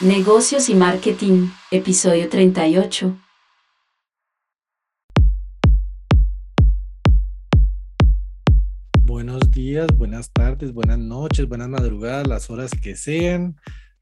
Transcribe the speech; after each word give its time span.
Negocios 0.00 0.68
y 0.68 0.76
Marketing, 0.76 1.48
episodio 1.72 2.28
38. 2.28 3.18
Buenos 9.02 9.50
días, 9.50 9.88
buenas 9.96 10.30
tardes, 10.30 10.72
buenas 10.72 11.00
noches, 11.00 11.48
buenas 11.48 11.68
madrugadas, 11.68 12.28
las 12.28 12.48
horas 12.48 12.70
que 12.80 12.94
sean. 12.94 13.56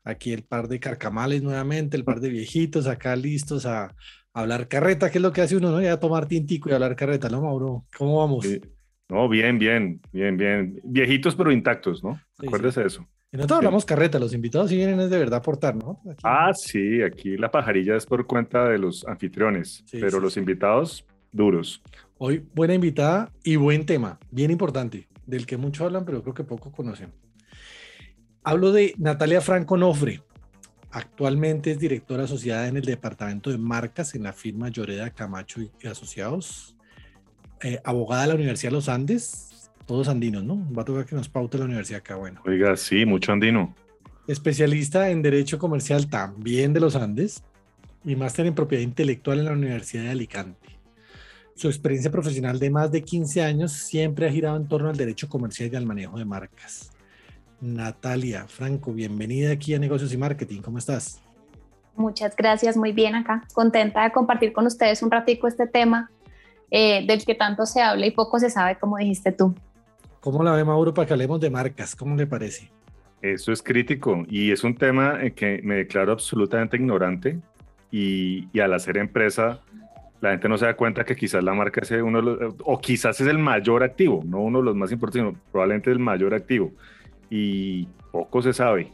Aquí 0.04 0.34
el 0.34 0.44
par 0.44 0.68
de 0.68 0.80
carcamales 0.80 1.42
nuevamente, 1.42 1.96
el 1.96 2.04
par 2.04 2.20
de 2.20 2.28
viejitos 2.28 2.86
acá 2.86 3.16
listos 3.16 3.64
a, 3.64 3.96
hablar 4.34 4.68
carreta, 4.68 5.10
que 5.10 5.16
es 5.16 5.22
lo 5.22 5.32
que 5.32 5.40
hace 5.40 5.56
uno, 5.56 5.70
¿no? 5.70 5.80
Ya 5.80 5.98
tomar 5.98 6.26
tintico 6.26 6.68
y 6.68 6.74
hablar 6.74 6.94
carreta, 6.94 7.30
¿no, 7.30 7.40
Mauro? 7.40 7.86
¿Cómo 7.96 8.18
vamos? 8.18 8.46
No, 9.08 9.28
bien, 9.28 9.58
bien, 9.58 10.00
bien, 10.12 10.36
bien. 10.36 10.80
Viejitos 10.84 11.36
pero 11.36 11.52
intactos, 11.52 12.02
¿no? 12.02 12.20
Acuérdese 12.38 12.80
de 12.80 12.86
eso. 12.88 13.06
Y 13.32 13.36
nosotros 13.36 13.58
hablamos 13.58 13.84
carreta, 13.84 14.18
los 14.18 14.32
invitados 14.32 14.70
sí 14.70 14.76
vienen 14.76 15.00
es 15.00 15.10
de 15.10 15.18
verdad 15.18 15.34
a 15.34 15.38
aportar, 15.38 15.74
¿no? 15.74 16.00
Ah, 16.22 16.52
sí, 16.54 17.02
aquí 17.02 17.36
la 17.36 17.50
pajarilla 17.50 17.96
es 17.96 18.06
por 18.06 18.26
cuenta 18.26 18.68
de 18.68 18.78
los 18.78 19.04
anfitriones, 19.06 19.84
pero 19.90 20.20
los 20.20 20.36
invitados 20.36 21.04
duros. 21.32 21.82
Hoy 22.18 22.46
buena 22.54 22.74
invitada 22.74 23.32
y 23.42 23.56
buen 23.56 23.84
tema, 23.84 24.18
bien 24.30 24.50
importante, 24.50 25.08
del 25.26 25.44
que 25.44 25.56
muchos 25.56 25.86
hablan, 25.86 26.04
pero 26.04 26.22
creo 26.22 26.34
que 26.34 26.44
poco 26.44 26.72
conocen. 26.72 27.12
Hablo 28.42 28.70
de 28.72 28.94
Natalia 28.96 29.40
Franco 29.40 29.76
Nofre. 29.76 30.22
Actualmente 30.92 31.72
es 31.72 31.78
directora 31.80 32.24
asociada 32.24 32.68
en 32.68 32.76
el 32.76 32.84
departamento 32.84 33.50
de 33.50 33.58
marcas 33.58 34.14
en 34.14 34.22
la 34.22 34.32
firma 34.32 34.68
Lloreda 34.68 35.10
Camacho 35.10 35.60
y 35.60 35.86
Asociados. 35.86 36.75
Eh, 37.62 37.80
abogada 37.84 38.22
de 38.22 38.28
la 38.28 38.34
Universidad 38.34 38.70
de 38.70 38.76
los 38.76 38.88
Andes, 38.88 39.70
todos 39.86 40.08
andinos, 40.08 40.44
¿no? 40.44 40.60
Va 40.74 40.82
a 40.82 40.84
tocar 40.84 41.06
que 41.06 41.14
nos 41.14 41.28
paute 41.28 41.56
la 41.58 41.64
universidad 41.64 42.00
acá, 42.00 42.16
bueno. 42.16 42.42
Oiga, 42.44 42.76
sí, 42.76 43.06
mucho 43.06 43.32
andino. 43.32 43.74
Especialista 44.26 45.08
en 45.10 45.22
Derecho 45.22 45.58
Comercial 45.58 46.08
también 46.08 46.72
de 46.72 46.80
los 46.80 46.96
Andes 46.96 47.42
y 48.04 48.16
máster 48.16 48.46
en 48.46 48.54
Propiedad 48.54 48.82
Intelectual 48.82 49.38
en 49.38 49.44
la 49.46 49.52
Universidad 49.52 50.04
de 50.04 50.10
Alicante. 50.10 50.68
Su 51.54 51.68
experiencia 51.68 52.10
profesional 52.10 52.58
de 52.58 52.68
más 52.68 52.92
de 52.92 53.02
15 53.02 53.42
años 53.42 53.72
siempre 53.72 54.26
ha 54.26 54.32
girado 54.32 54.56
en 54.56 54.68
torno 54.68 54.90
al 54.90 54.96
derecho 54.96 55.28
comercial 55.28 55.70
y 55.72 55.76
al 55.76 55.86
manejo 55.86 56.18
de 56.18 56.26
marcas. 56.26 56.90
Natalia 57.60 58.46
Franco, 58.46 58.92
bienvenida 58.92 59.52
aquí 59.52 59.72
a 59.72 59.78
Negocios 59.78 60.12
y 60.12 60.18
Marketing. 60.18 60.60
¿Cómo 60.60 60.76
estás? 60.76 61.22
Muchas 61.94 62.36
gracias, 62.36 62.76
muy 62.76 62.92
bien 62.92 63.14
acá. 63.14 63.44
Contenta 63.54 64.04
de 64.04 64.12
compartir 64.12 64.52
con 64.52 64.66
ustedes 64.66 65.02
un 65.02 65.10
ratico 65.10 65.48
este 65.48 65.66
tema 65.66 66.10
eh, 66.70 67.06
del 67.06 67.24
que 67.24 67.34
tanto 67.34 67.66
se 67.66 67.80
habla 67.80 68.06
y 68.06 68.10
poco 68.10 68.38
se 68.38 68.50
sabe, 68.50 68.76
como 68.78 68.96
dijiste 68.96 69.32
tú. 69.32 69.54
¿Cómo 70.20 70.42
la 70.42 70.52
ve 70.52 70.64
Mauro 70.64 70.92
para 70.92 71.06
que 71.06 71.12
hablemos 71.12 71.40
de 71.40 71.50
marcas? 71.50 71.94
¿Cómo 71.94 72.16
le 72.16 72.26
parece? 72.26 72.70
Eso 73.22 73.52
es 73.52 73.62
crítico 73.62 74.24
y 74.28 74.50
es 74.50 74.64
un 74.64 74.74
tema 74.74 75.22
en 75.22 75.32
que 75.34 75.60
me 75.62 75.76
declaro 75.76 76.12
absolutamente 76.12 76.76
ignorante 76.76 77.38
y, 77.90 78.48
al 78.58 78.74
hacer 78.74 78.98
empresa 78.98 79.60
la 80.20 80.30
gente 80.30 80.48
no 80.48 80.56
se 80.58 80.64
da 80.64 80.74
cuenta 80.74 81.04
que 81.04 81.14
quizás 81.14 81.44
la 81.44 81.52
marca 81.52 81.80
es 81.82 81.90
uno 81.90 82.22
de 82.22 82.24
los, 82.24 82.54
o 82.64 82.80
quizás 82.80 83.20
es 83.20 83.26
el 83.26 83.38
mayor 83.38 83.82
activo, 83.82 84.22
no 84.24 84.40
uno 84.40 84.58
de 84.58 84.64
los 84.64 84.74
más 84.74 84.90
importantes, 84.90 85.28
sino 85.28 85.42
probablemente 85.52 85.90
el 85.90 85.98
mayor 85.98 86.34
activo 86.34 86.72
y 87.30 87.86
poco 88.12 88.42
se 88.42 88.52
sabe. 88.52 88.90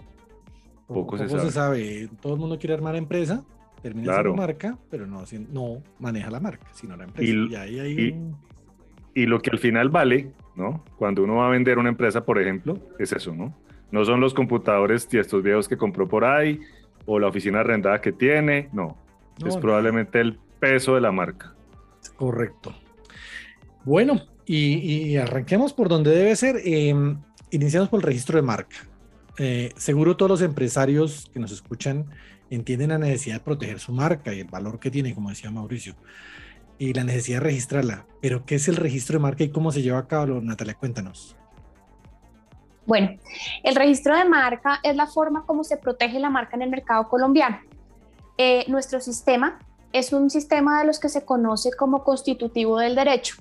Poco, 0.87 1.17
se, 1.17 1.51
sabe. 1.51 2.09
Todo 2.21 2.35
el 2.35 2.41
mundo 2.41 2.59
quiere 2.59 2.75
armar 2.75 2.97
empresa, 2.97 3.45
termina 3.83 4.15
siendo 4.15 4.35
marca, 4.35 4.79
pero 4.91 5.07
no, 5.07 5.25
no 5.51 5.83
maneja 5.99 6.31
la 6.31 6.41
marca, 6.41 6.69
sino 6.73 6.97
la 6.97 7.05
empresa. 7.05 7.67
Y, 7.67 8.15
y 9.15 9.27
lo 9.27 9.41
que 9.41 9.51
al 9.51 9.59
final 9.59 9.91
vale 9.91 10.33
¿no? 10.55 10.85
Cuando 10.99 11.23
uno 11.25 11.37
va 11.37 11.47
a 11.47 11.51
vender 11.51 11.79
una 11.79 11.89
empresa, 11.89 12.25
por 12.25 12.41
ejemplo, 12.41 12.79
es 12.99 13.13
eso, 13.13 13.35
¿no? 13.35 13.55
No 13.91 14.05
son 14.05 14.21
los 14.21 14.35
computadores 14.35 15.09
y 15.11 15.19
estos 15.19 15.43
viejos 15.43 15.69
que 15.69 15.77
compró 15.77 16.09
por 16.09 16.25
ahí 16.25 16.61
o 17.05 17.19
la 17.19 17.29
oficina 17.29 17.61
arrendada 17.61 18.01
que 18.01 18.13
tiene, 18.13 18.69
no. 18.73 18.97
es 19.47 19.57
probablemente 19.57 20.21
el 20.21 20.39
peso 20.61 20.95
de 20.95 21.01
la 21.01 21.13
marca. 21.13 21.55
Correcto. 22.17 22.75
Bueno, 23.85 24.21
y, 24.47 25.17
arranquemos 25.17 25.73
por 25.73 25.89
donde 25.89 26.11
debe 26.11 26.37
ser. 26.37 26.57
Em, 26.65 27.19
iniciamos 27.51 27.89
por 27.89 28.01
el 28.01 28.05
registro 28.05 28.37
de 28.37 28.43
marca. 28.43 28.77
Eh, 29.39 29.73
seguro 29.77 30.17
todos 30.17 30.31
los 30.31 30.43
empresarios 30.43 31.31
que 31.33 31.41
nos 31.41 31.53
escuchan 31.53 32.07
entienden 32.55 32.91
la 32.91 32.99
necesidad 32.99 33.37
de 33.37 33.41
proteger 33.41 33.81
su 33.81 33.93
marca 33.93 34.33
y 34.35 34.41
el 34.41 34.49
valor 34.49 34.79
que 34.79 34.91
tiene, 34.91 35.15
como 35.15 35.31
decía 35.31 35.51
Mauricio 35.51 35.95
y 36.79 36.93
la 36.95 37.05
necesidad 37.05 37.39
de 37.39 37.45
registrarla. 37.45 38.07
Pero, 38.21 38.45
¿qué 38.45 38.57
es 38.57 38.69
el 38.69 38.77
registro 38.77 39.19
de 39.19 39.23
marca 39.23 39.45
y 39.45 39.51
cómo 39.51 39.71
se 39.71 39.83
lleva 39.83 39.99
a 39.99 40.09
cabo? 40.09 40.41
Natalia, 40.41 40.75
cuéntanos. 40.75 41.37
Bueno, 42.87 43.11
el 43.63 43.77
registro 43.77 44.17
de 44.17 44.25
marca 44.25 44.81
es 44.83 44.97
la 44.97 45.07
forma 45.07 45.47
como 45.47 45.63
se 45.63 45.77
protege 45.77 46.19
la 46.19 46.31
marca 46.31 46.57
en 46.57 46.63
el 46.63 46.71
mercado 46.71 47.09
colombiano. 47.09 47.61
Eh, 48.37 48.65
nuestro 48.67 49.01
sistema 49.01 49.61
es 49.93 50.13
un 50.13 50.31
sistema 50.31 50.81
de 50.81 50.87
los 50.87 50.99
que 50.99 51.09
se 51.09 51.25
conoce 51.25 51.71
como 51.73 52.03
constitutivo 52.03 52.79
del 52.79 52.97
derecho. 52.97 53.37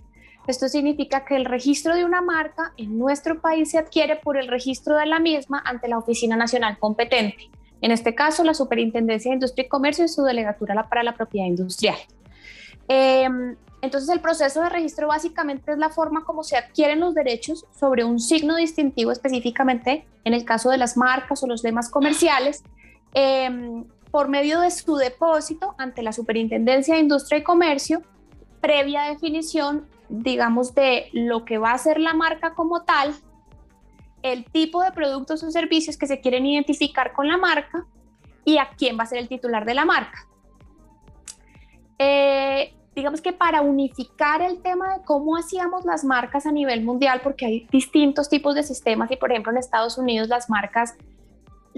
Esto 0.48 0.68
significa 0.68 1.26
que 1.26 1.36
el 1.36 1.46
registro 1.46 1.96
de 1.96 2.04
una 2.06 2.22
marca 2.22 2.74
en 2.78 3.00
nuestro 3.00 3.42
país 3.42 3.72
se 3.72 3.78
adquiere 3.78 4.18
por 4.18 4.38
el 4.38 4.48
registro 4.48 4.98
de 4.98 5.06
la 5.06 5.20
misma 5.20 5.64
ante 5.66 5.88
la 5.88 5.98
Oficina 5.98 6.36
Nacional 6.36 6.78
competente. 6.78 7.50
En 7.82 7.92
este 7.92 8.16
caso, 8.16 8.44
la 8.44 8.54
Superintendencia 8.54 9.30
de 9.32 9.36
Industria 9.36 9.66
y 9.66 9.70
Comercio 9.70 10.06
y 10.06 10.08
su 10.08 10.24
delegatura 10.24 10.88
para 10.88 11.04
la 11.04 11.16
propiedad 11.16 11.48
industrial. 11.48 11.98
Em, 12.88 13.56
entonces 13.82 14.10
el 14.10 14.20
proceso 14.20 14.62
de 14.62 14.70
registro 14.70 15.08
básicamente 15.08 15.72
es 15.72 15.78
la 15.78 15.90
forma 15.90 16.24
como 16.24 16.44
se 16.44 16.58
adquieren 16.58 17.00
los 17.00 17.16
derechos 17.16 17.66
sobre 17.78 18.04
un 18.04 18.20
signo 18.20 18.56
distintivo 18.56 19.12
específicamente 19.12 20.06
en 20.24 20.34
el 20.34 20.46
caso 20.46 20.70
de 20.70 20.78
las 20.78 20.98
marcas 20.98 21.42
o 21.44 21.48
los 21.48 21.62
demás 21.62 21.90
comerciales 21.90 22.64
em, 23.14 23.86
por 24.12 24.28
medio 24.28 24.60
de 24.60 24.72
su 24.72 24.98
depósito 24.98 25.74
ante 25.78 26.04
la 26.04 26.12
Superintendencia 26.12 26.96
de 26.96 27.02
Industria 27.02 27.40
y 27.40 27.44
Comercio 27.44 28.02
previa 28.62 29.04
definición 29.04 29.88
digamos 30.12 30.76
de 30.76 31.08
lo 31.14 31.46
que 31.46 31.58
va 31.58 31.72
a 31.72 31.78
ser 31.78 32.00
la 32.00 32.14
marca 32.14 32.54
como 32.54 32.84
tal, 32.84 33.16
el 34.24 34.46
tipo 34.46 34.84
de 34.84 34.92
productos 34.92 35.44
o 35.44 35.52
servicios 35.52 35.98
que 35.98 36.08
se 36.08 36.22
quieren 36.22 36.46
identificar 36.46 37.14
con 37.14 37.28
la 37.28 37.38
marca 37.38 37.86
y 38.46 38.58
a 38.58 38.70
quién 38.78 38.98
va 38.98 39.04
a 39.04 39.08
ser 39.08 39.20
el 39.20 39.28
titular 39.28 39.66
de 39.66 39.74
la 39.74 39.86
marca. 39.86 40.28
Eh, 41.98 42.74
digamos 42.96 43.22
que 43.22 43.32
para 43.32 43.62
unificar 43.62 44.42
el 44.42 44.62
tema 44.62 44.98
de 44.98 45.04
cómo 45.04 45.38
hacíamos 45.38 45.86
las 45.86 46.04
marcas 46.04 46.46
a 46.46 46.52
nivel 46.52 46.84
mundial, 46.84 47.22
porque 47.24 47.46
hay 47.46 47.68
distintos 47.72 48.30
tipos 48.30 48.56
de 48.56 48.64
sistemas 48.64 49.12
y 49.12 49.18
por 49.18 49.32
ejemplo 49.32 49.52
en 49.52 49.58
Estados 49.58 49.98
Unidos 49.98 50.28
las 50.28 50.50
marcas, 50.50 50.96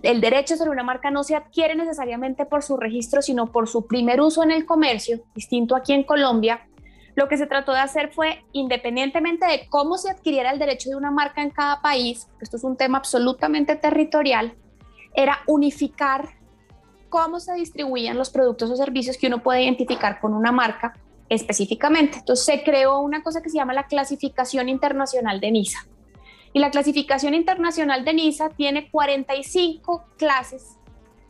el 0.02 0.22
derecho 0.22 0.56
sobre 0.58 0.72
una 0.72 0.84
marca 0.84 1.12
no 1.12 1.24
se 1.24 1.36
adquiere 1.36 1.76
necesariamente 1.76 2.46
por 2.46 2.64
su 2.64 2.78
registro, 2.78 3.22
sino 3.22 3.52
por 3.52 3.68
su 3.68 3.86
primer 3.86 4.22
uso 4.22 4.44
en 4.44 4.52
el 4.52 4.66
comercio, 4.66 5.22
distinto 5.36 5.76
aquí 5.76 5.94
en 5.94 6.04
Colombia. 6.04 6.68
Lo 7.16 7.28
que 7.28 7.38
se 7.38 7.46
trató 7.46 7.74
de 7.74 7.80
hacer 7.80 8.12
fue, 8.12 8.44
independientemente 8.54 9.46
de 9.46 9.68
cómo 9.70 9.98
se 9.98 10.10
adquiriera 10.10 10.52
el 10.52 10.60
derecho 10.60 10.90
de 10.90 10.96
una 10.96 11.12
marca 11.12 11.42
en 11.42 11.52
cada 11.52 11.82
país, 11.82 12.28
esto 12.42 12.58
es 12.58 12.64
un 12.64 12.76
tema 12.76 12.98
absolutamente 12.98 13.76
territorial, 13.76 14.56
era 15.14 15.40
unificar 15.46 16.30
cómo 17.10 17.40
se 17.40 17.54
distribuían 17.54 18.18
los 18.18 18.32
productos 18.32 18.72
o 18.72 18.76
servicios 18.76 19.18
que 19.18 19.28
uno 19.28 19.44
puede 19.44 19.64
identificar 19.64 20.20
con 20.20 20.34
una 20.34 20.52
marca 20.52 20.94
específicamente. 21.30 22.18
Entonces 22.18 22.46
se 22.46 22.64
creó 22.64 23.00
una 23.00 23.22
cosa 23.22 23.44
que 23.44 23.50
se 23.50 23.58
llama 23.58 23.74
la 23.74 23.86
clasificación 23.86 24.68
internacional 24.68 25.40
de 25.40 25.52
NISA. 25.52 25.86
Y 26.54 26.60
la 26.60 26.72
clasificación 26.72 27.36
internacional 27.36 28.04
de 28.04 28.14
NISA 28.14 28.50
tiene 28.50 28.90
45 28.90 30.04
clases 30.18 30.78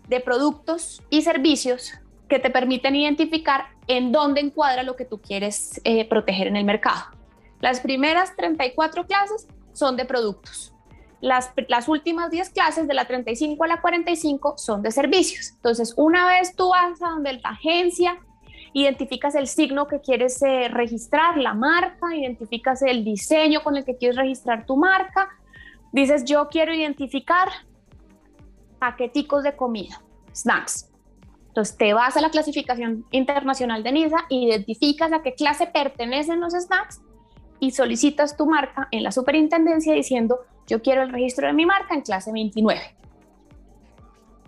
de 0.07 0.21
productos 0.21 1.01
y 1.09 1.21
servicios 1.21 1.93
que 2.27 2.39
te 2.39 2.49
permiten 2.49 2.95
identificar 2.95 3.72
en 3.87 4.11
dónde 4.11 4.41
encuadra 4.41 4.83
lo 4.83 4.95
que 4.95 5.05
tú 5.05 5.19
quieres 5.19 5.81
eh, 5.83 6.07
proteger 6.07 6.47
en 6.47 6.55
el 6.55 6.65
mercado. 6.65 7.03
Las 7.59 7.79
primeras 7.79 8.35
34 8.35 9.05
clases 9.05 9.47
son 9.73 9.95
de 9.95 10.05
productos. 10.05 10.73
Las, 11.21 11.51
las, 11.69 11.87
últimas 11.87 12.29
10 12.31 12.49
clases 12.49 12.87
de 12.87 12.93
la 12.93 13.05
35 13.05 13.63
a 13.63 13.67
la 13.67 13.81
45 13.81 14.55
son 14.57 14.81
de 14.81 14.91
servicios. 14.91 15.51
Entonces, 15.55 15.93
una 15.95 16.27
vez 16.27 16.55
tú 16.55 16.69
vas 16.69 17.01
a 17.01 17.11
donde 17.11 17.33
la 17.33 17.49
agencia 17.49 18.19
identificas 18.73 19.35
el 19.35 19.47
signo 19.47 19.87
que 19.87 20.01
quieres 20.01 20.41
eh, 20.41 20.67
registrar, 20.67 21.37
la 21.37 21.53
marca, 21.53 22.13
identificas 22.15 22.81
el 22.81 23.03
diseño 23.05 23.63
con 23.63 23.77
el 23.77 23.85
que 23.85 23.95
quieres 23.95 24.17
registrar 24.17 24.65
tu 24.65 24.75
marca, 24.75 25.29
dices 25.91 26.25
yo 26.25 26.49
quiero 26.49 26.73
identificar 26.73 27.49
paqueticos 28.79 29.43
de 29.43 29.55
comida, 29.55 30.01
snacks. 30.35 30.89
Entonces 31.53 31.77
te 31.77 31.93
vas 31.93 32.17
a 32.17 32.21
la 32.21 32.31
clasificación 32.31 33.05
internacional 33.11 33.83
de 33.83 33.91
NISA, 33.91 34.25
identificas 34.29 35.13
a 35.13 35.21
qué 35.21 35.35
clase 35.35 35.67
pertenecen 35.67 36.39
los 36.39 36.53
snacks 36.53 36.99
y 37.59 37.69
solicitas 37.69 38.35
tu 38.35 38.47
marca 38.47 38.87
en 38.89 39.03
la 39.03 39.11
superintendencia 39.11 39.93
diciendo 39.93 40.39
yo 40.65 40.81
quiero 40.81 41.03
el 41.03 41.11
registro 41.11 41.45
de 41.45 41.53
mi 41.53 41.67
marca 41.67 41.93
en 41.93 42.01
clase 42.01 42.31
29. 42.31 42.81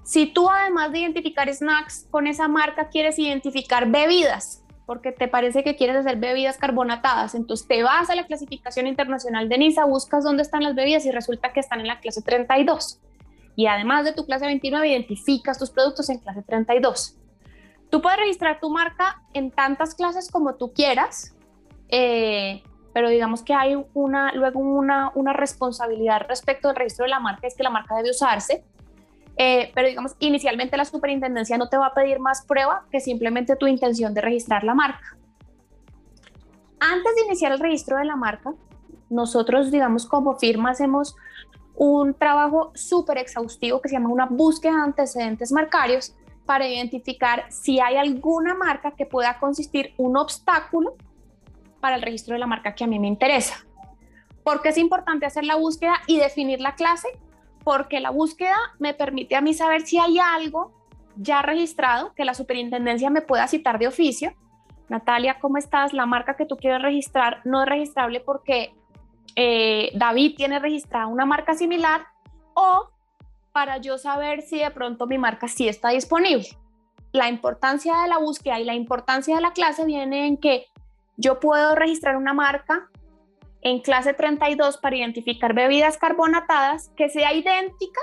Si 0.02 0.26
tú 0.26 0.50
además 0.50 0.92
de 0.94 1.02
identificar 1.02 1.48
snacks 1.54 2.08
con 2.10 2.26
esa 2.26 2.48
marca 2.48 2.90
quieres 2.90 3.20
identificar 3.20 3.88
bebidas, 3.88 4.64
porque 4.88 5.12
te 5.12 5.28
parece 5.28 5.64
que 5.64 5.76
quieres 5.76 5.98
hacer 5.98 6.18
bebidas 6.18 6.58
carbonatadas, 6.58 7.36
entonces 7.36 7.68
te 7.68 7.84
vas 7.84 8.10
a 8.10 8.16
la 8.16 8.26
clasificación 8.26 8.88
internacional 8.88 9.48
de 9.48 9.60
NISA, 9.60 9.86
buscas 9.86 10.24
dónde 10.24 10.42
están 10.42 10.64
las 10.64 10.74
bebidas 10.74 11.06
y 11.06 11.12
resulta 11.12 11.54
que 11.54 11.60
están 11.60 11.82
en 11.82 11.88
la 11.88 12.00
clase 12.00 12.24
32. 12.24 13.00
Y 13.56 13.68
además 13.68 14.06
de 14.06 14.14
tu 14.14 14.26
clase 14.26 14.46
29 14.46 14.88
identificas 14.88 15.58
tus 15.58 15.70
productos 15.70 16.10
en 16.10 16.20
clase 16.20 16.42
32. 16.44 17.18
Tú 17.90 18.02
puedes 18.02 18.20
registrar 18.20 18.60
tu 18.60 18.70
marca 18.70 19.22
en 19.34 19.52
tantas 19.52 19.96
clases 19.96 20.30
como 20.30 20.56
tú 20.56 20.74
quieras, 20.74 21.36
eh, 21.90 22.64
pero 22.94 23.10
digamos 23.10 23.44
que 23.44 23.54
hay 23.54 23.78
una, 23.94 24.34
luego 24.34 24.60
una, 24.60 25.12
una 25.16 25.34
responsabilidad 25.34 26.22
respecto 26.28 26.70
al 26.70 26.76
registro 26.76 27.04
de 27.04 27.10
la 27.10 27.20
marca, 27.20 27.48
es 27.48 27.56
que 27.56 27.64
la 27.64 27.70
marca 27.70 27.96
debe 27.96 28.12
usarse, 28.12 28.64
eh, 29.38 29.72
pero 29.76 29.88
digamos, 29.88 30.16
inicialmente 30.20 30.78
la 30.78 30.86
superintendencia 30.86 31.58
no 31.58 31.68
te 31.68 31.78
va 31.78 31.88
a 31.88 31.94
pedir 31.94 32.20
más 32.20 32.46
prueba 32.46 32.86
que 32.90 33.00
simplemente 33.00 33.56
tu 33.56 33.68
intención 33.68 34.14
de 34.14 34.22
registrar 34.22 34.64
la 34.64 34.74
marca. 34.74 35.18
Antes 36.80 37.16
de 37.16 37.26
iniciar 37.26 37.52
el 37.52 37.60
registro 37.60 37.98
de 37.98 38.06
la 38.06 38.16
marca, 38.16 38.54
nosotros, 39.10 39.72
digamos, 39.72 40.06
como 40.06 40.36
firma 40.36 40.72
hacemos 40.72 41.16
un 41.78 42.14
trabajo 42.14 42.72
súper 42.76 43.18
exhaustivo 43.18 43.82
que 43.82 43.90
se 43.90 43.96
llama 43.96 44.10
una 44.10 44.26
búsqueda 44.26 44.74
de 44.74 44.82
antecedentes 44.82 45.52
marcarios 45.52 46.16
para 46.46 46.68
identificar 46.68 47.46
si 47.50 47.80
hay 47.80 47.98
alguna 47.98 48.54
marca 48.54 48.92
que 48.92 49.06
pueda 49.06 49.40
consistir 49.40 49.94
un 49.98 50.16
obstáculo 50.18 50.96
para 51.80 51.96
el 51.96 52.02
registro 52.02 52.34
de 52.34 52.40
la 52.40 52.48
marca 52.48 52.76
que 52.76 52.84
a 52.84 52.88
mí 52.88 53.00
me 53.00 53.08
interesa. 53.08 53.66
¿Por 54.44 54.62
qué 54.62 54.70
es 54.70 54.78
importante 54.78 55.26
hacer 55.26 55.44
la 55.44 55.56
búsqueda 55.56 55.96
y 56.08 56.18
definir 56.18 56.62
la 56.62 56.76
clase? 56.76 57.08
Porque 57.64 58.00
la 58.00 58.12
búsqueda 58.12 58.56
me 58.80 58.94
permite 58.94 59.36
a 59.36 59.42
mí 59.42 59.54
saber 59.54 59.82
si 59.82 59.98
hay 59.98 60.20
algo 60.20 60.72
ya 61.16 61.42
registrado 61.42 62.14
que 62.14 62.26
la 62.26 62.34
superintendencia 62.34 63.10
me 63.10 63.22
pueda 63.22 63.48
citar 63.48 63.80
de 63.80 63.88
oficio. 63.88 64.34
Natalia, 64.88 65.40
¿cómo 65.40 65.58
estás? 65.58 65.94
La 65.94 66.06
marca 66.06 66.36
que 66.36 66.46
tú 66.46 66.58
quieres 66.58 66.82
registrar 66.82 67.42
no 67.44 67.64
es 67.64 67.70
registrable 67.70 68.20
porque 68.20 68.76
eh, 69.36 69.92
David 69.96 70.36
tiene 70.36 70.60
registrada 70.60 71.08
una 71.08 71.26
marca 71.26 71.54
similar 71.56 72.06
o 72.54 72.90
para 73.52 73.78
yo 73.78 73.98
saber 73.98 74.42
si 74.42 74.60
de 74.60 74.72
pronto 74.72 75.08
mi 75.08 75.18
marca 75.18 75.48
sí 75.48 75.68
está 75.68 75.90
disponible. 75.90 76.48
La 77.12 77.30
importancia 77.30 78.02
de 78.02 78.10
la 78.10 78.18
búsqueda 78.18 78.60
y 78.60 78.66
la 78.66 78.74
importancia 78.74 79.36
de 79.36 79.42
la 79.42 79.54
clase 79.54 79.86
viene 79.86 80.28
en 80.28 80.38
que 80.38 80.68
yo 81.18 81.40
puedo 81.40 81.76
registrar 81.76 82.18
una 82.18 82.34
marca 82.34 82.90
en 83.62 83.80
clase 83.80 84.14
32 84.14 84.78
para 84.78 84.98
identificar 84.98 85.54
bebidas 85.54 85.98
carbonatadas 85.98 86.92
que 86.98 87.10
sea 87.10 87.34
idéntica 87.34 88.02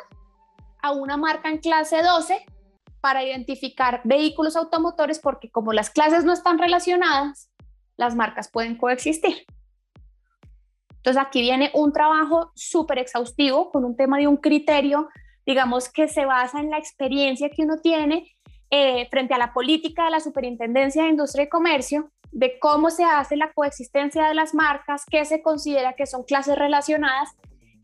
a 0.82 0.92
una 0.92 1.16
marca 1.16 1.48
en 1.48 1.58
clase 1.58 2.02
12 2.02 2.44
para 3.00 3.22
identificar 3.24 4.00
vehículos 4.04 4.56
automotores 4.56 5.18
porque 5.18 5.50
como 5.50 5.72
las 5.72 5.90
clases 5.90 6.24
no 6.24 6.32
están 6.32 6.58
relacionadas, 6.58 7.50
las 7.96 8.14
marcas 8.14 8.50
pueden 8.50 8.76
coexistir. 8.76 9.44
Entonces 11.02 11.20
aquí 11.20 11.40
viene 11.40 11.72
un 11.74 11.92
trabajo 11.92 12.52
súper 12.54 12.98
exhaustivo 12.98 13.72
con 13.72 13.84
un 13.84 13.96
tema 13.96 14.18
de 14.18 14.28
un 14.28 14.36
criterio, 14.36 15.08
digamos, 15.44 15.88
que 15.88 16.06
se 16.06 16.24
basa 16.24 16.60
en 16.60 16.70
la 16.70 16.78
experiencia 16.78 17.50
que 17.50 17.62
uno 17.62 17.78
tiene 17.78 18.36
eh, 18.70 19.08
frente 19.10 19.34
a 19.34 19.38
la 19.38 19.52
política 19.52 20.04
de 20.04 20.12
la 20.12 20.20
Superintendencia 20.20 21.02
de 21.02 21.08
Industria 21.08 21.44
y 21.44 21.48
Comercio, 21.48 22.12
de 22.30 22.56
cómo 22.60 22.90
se 22.90 23.02
hace 23.02 23.36
la 23.36 23.52
coexistencia 23.52 24.28
de 24.28 24.34
las 24.34 24.54
marcas, 24.54 25.04
qué 25.04 25.24
se 25.24 25.42
considera 25.42 25.94
que 25.94 26.06
son 26.06 26.22
clases 26.22 26.56
relacionadas, 26.56 27.30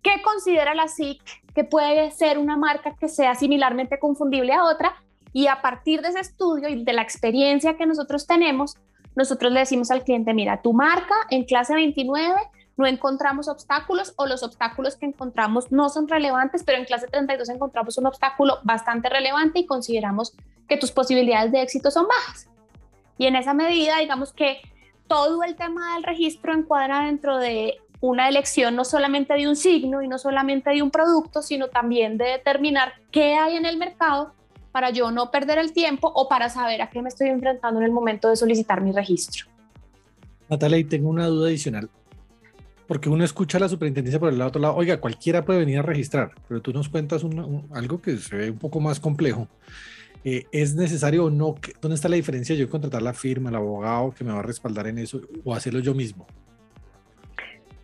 qué 0.01 0.23
considera 0.23 0.75
la 0.77 0.87
SIC 0.87 1.21
que 1.57 1.65
puede 1.65 2.13
ser 2.13 2.39
una 2.39 2.57
marca 2.57 2.95
que 2.95 3.09
sea 3.09 3.35
similarmente 3.35 3.99
confundible 3.99 4.53
a 4.53 4.65
otra, 4.65 4.95
y 5.33 5.49
a 5.49 5.61
partir 5.61 6.03
de 6.03 6.09
ese 6.11 6.21
estudio 6.21 6.69
y 6.69 6.85
de 6.85 6.93
la 6.93 7.03
experiencia 7.03 7.77
que 7.77 7.85
nosotros 7.85 8.29
tenemos, 8.29 8.77
nosotros 9.17 9.53
le 9.53 9.61
decimos 9.61 9.91
al 9.91 10.05
cliente, 10.05 10.33
mira, 10.33 10.63
tu 10.63 10.73
marca 10.73 11.15
en 11.31 11.45
clase 11.45 11.75
29 11.75 12.33
no 12.79 12.87
encontramos 12.87 13.49
obstáculos 13.49 14.15
o 14.17 14.27
los 14.27 14.45
obstáculos 14.45 14.97
que 14.97 15.07
encontramos 15.07 15.73
no 15.73 15.89
son 15.89 16.07
relevantes, 16.07 16.63
pero 16.63 16.79
en 16.79 16.85
clase 16.85 17.09
32 17.09 17.49
encontramos 17.49 17.99
un 17.99 18.07
obstáculo 18.07 18.61
bastante 18.63 19.09
relevante 19.09 19.59
y 19.59 19.67
consideramos 19.67 20.35
que 20.69 20.77
tus 20.77 20.93
posibilidades 20.93 21.51
de 21.51 21.61
éxito 21.61 21.91
son 21.91 22.07
bajas. 22.07 22.49
Y 23.19 23.27
en 23.27 23.35
esa 23.35 23.53
medida, 23.53 23.99
digamos 23.99 24.33
que 24.33 24.61
todo 25.09 25.43
el 25.43 25.57
tema 25.57 25.95
del 25.95 26.05
registro 26.05 26.55
encuadra 26.55 27.07
dentro 27.07 27.39
de 27.39 27.79
una 28.01 28.29
elección 28.29 28.77
no 28.77 28.85
solamente 28.85 29.35
de 29.35 29.49
un 29.49 29.57
signo 29.57 30.01
y 30.01 30.07
no 30.07 30.19
solamente 30.19 30.71
de 30.71 30.81
un 30.81 30.93
producto, 30.93 31.43
sino 31.43 31.67
también 31.67 32.17
de 32.17 32.27
determinar 32.27 32.93
qué 33.11 33.35
hay 33.35 33.57
en 33.57 33.67
el 33.67 33.77
mercado 33.77 34.33
para 34.71 34.91
yo 34.91 35.11
no 35.11 35.33
perder 35.33 35.59
el 35.59 35.73
tiempo 35.73 36.13
o 36.15 36.29
para 36.29 36.49
saber 36.49 36.81
a 36.81 36.91
qué 36.91 37.03
me 37.03 37.09
estoy 37.09 37.29
enfrentando 37.29 37.81
en 37.81 37.87
el 37.87 37.93
momento 37.93 38.29
de 38.29 38.37
solicitar 38.37 38.81
mi 38.83 38.93
registro. 38.93 39.47
Natalia, 40.49 40.79
y 40.79 40.85
tengo 40.85 41.09
una 41.09 41.27
duda 41.27 41.49
adicional 41.49 41.91
porque 42.89 43.11
uno 43.11 43.23
escucha 43.23 43.59
a 43.59 43.61
la 43.61 43.69
superintendencia 43.69 44.19
por 44.19 44.33
el 44.33 44.41
otro 44.41 44.61
lado, 44.61 44.75
oiga, 44.75 44.99
cualquiera 44.99 45.45
puede 45.45 45.61
venir 45.61 45.79
a 45.79 45.83
registrar, 45.83 46.33
pero 46.49 46.63
tú 46.63 46.73
nos 46.73 46.89
cuentas 46.89 47.23
algo 47.73 48.01
que 48.01 48.17
se 48.17 48.35
ve 48.35 48.51
un 48.51 48.59
poco 48.59 48.81
más 48.81 48.99
complejo. 48.99 49.47
Eh, 50.25 50.47
¿Es 50.53 50.75
necesario 50.75 51.27
o 51.27 51.31
no? 51.31 51.55
¿Dónde 51.83 51.95
está 51.95 52.09
la 52.09 52.17
diferencia 52.17 52.57
yo 52.57 52.69
contratar 52.69 53.03
la 53.03 53.13
firma, 53.13 53.51
el 53.51 53.57
abogado 53.57 54.13
que 54.13 54.25
me 54.25 54.33
va 54.33 54.41
a 54.41 54.43
respaldar 54.43 54.87
en 54.87 54.99
eso 54.99 55.21
o 55.45 55.55
hacerlo 55.55 55.81
yo 55.81 55.95
mismo? 55.95 56.27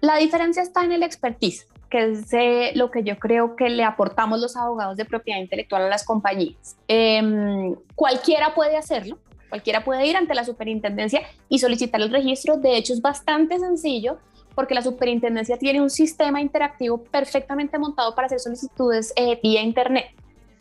La 0.00 0.16
diferencia 0.16 0.62
está 0.62 0.84
en 0.84 0.92
el 0.92 1.02
expertise, 1.02 1.68
que 1.90 2.10
es 2.10 2.74
lo 2.74 2.90
que 2.90 3.04
yo 3.04 3.18
creo 3.18 3.56
que 3.56 3.68
le 3.68 3.84
aportamos 3.84 4.40
los 4.40 4.56
abogados 4.56 4.96
de 4.96 5.04
propiedad 5.04 5.38
intelectual 5.38 5.82
a 5.82 5.88
las 5.88 6.04
compañías. 6.04 6.76
Em, 6.88 7.74
cualquiera 7.94 8.54
puede 8.54 8.78
hacerlo, 8.78 9.18
cualquiera 9.50 9.84
puede 9.84 10.06
ir 10.06 10.16
ante 10.16 10.34
la 10.34 10.44
superintendencia 10.44 11.20
y 11.50 11.58
solicitar 11.58 12.00
el 12.00 12.10
registro. 12.10 12.56
De 12.56 12.78
hecho, 12.78 12.94
es 12.94 13.02
bastante 13.02 13.58
sencillo 13.58 14.18
porque 14.54 14.74
la 14.74 14.82
superintendencia 14.82 15.58
tiene 15.58 15.80
un 15.80 15.90
sistema 15.90 16.40
interactivo 16.40 17.02
perfectamente 17.04 17.78
montado 17.78 18.14
para 18.14 18.26
hacer 18.26 18.40
solicitudes 18.40 19.12
eh, 19.16 19.38
vía 19.42 19.62
Internet. 19.62 20.06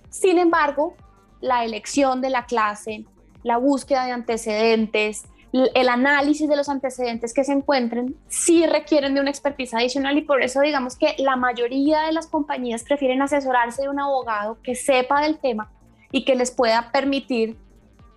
Sin 0.10 0.38
embargo, 0.38 0.96
la 1.42 1.66
elección 1.66 2.22
de 2.22 2.30
la 2.30 2.46
clase, 2.46 3.06
la 3.44 3.58
búsqueda 3.58 4.06
de 4.06 4.12
antecedentes, 4.12 5.26
el 5.52 5.90
análisis 5.90 6.50
de 6.50 6.56
los 6.56 6.68
antecedentes 6.68 7.34
que 7.34 7.44
se 7.44 7.52
encuentren, 7.52 8.16
sí 8.28 8.66
requieren 8.66 9.14
de 9.14 9.22
una 9.22 9.30
expertise 9.30 9.76
adicional 9.76 10.18
y 10.18 10.22
por 10.22 10.42
eso 10.42 10.62
digamos 10.62 10.96
que 10.96 11.16
la 11.20 11.36
mayoría 11.36 12.02
de 12.02 12.12
las 12.12 12.26
compañías 12.26 12.84
prefieren 12.84 13.22
asesorarse 13.22 13.84
de 13.84 13.90
un 13.90 14.00
abogado 14.00 14.58
que 14.64 14.74
sepa 14.74 15.22
del 15.22 15.38
tema 15.38 15.72
y 16.12 16.26
que 16.26 16.36
les 16.36 16.50
pueda 16.50 16.92
permitir 16.92 17.58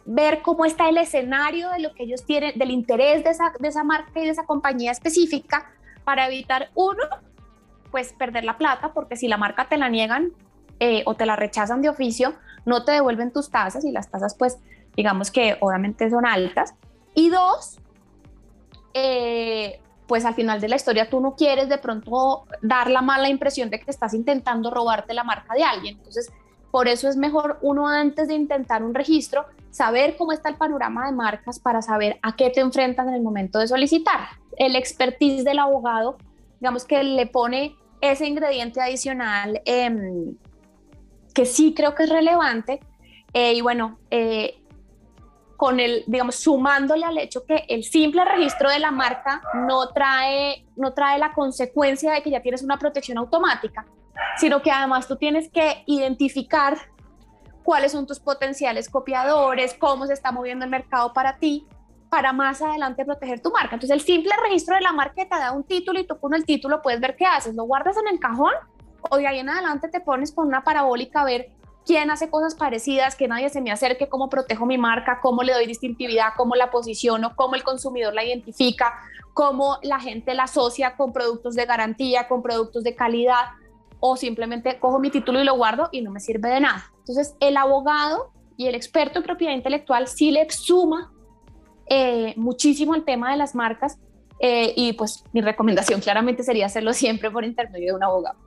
ver 0.07 0.41
cómo 0.43 0.65
está 0.65 0.89
el 0.89 0.99
escenario 0.99 1.71
de 1.71 1.81
lo 1.81 1.93
que 1.93 2.05
ellos 2.05 2.25
tienen, 2.25 2.57
del 2.59 2.71
interés 2.71 3.25
de 3.25 3.31
esa, 3.31 3.53
de 3.59 3.69
esa 3.69 3.85
marca 3.85 4.21
y 4.21 4.25
de 4.25 4.31
esa 4.31 4.47
compañía 4.47 4.93
específica, 4.93 5.71
para 6.05 6.29
evitar, 6.29 6.71
uno, 6.75 7.03
pues 7.91 8.13
perder 8.13 8.45
la 8.45 8.57
plata, 8.57 8.93
porque 8.93 9.17
si 9.17 9.27
la 9.27 9.37
marca 9.37 9.69
te 9.69 9.77
la 9.77 9.89
niegan 9.89 10.33
eh, 10.79 11.03
o 11.07 11.15
te 11.15 11.27
la 11.27 11.35
rechazan 11.35 11.83
de 11.83 11.89
oficio, 11.89 12.35
no 12.65 12.85
te 12.85 12.93
devuelven 12.93 13.33
tus 13.33 13.51
tasas 13.51 13.85
y 13.85 13.91
las 13.91 14.09
tasas, 14.09 14.37
pues, 14.37 14.59
digamos 14.97 15.31
que 15.31 15.57
obviamente 15.61 16.09
son 16.09 16.25
altas. 16.25 16.75
Y 17.15 17.31
dos, 17.31 17.79
eh, 18.95 19.81
pues 20.07 20.25
al 20.25 20.35
final 20.35 20.61
de 20.61 20.69
la 20.69 20.77
historia 20.77 21.11
tú 21.11 21.21
no 21.21 21.35
quieres 21.35 21.69
de 21.69 21.79
pronto 21.79 22.45
dar 22.63 22.91
la 22.91 23.03
mala 23.03 23.29
impresión 23.29 23.71
de 23.71 23.81
que 23.81 23.91
estás 23.91 24.15
intentando 24.15 24.71
robarte 24.71 25.15
la 25.15 25.25
marca 25.25 25.55
de 25.55 25.65
alguien. 25.65 25.97
Entonces, 25.97 26.31
por 26.77 26.89
eso 26.89 27.09
es 27.09 27.17
mejor 27.17 27.59
uno 27.63 27.89
antes 27.89 28.29
de 28.29 28.35
intentar 28.35 28.83
un 28.83 28.93
registro, 28.93 29.47
saber 29.71 30.15
cómo 30.19 30.33
está 30.33 30.51
el 30.51 30.57
panorama 30.57 31.07
de 31.07 31.13
marcas 31.13 31.59
para 31.59 31.81
saber 31.81 32.19
a 32.21 32.37
qué 32.37 32.51
te 32.51 32.61
enfrentas 32.61 33.09
en 33.09 33.15
el 33.15 33.23
momento 33.23 33.59
de 33.59 33.67
solicitar. 33.67 34.29
El 34.59 34.77
expertise 34.77 35.43
del 35.43 35.59
abogado, 35.59 36.19
digamos 36.61 36.85
que 36.85 37.03
le 37.03 37.27
pone 37.29 37.75
ese 38.03 38.27
ingrediente 38.27 38.79
adicional 38.83 39.63
em, 39.65 40.37
que 41.33 41.47
sí 41.47 41.73
creo 41.73 41.95
que 41.95 42.03
es 42.03 42.11
relevante. 42.11 42.81
Eh, 43.33 43.55
y 43.55 43.63
bueno, 43.63 43.99
eh, 44.11 44.59
con 45.57 45.81
el, 45.81 46.05
digamos, 46.07 46.35
sumándole 46.35 47.07
al 47.07 47.17
hecho 47.17 47.47
que 47.47 47.65
el 47.71 47.85
simple 47.85 48.23
registro 48.23 48.69
de 48.69 48.81
la 48.81 48.91
marca 48.91 49.41
no 49.67 49.89
trae, 49.95 50.67
no 50.77 50.93
trae 50.93 51.19
la 51.19 51.33
consecuencia 51.33 52.13
de 52.13 52.23
que 52.23 52.29
ya 52.29 52.43
tienes 52.43 52.63
una 52.63 52.79
protección 52.79 53.17
automática 53.17 53.87
sino 54.39 54.63
que 54.63 54.71
además 54.71 55.07
tú 55.07 55.17
tienes 55.17 55.51
que 55.51 55.83
identificar 55.87 56.77
cuáles 57.63 57.93
son 57.93 58.07
tus 58.07 58.21
potenciales 58.21 58.89
copiadores, 58.89 59.75
cómo 59.75 60.07
se 60.07 60.13
está 60.13 60.31
moviendo 60.33 60.65
el 60.65 60.71
mercado 60.71 61.13
para 61.13 61.39
ti, 61.39 61.67
para 62.09 62.33
más 62.33 62.63
adelante 62.63 63.05
proteger 63.05 63.41
tu 63.41 63.51
marca. 63.51 63.75
Entonces 63.75 63.91
el 63.91 64.01
simple 64.01 64.33
registro 64.43 64.77
de 64.77 64.83
la 64.83 64.93
marca 64.93 65.25
te 65.25 65.29
da 65.29 65.53
un 65.53 65.65
título 65.65 65.99
y 65.99 66.07
tú 66.07 66.19
con 66.19 66.35
el 66.35 66.45
título 66.45 66.81
puedes 66.81 67.01
ver 67.01 67.17
qué 67.17 67.27
haces, 67.27 67.55
lo 67.55 67.65
guardas 67.65 67.97
en 67.97 68.09
el 68.09 68.21
cajón 68.21 68.53
o 69.11 69.17
de 69.17 69.27
ahí 69.27 69.41
en 69.41 69.49
adelante 69.49 69.89
te 69.89 70.01
pones 70.01 70.33
con 70.33 70.47
una 70.47 70.63
parabólica 70.63 71.23
a 71.23 71.25
ver 71.25 71.51
quién 71.85 72.11
hace 72.11 72.29
cosas 72.31 72.55
parecidas, 72.55 73.15
que 73.15 73.29
nadie 73.29 73.49
se 73.49 73.61
me 73.61 73.71
acerque, 73.71 74.09
cómo 74.09 74.29
protejo 74.29 74.67
mi 74.67 74.77
marca, 74.77 75.21
cómo 75.23 75.43
le 75.43 75.53
doy 75.53 75.67
distintividad, 75.67 76.31
cómo 76.37 76.57
la 76.57 76.71
posiciono, 76.71 77.35
cómo 77.37 77.55
el 77.55 77.63
consumidor 77.63 78.13
la 78.13 78.25
identifica, 78.25 78.95
cómo 79.35 79.79
la 79.83 80.01
gente 80.01 80.35
la 80.35 80.45
asocia 80.45 80.97
con 80.97 81.13
productos 81.13 81.55
de 81.55 81.65
garantía, 81.65 82.27
con 82.27 82.43
productos 82.43 82.83
de 82.83 82.97
calidad 82.97 83.45
o 84.01 84.17
simplemente 84.17 84.79
cojo 84.79 84.99
mi 84.99 85.11
título 85.11 85.41
y 85.41 85.45
lo 85.45 85.57
guardo 85.57 85.89
y 85.93 86.03
no 86.03 86.11
me 86.11 86.21
sirve 86.21 86.49
de 86.49 86.61
nada. 86.61 86.91
Entonces, 86.99 87.37
el 87.41 87.57
abogado 87.57 88.33
y 88.57 88.67
el 88.67 88.75
experto 88.75 89.19
en 89.19 89.25
propiedad 89.25 89.55
intelectual 89.55 90.09
sí 90.09 90.31
le 90.31 90.49
suma 90.51 91.13
eh, 91.89 92.35
muchísimo 92.37 92.95
el 92.95 93.05
tema 93.05 93.31
de 93.31 93.37
las 93.37 93.55
marcas 93.55 93.99
eh, 94.41 94.73
y 94.77 94.93
pues 94.95 95.25
mi 95.33 95.41
recomendación 95.41 96.01
claramente 96.01 96.43
sería 96.43 96.67
hacerlo 96.67 96.93
siempre 96.93 97.31
por 97.31 97.45
intermedio 97.45 97.93
de 97.93 97.97
un 97.97 98.05
abogado. 98.05 98.39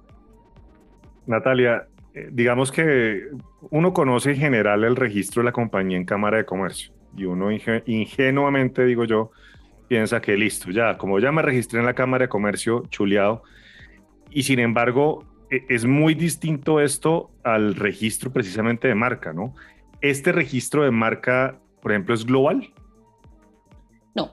Natalia, 1.26 1.88
eh, 2.14 2.30
digamos 2.32 2.72
que 2.72 3.28
uno 3.70 3.94
conoce 3.94 4.32
en 4.32 4.38
general 4.38 4.84
el 4.84 4.96
registro 4.96 5.42
de 5.42 5.46
la 5.46 5.52
compañía 5.52 5.98
en 5.98 6.06
Cámara 6.06 6.38
de 6.38 6.46
Comercio 6.46 6.94
y 7.16 7.26
uno 7.26 7.50
ingenuamente, 7.52 8.86
digo 8.86 9.04
yo, 9.06 9.32
piensa 9.88 10.22
que 10.22 10.38
listo, 10.38 10.70
ya, 10.72 10.98
como 10.98 11.20
ya 11.20 11.32
me 11.32 11.42
registré 11.42 11.80
en 11.80 11.86
la 11.86 11.94
Cámara 11.94 12.26
de 12.26 12.30
Comercio, 12.30 12.84
chuleado, 12.90 13.44
y 14.30 14.44
sin 14.44 14.60
embargo, 14.60 15.26
es 15.50 15.86
muy 15.86 16.14
distinto 16.14 16.80
esto 16.80 17.32
al 17.44 17.76
registro 17.76 18.32
precisamente 18.32 18.88
de 18.88 18.96
marca, 18.96 19.34
¿no? 19.34 19.56
¿Este 20.02 20.32
registro 20.32 20.84
de 20.84 20.92
marca, 20.92 21.60
por 21.82 21.92
ejemplo, 21.92 22.14
es 22.14 22.26
global? 22.26 22.74
No. 24.16 24.32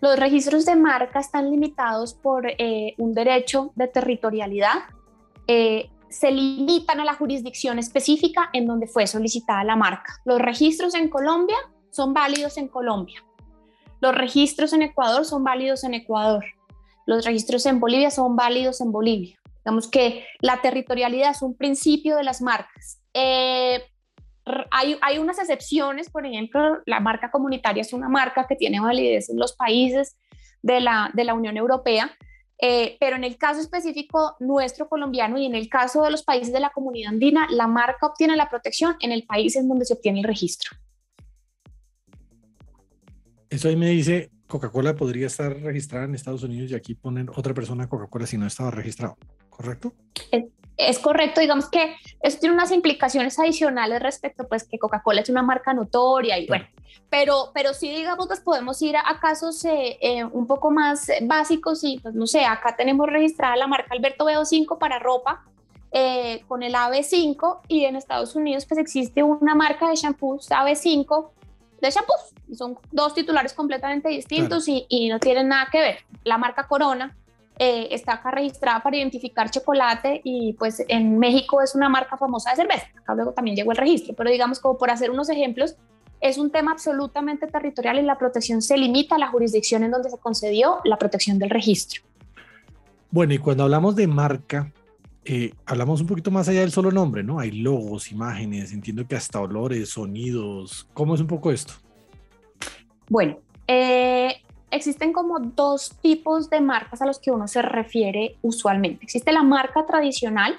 Los 0.00 0.18
registros 0.18 0.64
de 0.64 0.76
marca 0.76 1.20
están 1.20 1.50
limitados 1.50 2.14
por 2.14 2.46
eh, 2.46 2.94
un 2.98 3.14
derecho 3.14 3.72
de 3.74 3.88
territorialidad. 3.88 4.84
Eh, 5.48 5.90
se 6.08 6.30
limitan 6.30 7.00
a 7.00 7.04
la 7.04 7.14
jurisdicción 7.14 7.78
específica 7.78 8.50
en 8.52 8.66
donde 8.66 8.86
fue 8.86 9.06
solicitada 9.06 9.64
la 9.64 9.76
marca. 9.76 10.20
Los 10.24 10.40
registros 10.40 10.94
en 10.94 11.08
Colombia 11.08 11.56
son 11.90 12.12
válidos 12.12 12.58
en 12.58 12.68
Colombia. 12.68 13.24
Los 14.00 14.14
registros 14.14 14.72
en 14.72 14.82
Ecuador 14.82 15.24
son 15.24 15.42
válidos 15.42 15.84
en 15.84 15.94
Ecuador. 15.94 16.44
Los 17.06 17.24
registros 17.24 17.64
en 17.66 17.80
Bolivia 17.80 18.10
son 18.10 18.36
válidos 18.36 18.80
en 18.80 18.92
Bolivia. 18.92 19.41
Digamos 19.64 19.88
que 19.88 20.26
la 20.40 20.60
territorialidad 20.60 21.30
es 21.30 21.42
un 21.42 21.56
principio 21.56 22.16
de 22.16 22.24
las 22.24 22.42
marcas. 22.42 23.00
Eh, 23.14 23.82
hay, 24.70 24.98
hay, 25.00 25.18
unas 25.18 25.38
excepciones, 25.38 26.10
por 26.10 26.26
ejemplo, 26.26 26.80
la 26.86 26.98
marca 26.98 27.30
comunitaria 27.30 27.80
es 27.80 27.92
una 27.92 28.08
marca 28.08 28.46
que 28.48 28.56
tiene 28.56 28.80
validez 28.80 29.30
en 29.30 29.38
los 29.38 29.54
países 29.54 30.16
de 30.62 30.80
la, 30.80 31.10
de 31.14 31.24
la 31.24 31.34
Unión 31.34 31.56
Europea, 31.56 32.16
eh, 32.60 32.96
pero 33.00 33.16
en 33.16 33.24
el 33.24 33.36
caso 33.36 33.60
específico 33.60 34.36
nuestro 34.40 34.88
colombiano 34.88 35.38
y 35.38 35.46
en 35.46 35.54
el 35.54 35.68
caso 35.68 36.02
de 36.02 36.10
los 36.10 36.22
países 36.22 36.52
de 36.52 36.60
la 36.60 36.70
comunidad 36.70 37.12
andina, 37.12 37.46
la 37.50 37.66
marca 37.66 38.06
obtiene 38.06 38.36
la 38.36 38.48
protección 38.48 38.96
en 39.00 39.12
el 39.12 39.24
país 39.24 39.56
en 39.56 39.68
donde 39.68 39.84
se 39.84 39.94
obtiene 39.94 40.20
el 40.20 40.26
registro. 40.26 40.76
Eso 43.50 43.68
ahí 43.68 43.76
me 43.76 43.88
dice, 43.88 44.30
Coca-Cola 44.52 44.94
podría 44.94 45.28
estar 45.28 45.50
registrada 45.62 46.04
en 46.04 46.14
Estados 46.14 46.42
Unidos 46.42 46.70
y 46.70 46.74
aquí 46.74 46.94
ponen 46.94 47.30
otra 47.34 47.54
persona 47.54 47.88
Coca-Cola 47.88 48.26
si 48.26 48.36
no 48.36 48.46
estaba 48.46 48.70
registrado, 48.70 49.16
¿correcto? 49.48 49.94
Es, 50.76 50.98
correcto, 50.98 51.40
digamos 51.40 51.70
que 51.70 51.94
eso 52.20 52.38
tiene 52.38 52.54
unas 52.54 52.70
implicaciones 52.70 53.38
adicionales 53.38 54.02
respecto 54.02 54.46
pues 54.46 54.64
que 54.64 54.78
Coca-Cola 54.78 55.22
es 55.22 55.30
una 55.30 55.42
marca 55.42 55.72
notoria 55.72 56.38
y 56.38 56.46
bueno, 56.46 56.66
pero, 57.08 57.50
pero 57.54 57.72
sí 57.72 57.88
digamos 57.94 58.26
pues 58.26 58.40
podemos 58.40 58.82
ir 58.82 58.94
a, 58.98 59.18
casos 59.20 59.64
eh, 59.64 59.96
eh, 60.02 60.22
un 60.22 60.46
poco 60.46 60.70
más 60.70 61.10
básicos 61.22 61.82
y 61.82 61.98
pues 62.00 62.14
no 62.14 62.26
sé, 62.26 62.44
acá 62.44 62.76
tenemos 62.76 63.06
registrada 63.08 63.56
la 63.56 63.66
marca 63.66 63.94
Alberto 63.94 64.26
Veo 64.26 64.44
5 64.44 64.78
para 64.78 64.98
ropa, 64.98 65.46
eh, 65.92 66.44
con 66.46 66.62
el 66.62 66.74
AB5 66.74 67.60
y 67.68 67.86
en 67.86 67.96
Estados 67.96 68.36
Unidos 68.36 68.66
pues 68.66 68.78
existe 68.78 69.22
una 69.22 69.54
marca 69.54 69.88
de 69.88 69.96
shampoos 69.96 70.50
AB5 70.50 71.30
de 71.82 71.90
shampoos. 71.90 72.56
Son 72.56 72.78
dos 72.90 73.14
titulares 73.14 73.52
completamente 73.52 74.08
distintos 74.08 74.66
y, 74.68 75.08
no 75.10 75.18
tienen 75.18 75.48
nada 75.48 75.68
que 75.70 75.80
ver. 75.80 75.96
La 76.24 76.38
marca 76.38 76.66
Corona 76.66 77.16
eh, 77.58 77.88
está 77.90 78.14
acá 78.14 78.30
registrada 78.30 78.82
para 78.82 78.96
identificar 78.96 79.50
chocolate 79.50 80.20
y 80.24 80.54
pues 80.54 80.82
en 80.88 81.18
México 81.18 81.60
es 81.60 81.74
una 81.74 81.88
marca 81.88 82.16
famosa 82.16 82.50
de 82.50 82.56
cerveza. 82.56 82.86
Acá 82.96 83.14
luego 83.14 83.32
también 83.32 83.56
llegó 83.56 83.72
el 83.72 83.78
registro, 83.78 84.14
pero 84.14 84.30
digamos 84.30 84.60
como 84.60 84.78
por 84.78 84.90
hacer 84.90 85.10
unos 85.10 85.28
ejemplos, 85.28 85.76
es 86.20 86.38
un 86.38 86.50
tema 86.50 86.70
absolutamente 86.70 87.48
territorial 87.48 87.98
y 87.98 88.02
la 88.02 88.16
protección 88.16 88.62
se 88.62 88.76
limita 88.78 89.16
a 89.16 89.18
la 89.18 89.26
jurisdicción 89.26 89.82
en 89.82 89.90
donde 89.90 90.08
se 90.08 90.18
concedió 90.18 90.78
la 90.84 90.96
protección 90.96 91.38
del 91.38 91.50
registro. 91.50 92.02
Bueno, 93.10 93.34
y 93.34 93.38
cuando 93.38 93.64
hablamos 93.64 93.96
de 93.96 94.06
marca, 94.06 94.72
eh, 95.24 95.54
hablamos 95.66 96.00
un 96.00 96.08
poquito 96.08 96.30
más 96.30 96.48
allá 96.48 96.60
del 96.60 96.72
solo 96.72 96.90
nombre, 96.90 97.22
¿no? 97.22 97.38
Hay 97.38 97.52
logos, 97.52 98.10
imágenes, 98.10 98.72
entiendo 98.72 99.06
que 99.06 99.14
hasta 99.14 99.40
olores, 99.40 99.90
sonidos. 99.90 100.88
¿Cómo 100.94 101.14
es 101.14 101.20
un 101.20 101.28
poco 101.28 101.52
esto? 101.52 101.74
Bueno, 103.08 103.38
eh, 103.68 104.34
existen 104.70 105.12
como 105.12 105.38
dos 105.38 105.96
tipos 106.00 106.50
de 106.50 106.60
marcas 106.60 107.02
a 107.02 107.06
los 107.06 107.20
que 107.20 107.30
uno 107.30 107.46
se 107.46 107.62
refiere 107.62 108.36
usualmente. 108.42 109.04
Existe 109.04 109.32
la 109.32 109.44
marca 109.44 109.86
tradicional, 109.86 110.58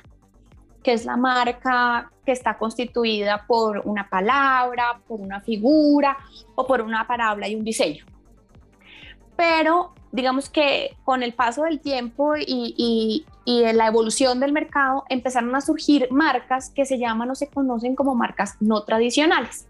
que 0.81 0.93
es 0.93 1.05
la 1.05 1.17
marca 1.17 2.11
que 2.25 2.31
está 2.31 2.57
constituida 2.57 3.45
por 3.45 3.81
una 3.85 4.09
palabra, 4.09 5.01
por 5.07 5.19
una 5.19 5.41
figura 5.41 6.17
o 6.55 6.65
por 6.65 6.81
una 6.81 7.05
palabra 7.05 7.49
y 7.49 7.55
un 7.55 7.65
diseño. 7.65 8.05
Pero 9.35 9.93
digamos 10.13 10.47
que 10.47 10.95
con 11.03 11.23
el 11.23 11.33
paso 11.33 11.63
del 11.63 11.79
tiempo 11.79 12.37
y, 12.37 13.25
y, 13.45 13.73
la 13.73 13.87
evolución 13.87 14.39
del 14.39 14.53
mercado 14.53 15.03
empezaron 15.09 15.53
a 15.55 15.59
surgir 15.59 16.07
marcas 16.11 16.69
que 16.69 16.85
se 16.85 16.97
llaman 16.97 17.31
o 17.31 17.35
se 17.35 17.47
conocen 17.47 17.95
como 17.95 18.15
marcas 18.15 18.55
no 18.61 18.83
tradicionales. 18.83 19.67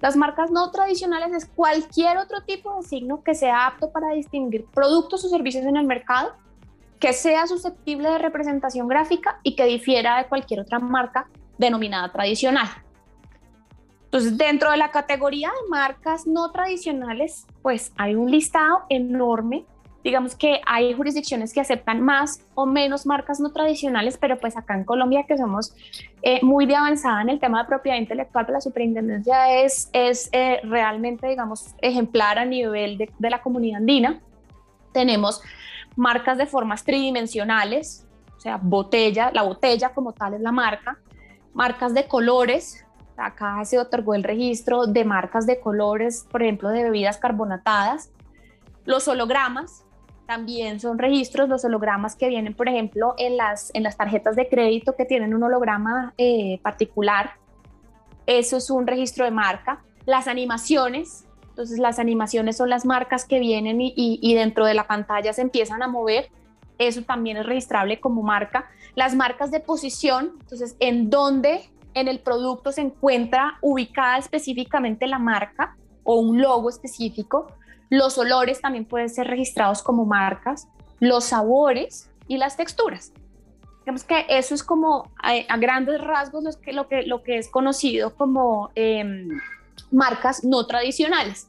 Las 0.00 0.16
marcas 0.16 0.50
no 0.50 0.70
tradicionales 0.72 1.32
es 1.32 1.46
cualquier 1.46 2.18
otro 2.18 2.42
tipo 2.42 2.76
de 2.76 2.82
signo 2.82 3.22
que 3.22 3.34
sea 3.34 3.66
apto 3.66 3.90
para 3.90 4.12
distinguir 4.12 4.66
productos 4.66 5.24
o 5.24 5.28
servicios 5.28 5.64
en 5.64 5.76
el 5.76 5.86
mercado, 5.86 6.34
que 6.98 7.12
sea 7.12 7.46
susceptible 7.46 8.10
de 8.10 8.18
representación 8.18 8.88
gráfica 8.88 9.38
y 9.44 9.54
que 9.54 9.64
difiera 9.64 10.18
de 10.18 10.26
cualquier 10.26 10.60
otra 10.60 10.80
marca 10.80 11.28
denominada 11.56 12.10
tradicional. 12.10 12.68
Entonces, 14.08 14.38
dentro 14.38 14.70
de 14.70 14.78
la 14.78 14.90
categoría 14.90 15.48
de 15.48 15.68
marcas 15.68 16.26
no 16.26 16.50
tradicionales, 16.50 17.46
pues 17.60 17.92
hay 17.98 18.14
un 18.14 18.30
listado 18.30 18.84
enorme. 18.88 19.66
Digamos 20.02 20.34
que 20.34 20.62
hay 20.64 20.94
jurisdicciones 20.94 21.52
que 21.52 21.60
aceptan 21.60 22.00
más 22.00 22.40
o 22.54 22.64
menos 22.64 23.04
marcas 23.04 23.38
no 23.38 23.52
tradicionales, 23.52 24.16
pero 24.16 24.38
pues 24.38 24.56
acá 24.56 24.74
en 24.74 24.84
Colombia, 24.84 25.24
que 25.28 25.36
somos 25.36 25.74
eh, 26.22 26.40
muy 26.42 26.64
de 26.64 26.76
avanzada 26.76 27.20
en 27.20 27.28
el 27.28 27.38
tema 27.38 27.62
de 27.62 27.68
propiedad 27.68 27.98
intelectual, 27.98 28.46
pues 28.46 28.54
la 28.54 28.60
superintendencia 28.62 29.62
es, 29.62 29.90
es 29.92 30.30
eh, 30.32 30.60
realmente, 30.62 31.28
digamos, 31.28 31.74
ejemplar 31.82 32.38
a 32.38 32.46
nivel 32.46 32.96
de, 32.96 33.10
de 33.18 33.30
la 33.30 33.42
comunidad 33.42 33.78
andina. 33.78 34.20
Tenemos 34.94 35.42
marcas 35.96 36.38
de 36.38 36.46
formas 36.46 36.82
tridimensionales, 36.82 38.06
o 38.38 38.40
sea, 38.40 38.56
botella, 38.56 39.30
la 39.34 39.42
botella 39.42 39.90
como 39.90 40.14
tal 40.14 40.32
es 40.32 40.40
la 40.40 40.52
marca, 40.52 40.98
marcas 41.52 41.92
de 41.92 42.06
colores, 42.06 42.86
acá 43.18 43.64
se 43.64 43.78
otorgó 43.78 44.14
el 44.14 44.22
registro 44.22 44.86
de 44.86 45.04
marcas 45.04 45.46
de 45.46 45.60
colores, 45.60 46.26
por 46.30 46.42
ejemplo, 46.42 46.70
de 46.70 46.84
bebidas 46.84 47.18
carbonatadas. 47.18 48.10
Los 48.84 49.08
hologramas 49.08 49.84
también 50.26 50.78
son 50.78 50.98
registros, 50.98 51.48
los 51.48 51.64
hologramas 51.64 52.14
que 52.14 52.28
vienen, 52.28 52.54
por 52.54 52.68
ejemplo, 52.68 53.14
en 53.18 53.36
las, 53.36 53.70
en 53.74 53.82
las 53.82 53.96
tarjetas 53.96 54.36
de 54.36 54.48
crédito 54.48 54.94
que 54.94 55.04
tienen 55.04 55.34
un 55.34 55.42
holograma 55.42 56.14
eh, 56.16 56.60
particular. 56.62 57.32
Eso 58.26 58.58
es 58.58 58.70
un 58.70 58.86
registro 58.86 59.24
de 59.24 59.30
marca. 59.30 59.82
Las 60.06 60.28
animaciones, 60.28 61.24
entonces 61.48 61.78
las 61.78 61.98
animaciones 61.98 62.56
son 62.56 62.70
las 62.70 62.84
marcas 62.84 63.24
que 63.24 63.40
vienen 63.40 63.80
y, 63.80 63.92
y 63.96 64.34
dentro 64.34 64.64
de 64.64 64.74
la 64.74 64.86
pantalla 64.86 65.32
se 65.32 65.42
empiezan 65.42 65.82
a 65.82 65.88
mover. 65.88 66.30
Eso 66.78 67.02
también 67.02 67.38
es 67.38 67.46
registrable 67.46 67.98
como 67.98 68.22
marca. 68.22 68.70
Las 68.94 69.14
marcas 69.14 69.50
de 69.50 69.60
posición, 69.60 70.34
entonces 70.40 70.76
en 70.78 71.10
dónde 71.10 71.68
en 71.94 72.08
el 72.08 72.20
producto 72.20 72.72
se 72.72 72.82
encuentra 72.82 73.58
ubicada 73.60 74.18
específicamente 74.18 75.06
la 75.06 75.18
marca 75.18 75.76
o 76.04 76.20
un 76.20 76.40
logo 76.40 76.68
específico. 76.68 77.52
Los 77.90 78.18
olores 78.18 78.60
también 78.60 78.84
pueden 78.84 79.10
ser 79.10 79.26
registrados 79.26 79.82
como 79.82 80.04
marcas, 80.04 80.68
los 81.00 81.24
sabores 81.24 82.10
y 82.26 82.38
las 82.38 82.56
texturas. 82.56 83.12
Digamos 83.80 84.04
que 84.04 84.26
eso 84.28 84.54
es 84.54 84.62
como 84.62 85.10
a, 85.22 85.56
grandes 85.56 86.00
rasgos 86.00 86.44
lo 86.44 86.60
que, 86.60 86.72
lo, 86.72 86.88
que, 86.88 87.02
lo 87.02 87.22
que 87.22 87.38
es 87.38 87.48
conocido 87.48 88.14
como 88.14 88.70
em, 88.74 89.40
marcas 89.90 90.44
no 90.44 90.66
tradicionales. 90.66 91.48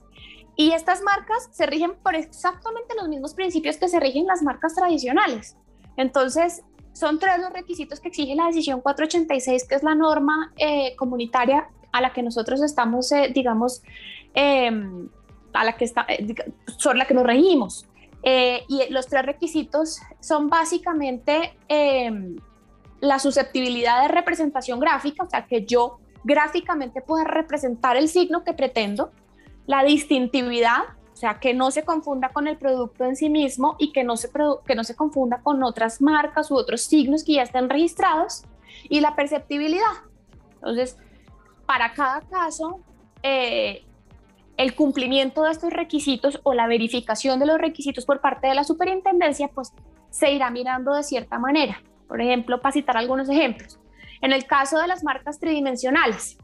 Y 0.56 0.74
estas 0.74 1.02
marcas 1.02 1.50
se 1.52 1.66
rigen 1.66 1.96
por 2.04 2.16
exactamente 2.16 2.96
los 2.96 3.08
mismos 3.08 3.34
principios 3.34 3.78
que 3.78 3.88
se 3.88 4.00
rigen 4.00 4.26
las 4.26 4.42
marcas 4.42 4.76
tradicionales. 4.76 5.56
Entonces, 5.96 6.64
son 6.94 7.20
tres 7.20 7.40
los 7.40 7.52
requisitos 7.52 8.00
que 8.00 8.10
exige 8.10 8.36
la 8.36 8.48
decisión 8.48 8.82
486, 8.82 9.68
que 9.68 9.76
es 9.76 9.84
la 9.84 9.96
norma 9.96 10.52
eh, 10.58 10.96
comunitaria 10.96 11.70
a 11.92 12.02
la 12.02 12.14
que 12.14 12.24
nosotros 12.24 12.62
estamos, 12.62 13.12
eh, 13.12 13.32
digamos, 13.34 13.82
em, 14.34 15.10
a 15.54 15.64
la 15.64 15.76
que 15.76 15.86
está, 15.86 16.06
eh, 16.10 16.36
sobre 16.78 16.98
la 17.00 17.06
que 17.06 17.14
nos 17.14 17.26
regimos. 17.26 17.86
y 18.22 18.82
los 18.90 19.08
tres 19.08 19.26
requisitos 19.26 20.02
son 20.20 20.50
básicamente 20.50 21.58
em, 21.70 22.36
la 23.00 23.18
susceptibilidad 23.18 24.02
de 24.02 24.10
representación 24.10 24.78
gráfica, 24.82 25.24
o 25.24 25.30
sea, 25.30 25.46
que 25.46 25.66
yo 25.66 26.00
gráficamente 26.26 27.02
pueda 27.02 27.24
representar 27.24 27.96
el 27.96 28.10
signo 28.10 28.44
que 28.44 28.54
pretendo, 28.54 29.12
la 29.68 29.86
distintividad, 29.86 30.84
sea, 31.20 31.40
que 31.40 31.54
no 31.54 31.70
se 31.70 31.84
confunda 31.84 32.30
con 32.30 32.48
el 32.48 32.58
producto 32.58 33.04
en 33.04 33.16
sí 33.16 33.30
mismo 33.30 33.76
y 33.78 33.92
que 33.92 34.04
no 34.04 34.16
se, 34.16 34.30
que 34.66 34.76
no 34.76 34.84
se 34.84 34.96
confunda 34.96 35.42
con 35.42 35.62
otras 35.64 36.02
marcas 36.02 36.50
u 36.50 36.56
otros 36.56 36.82
signos 36.82 37.24
que 37.24 37.34
ya 37.34 37.44
están 37.44 37.70
registrados. 37.70 38.44
Y 38.88 39.02
la 39.02 39.16
perceptibilidad. 39.16 39.84
Entonces, 40.56 40.98
para 41.66 41.94
cada 41.94 42.22
caso, 42.22 42.80
eh, 43.22 43.84
el 44.58 44.76
cumplimiento 44.76 45.44
de 45.44 45.52
estos 45.52 45.72
requisitos 45.72 46.40
o 46.44 46.54
la 46.54 46.68
verificación 46.68 47.40
de 47.40 47.46
los 47.46 47.58
requisitos 47.58 48.06
por 48.06 48.22
parte 48.22 48.48
de 48.48 48.56
la 48.56 48.64
superintendencia, 48.64 49.50
pues 49.50 49.74
se 50.10 50.32
irá 50.32 50.50
mirando 50.50 50.94
de 50.94 51.04
cierta 51.04 51.40
manera. 51.40 51.82
Por 52.08 52.22
ejemplo, 52.22 52.62
para 52.62 52.74
citar 52.74 52.98
algunos 52.98 53.30
ejemplos, 53.30 53.80
En 54.22 54.34
el 54.34 54.46
caso 54.46 54.80
de 54.80 54.88
las 54.88 55.04
marcas 55.04 55.40
tridimensionales, 55.40 56.38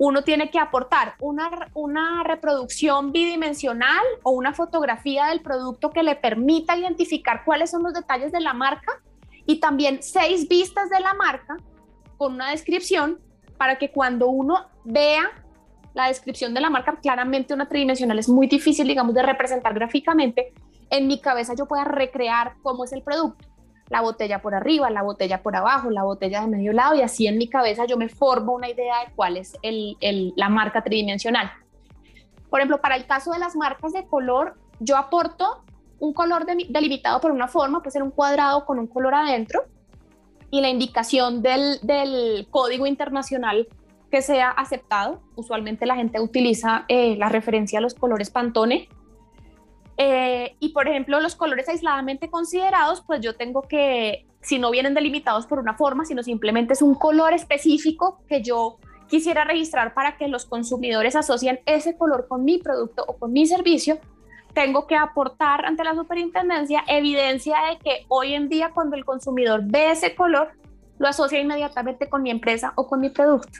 uno 0.00 0.24
tiene 0.24 0.50
que 0.50 0.58
aportar 0.58 1.14
una, 1.20 1.50
una 1.74 2.24
reproducción 2.24 3.12
bidimensional 3.12 4.02
o 4.22 4.30
una 4.30 4.54
fotografía 4.54 5.26
del 5.26 5.42
producto 5.42 5.90
que 5.90 6.02
le 6.02 6.16
permita 6.16 6.74
identificar 6.74 7.42
cuáles 7.44 7.70
son 7.70 7.82
los 7.82 7.92
detalles 7.92 8.32
de 8.32 8.40
la 8.40 8.54
marca 8.54 9.02
y 9.44 9.60
también 9.60 10.02
seis 10.02 10.48
vistas 10.48 10.88
de 10.88 11.00
la 11.00 11.12
marca 11.12 11.58
con 12.16 12.32
una 12.32 12.50
descripción 12.50 13.18
para 13.58 13.76
que 13.76 13.90
cuando 13.90 14.28
uno 14.28 14.70
vea 14.84 15.30
la 15.92 16.06
descripción 16.06 16.54
de 16.54 16.62
la 16.62 16.70
marca, 16.70 16.98
claramente 17.02 17.52
una 17.52 17.68
tridimensional 17.68 18.18
es 18.18 18.28
muy 18.30 18.46
difícil, 18.46 18.88
digamos, 18.88 19.14
de 19.14 19.22
representar 19.22 19.74
gráficamente, 19.74 20.54
en 20.88 21.08
mi 21.08 21.20
cabeza 21.20 21.54
yo 21.54 21.66
pueda 21.66 21.84
recrear 21.84 22.54
cómo 22.62 22.84
es 22.84 22.94
el 22.94 23.02
producto 23.02 23.49
la 23.90 24.00
botella 24.00 24.40
por 24.40 24.54
arriba, 24.54 24.88
la 24.88 25.02
botella 25.02 25.42
por 25.42 25.54
abajo, 25.56 25.90
la 25.90 26.04
botella 26.04 26.40
de 26.40 26.46
medio 26.46 26.72
lado 26.72 26.94
y 26.94 27.02
así 27.02 27.26
en 27.26 27.36
mi 27.36 27.48
cabeza 27.48 27.84
yo 27.86 27.96
me 27.96 28.08
formo 28.08 28.52
una 28.52 28.70
idea 28.70 29.00
de 29.04 29.12
cuál 29.14 29.36
es 29.36 29.54
la 29.60 30.48
marca 30.48 30.82
tridimensional. 30.82 31.50
Por 32.48 32.60
ejemplo, 32.60 32.80
para 32.80 32.96
el 32.96 33.06
caso 33.06 33.32
de 33.32 33.40
las 33.40 33.56
marcas 33.56 33.92
de 33.92 34.06
color, 34.06 34.54
yo 34.78 34.96
aporto 34.96 35.64
un 35.98 36.14
color 36.14 36.46
delimitado 36.46 37.20
por 37.20 37.32
una 37.32 37.48
forma, 37.48 37.80
puede 37.80 37.90
ser 37.90 38.02
un 38.02 38.10
cuadrado 38.10 38.64
con 38.64 38.78
un 38.78 38.86
color 38.86 39.14
adentro 39.14 39.64
y 40.50 40.60
la 40.60 40.68
indicación 40.68 41.42
del, 41.42 42.46
código 42.50 42.86
internacional 42.86 43.68
que 44.10 44.22
sea 44.22 44.50
aceptado. 44.50 45.20
Usualmente 45.34 45.84
la 45.84 45.96
gente 45.96 46.20
utiliza 46.20 46.84
eh, 46.88 47.16
la 47.16 47.28
referencia 47.28 47.80
a 47.80 47.82
los 47.82 47.94
colores 47.94 48.30
Pantone 48.30 48.88
eh, 50.02 50.56
y 50.60 50.70
por 50.70 50.88
ejemplo, 50.88 51.20
los 51.20 51.36
colores 51.36 51.68
aisladamente 51.68 52.30
considerados, 52.30 53.02
pues 53.06 53.20
yo 53.20 53.36
tengo 53.36 53.60
que, 53.60 54.24
si 54.40 54.58
no 54.58 54.70
vienen 54.70 54.94
delimitados 54.94 55.44
por 55.44 55.58
una 55.58 55.74
forma, 55.74 56.06
sino 56.06 56.22
simplemente 56.22 56.72
es 56.72 56.80
un 56.80 56.94
color 56.94 57.34
específico 57.34 58.22
que 58.26 58.42
yo 58.42 58.78
quisiera 59.08 59.44
registrar 59.44 59.92
para 59.92 60.16
que 60.16 60.26
los 60.26 60.46
consumidores 60.46 61.16
asocien 61.16 61.60
ese 61.66 61.98
color 61.98 62.28
con 62.28 62.46
mi 62.46 62.56
producto 62.56 63.04
o 63.06 63.18
con 63.18 63.34
mi 63.34 63.44
servicio, 63.44 63.98
tengo 64.54 64.86
que 64.86 64.96
aportar 64.96 65.66
ante 65.66 65.84
la 65.84 65.94
superintendencia 65.94 66.82
evidencia 66.86 67.58
de 67.68 67.78
que 67.78 68.06
hoy 68.08 68.32
en 68.32 68.48
día 68.48 68.70
cuando 68.72 68.96
el 68.96 69.04
consumidor 69.04 69.60
ve 69.64 69.90
ese 69.90 70.14
color, 70.14 70.52
lo 70.98 71.08
asocia 71.08 71.40
inmediatamente 71.40 72.08
con 72.08 72.22
mi 72.22 72.30
empresa 72.30 72.72
o 72.76 72.86
con 72.86 73.00
mi 73.00 73.10
producto. 73.10 73.58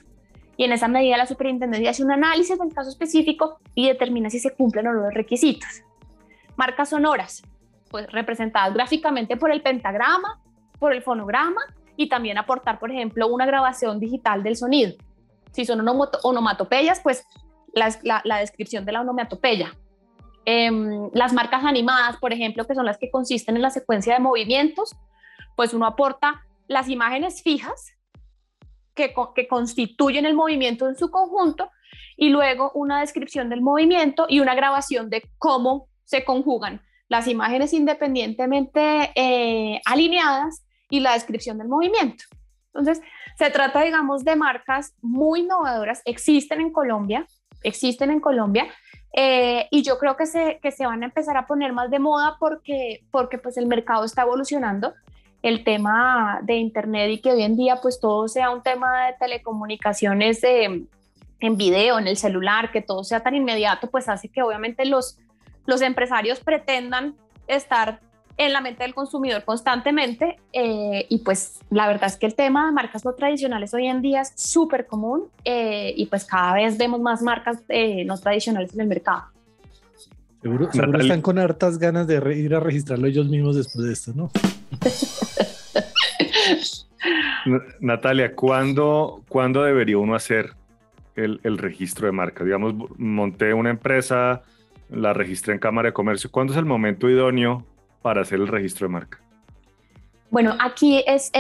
Y 0.57 0.65
en 0.65 0.73
esa 0.73 0.89
medida 0.89 1.19
la 1.19 1.27
superintendencia 1.27 1.91
hace 1.91 2.03
un 2.03 2.13
análisis 2.13 2.59
del 2.59 2.73
caso 2.73 2.89
específico 2.89 3.59
y 3.75 3.89
determina 3.89 4.31
si 4.31 4.39
se 4.39 4.55
cumplen 4.55 4.87
o 4.87 4.95
no 4.95 5.03
los 5.03 5.13
requisitos 5.13 5.83
marcas 6.61 6.91
sonoras, 6.91 7.43
pues 7.91 8.07
representadas 8.13 8.75
gráficamente 8.75 9.39
por 9.39 9.51
el 9.51 9.63
pentagrama, 9.63 10.43
por 10.79 10.93
el 10.93 11.03
fonograma 11.03 11.63
y 11.97 12.11
también 12.11 12.37
aportar, 12.37 12.79
por 12.79 12.91
ejemplo, 12.91 13.29
una 13.29 13.47
grabación 13.47 13.99
digital 13.99 14.43
del 14.43 14.57
sonido. 14.57 14.93
Si 15.53 15.65
son 15.65 15.81
onomatopeyas, 16.23 17.01
pues 17.01 17.25
la, 17.73 18.39
descripción 18.41 18.85
de 18.85 18.93
la 18.93 19.01
onomatopeya. 19.01 19.75
Em, 20.45 21.09
las 21.15 21.33
marcas 21.33 21.65
animadas, 21.65 22.19
por 22.19 22.35
ejemplo, 22.35 22.67
que 22.67 22.75
son 22.75 22.85
las 22.85 22.99
que 22.99 23.11
consisten 23.11 23.57
en 23.57 23.63
la 23.63 23.71
secuencia 23.71 24.13
de 24.13 24.21
movimientos, 24.21 24.95
pues 25.57 25.73
uno 25.73 25.87
aporta 25.87 26.45
las 26.69 26.91
imágenes 26.91 27.43
fijas 27.43 27.95
que, 28.95 29.15
que 29.35 29.49
constituyen 29.49 30.27
el 30.27 30.35
movimiento 30.35 30.89
en 30.89 30.97
su 30.97 31.11
conjunto 31.11 31.71
y 32.19 32.29
luego 32.29 32.71
una 32.75 33.01
descripción 33.01 33.49
del 33.49 33.63
movimiento 33.63 34.27
y 34.29 34.41
una 34.41 34.55
grabación 34.55 35.09
de 35.09 35.23
cómo 35.39 35.90
se 36.11 36.25
conjugan 36.25 36.83
las 37.09 37.29
imágenes 37.29 37.73
independientemente 37.73 39.13
eh, 39.15 39.81
alineadas 39.85 40.65
y 40.89 40.99
la 40.99 41.13
descripción 41.13 41.59
del 41.59 41.69
movimiento. 41.69 42.25
Entonces, 42.67 43.01
se 43.39 43.51
trata, 43.51 43.83
digamos, 43.83 44.25
de 44.25 44.35
marcas 44.35 44.95
muy 45.03 45.41
innovadoras, 45.41 46.03
existen 46.05 46.61
en 46.61 46.73
Colombia, 46.73 47.27
existen 47.63 48.11
en 48.11 48.21
Colombia, 48.21 48.67
eh, 49.13 49.69
y 49.71 49.83
yo 49.83 49.99
creo 49.99 50.17
que 50.17 50.27
se, 50.27 50.59
que 50.61 50.73
se 50.73 50.85
van 50.85 51.03
a 51.03 51.07
empezar 51.07 51.37
a 51.37 51.47
poner 51.47 51.73
más 51.73 51.91
de 51.91 51.99
moda 52.01 52.37
porque, 52.41 53.05
porque 53.13 53.39
pues 53.39 53.57
el 53.57 53.67
mercado 53.67 54.05
está 54.05 54.23
evolucionando, 54.23 54.95
el 55.43 55.65
tema 55.65 56.41
de 56.43 56.57
Internet 56.57 57.11
y 57.11 57.21
que 57.21 57.33
hoy 57.33 57.43
en 57.43 57.57
día 57.57 57.79
pues 57.81 57.99
todo 57.99 58.29
sea 58.29 58.51
un 58.51 58.63
tema 58.63 59.07
de 59.07 59.15
telecomunicaciones 59.19 60.41
de, 60.43 60.87
en 61.41 61.57
video, 61.57 61.99
en 61.99 62.09
el 62.09 62.17
celular, 62.17 62.73
que 62.73 62.83
todo 62.83 63.05
sea 63.05 63.21
tan 63.21 63.35
inmediato, 63.35 63.91
pues 63.91 64.09
hace 64.09 64.29
que 64.29 64.43
obviamente 64.43 64.85
los, 64.85 65.19
los 65.67 65.83
empresarios 65.83 66.41
pretendan 66.41 67.15
estar 67.47 68.01
en 68.37 68.55
la 68.55 68.63
mente 68.63 68.85
del 68.85 68.95
consumidor 68.95 69.45
constantemente 69.45 70.39
eh, 70.53 71.05
y 71.11 71.19
pues 71.19 71.61
la 71.69 71.87
verdad 71.87 72.07
es 72.07 72.17
que 72.17 72.25
el 72.25 72.35
tema 72.35 72.67
de 72.67 72.73
marcas 72.73 73.05
no 73.05 73.13
tradicionales 73.13 73.75
hoy 73.75 73.87
en 73.87 74.01
día 74.01 74.23
es 74.23 74.33
súper 74.35 74.87
común 74.87 75.25
eh, 75.45 75.93
y 75.95 76.07
pues 76.07 76.25
cada 76.25 76.55
vez 76.55 76.79
vemos 76.79 77.01
más 77.01 77.21
marcas 77.21 77.59
eh, 77.69 78.05
no 78.07 78.17
tradicionales 78.17 78.73
en 78.73 78.81
el 78.81 78.87
mercado. 78.87 79.25
Seguro, 80.41 80.71
están 80.71 81.21
con 81.21 81.39
hartas 81.39 81.79
ganas 81.79 82.07
de 82.07 82.15
ir 82.35 82.55
a 82.55 82.61
registrarlo 82.61 83.07
ellos 83.07 83.29
mismos 83.29 83.57
después 83.57 83.85
de 83.85 83.93
esto, 83.93 84.13
¿no? 84.15 84.31
Natalia, 87.81 88.35
¿cuándo, 88.35 89.23
¿cuándo 89.29 89.63
debería 89.63 89.99
uno 89.99 90.15
hacer 90.15 90.55
el, 91.15 91.41
el 91.43 91.59
registro 91.59 92.07
de 92.07 92.13
marca? 92.13 92.43
Digamos, 92.43 92.75
monté 92.97 93.53
una 93.53 93.69
empresa, 93.69 94.43
la 94.91 95.13
registré 95.13 95.55
en 95.55 95.59
Cámara 95.59 95.89
de 95.89 95.93
Comercio. 95.93 96.31
¿Cuándo 96.31 96.53
es 96.53 96.59
el 96.59 96.65
momento 96.65 97.09
idóneo 97.09 97.65
para 98.03 98.23
hacer 98.23 98.41
el 98.41 98.49
registro 98.49 98.87
de 98.87 98.93
marca? 98.93 99.19
Bueno, 100.31 100.57
aquí 100.61 101.03
es, 101.07 101.33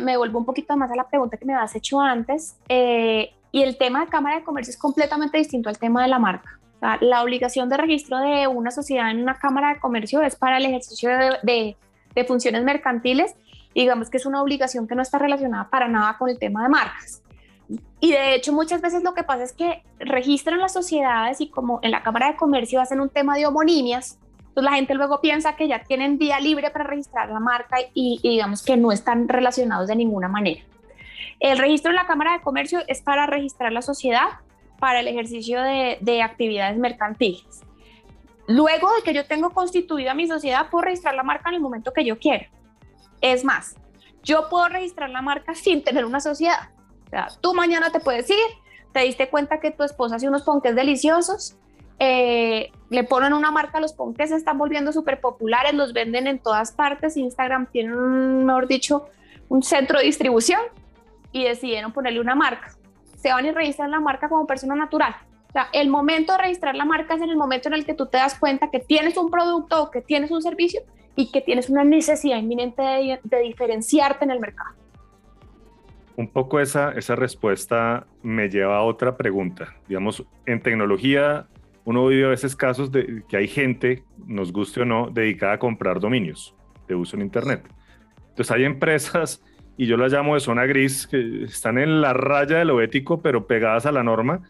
me 0.00 0.16
vuelvo 0.16 0.38
un 0.38 0.44
poquito 0.44 0.76
más 0.76 0.90
a 0.90 0.96
la 0.96 1.08
pregunta 1.08 1.36
que 1.36 1.46
me 1.46 1.54
has 1.54 1.74
hecho 1.74 2.00
antes. 2.00 2.56
Eh, 2.68 3.32
y 3.50 3.62
el 3.62 3.78
tema 3.78 4.04
de 4.04 4.10
Cámara 4.10 4.36
de 4.36 4.44
Comercio 4.44 4.70
es 4.70 4.76
completamente 4.76 5.38
distinto 5.38 5.68
al 5.68 5.78
tema 5.78 6.02
de 6.02 6.08
la 6.08 6.18
marca. 6.18 6.58
la 7.00 7.22
obligación 7.22 7.68
de 7.68 7.76
registro 7.76 8.18
de 8.18 8.46
una 8.46 8.70
sociedad 8.70 9.10
en 9.10 9.22
una 9.22 9.38
Cámara 9.38 9.74
de 9.74 9.80
Comercio 9.80 10.22
es 10.22 10.36
para 10.36 10.58
el 10.58 10.66
ejercicio 10.66 11.10
de, 11.42 11.76
de 12.14 12.24
funciones 12.24 12.62
mercantiles. 12.62 13.34
Digamos 13.74 14.10
que 14.10 14.18
es 14.18 14.26
una 14.26 14.42
obligación 14.42 14.86
que 14.86 14.94
no 14.94 15.02
está 15.02 15.18
relacionada 15.18 15.68
para 15.70 15.88
nada 15.88 16.16
con 16.18 16.28
el 16.28 16.38
tema 16.38 16.62
de 16.62 16.68
marcas. 16.68 17.22
Y 18.00 18.12
de 18.12 18.34
hecho 18.34 18.52
muchas 18.52 18.80
veces 18.80 19.02
lo 19.02 19.14
que 19.14 19.24
pasa 19.24 19.44
es 19.44 19.52
que 19.52 19.82
registran 19.98 20.58
las 20.58 20.72
sociedades 20.72 21.40
y 21.40 21.48
como 21.48 21.80
en 21.82 21.90
la 21.90 22.02
Cámara 22.02 22.28
de 22.28 22.36
Comercio 22.36 22.80
hacen 22.80 23.00
un 23.00 23.10
tema 23.10 23.36
de 23.36 23.46
homonimias, 23.46 24.18
entonces 24.38 24.64
la 24.64 24.72
gente 24.72 24.94
luego 24.94 25.20
piensa 25.20 25.56
que 25.56 25.68
ya 25.68 25.82
tienen 25.84 26.18
vía 26.18 26.40
libre 26.40 26.70
para 26.70 26.84
registrar 26.84 27.28
la 27.28 27.40
marca 27.40 27.76
y, 27.94 28.20
digamos 28.22 28.62
que 28.62 28.76
no 28.76 28.92
están 28.92 29.28
relacionados 29.28 29.88
de 29.88 29.96
ninguna 29.96 30.28
manera. 30.28 30.62
El 31.40 31.58
registro 31.58 31.90
en 31.90 31.96
la 31.96 32.06
Cámara 32.06 32.32
de 32.32 32.40
Comercio 32.40 32.80
es 32.86 33.02
para 33.02 33.26
registrar 33.26 33.72
la 33.72 33.82
sociedad 33.82 34.28
para 34.80 35.00
el 35.00 35.08
ejercicio 35.08 35.60
de, 35.60 35.98
de 36.00 36.22
actividades 36.22 36.78
mercantiles. 36.78 37.62
Luego 38.46 38.90
de 38.94 39.02
que 39.02 39.12
yo 39.12 39.26
tengo 39.26 39.50
constituida 39.50 40.14
mi 40.14 40.26
sociedad, 40.26 40.70
puedo 40.70 40.82
registrar 40.82 41.14
la 41.14 41.22
marca 41.22 41.50
en 41.50 41.56
el 41.56 41.60
momento 41.60 41.92
que 41.92 42.04
yo 42.04 42.18
quiera. 42.18 42.48
Es 43.20 43.44
más, 43.44 43.76
yo 44.22 44.48
puedo 44.48 44.68
registrar 44.68 45.10
la 45.10 45.22
marca 45.22 45.54
sin 45.54 45.82
tener 45.84 46.04
una 46.04 46.20
sociedad. 46.20 46.70
O 47.08 47.10
sea, 47.10 47.28
tú 47.40 47.54
mañana 47.54 47.90
te 47.90 48.00
puedes 48.00 48.28
ir, 48.28 48.36
te 48.92 49.00
diste 49.00 49.30
cuenta 49.30 49.60
que 49.60 49.70
tu 49.70 49.82
esposa 49.82 50.16
hace 50.16 50.28
unos 50.28 50.42
ponques 50.42 50.76
deliciosos, 50.76 51.56
eh, 51.98 52.70
le 52.90 53.04
ponen 53.04 53.32
una 53.32 53.50
marca, 53.50 53.80
los 53.80 53.94
ponques 53.94 54.28
se 54.28 54.36
están 54.36 54.58
volviendo 54.58 54.92
súper 54.92 55.18
populares, 55.18 55.72
los 55.72 55.94
venden 55.94 56.26
en 56.26 56.38
todas 56.38 56.72
partes, 56.72 57.16
Instagram 57.16 57.66
tiene, 57.72 57.96
un, 57.96 58.44
mejor 58.44 58.68
dicho, 58.68 59.06
un 59.48 59.62
centro 59.62 59.98
de 59.98 60.04
distribución 60.04 60.60
y 61.32 61.44
decidieron 61.44 61.92
ponerle 61.92 62.20
una 62.20 62.34
marca. 62.34 62.72
Se 63.16 63.32
van 63.32 63.46
y 63.46 63.52
registran 63.52 63.90
la 63.90 64.00
marca 64.00 64.28
como 64.28 64.46
persona 64.46 64.74
natural. 64.74 65.16
O 65.48 65.52
sea, 65.52 65.68
el 65.72 65.88
momento 65.88 66.32
de 66.32 66.38
registrar 66.38 66.76
la 66.76 66.84
marca 66.84 67.14
es 67.14 67.22
en 67.22 67.30
el 67.30 67.36
momento 67.38 67.68
en 67.68 67.74
el 67.74 67.86
que 67.86 67.94
tú 67.94 68.04
te 68.04 68.18
das 68.18 68.38
cuenta 68.38 68.70
que 68.70 68.80
tienes 68.80 69.16
un 69.16 69.30
producto 69.30 69.84
o 69.84 69.90
que 69.90 70.02
tienes 70.02 70.30
un 70.30 70.42
servicio 70.42 70.82
y 71.16 71.32
que 71.32 71.40
tienes 71.40 71.70
una 71.70 71.84
necesidad 71.84 72.36
inminente 72.36 72.82
de 72.82 73.38
diferenciarte 73.40 74.26
en 74.26 74.30
el 74.30 74.40
mercado 74.40 74.74
un 76.18 76.26
poco 76.26 76.58
esa, 76.58 76.90
esa 76.90 77.14
respuesta 77.14 78.08
me 78.24 78.48
lleva 78.48 78.78
a 78.78 78.82
otra 78.82 79.16
pregunta. 79.16 79.76
Digamos, 79.86 80.26
en 80.46 80.60
tecnología 80.60 81.46
uno 81.84 82.08
vive 82.08 82.24
a 82.24 82.30
veces 82.30 82.56
casos 82.56 82.90
de 82.90 83.22
que 83.28 83.36
hay 83.36 83.46
gente, 83.46 84.02
nos 84.26 84.52
guste 84.52 84.82
o 84.82 84.84
no, 84.84 85.10
dedicada 85.10 85.52
a 85.52 85.58
comprar 85.60 86.00
dominios 86.00 86.56
de 86.88 86.96
uso 86.96 87.14
en 87.14 87.22
Internet. 87.22 87.62
Entonces 88.30 88.50
hay 88.50 88.64
empresas, 88.64 89.44
y 89.76 89.86
yo 89.86 89.96
las 89.96 90.12
llamo 90.12 90.34
de 90.34 90.40
zona 90.40 90.66
gris, 90.66 91.06
que 91.06 91.44
están 91.44 91.78
en 91.78 92.00
la 92.00 92.14
raya 92.14 92.58
de 92.58 92.64
lo 92.64 92.82
ético, 92.82 93.22
pero 93.22 93.46
pegadas 93.46 93.86
a 93.86 93.92
la 93.92 94.02
norma, 94.02 94.42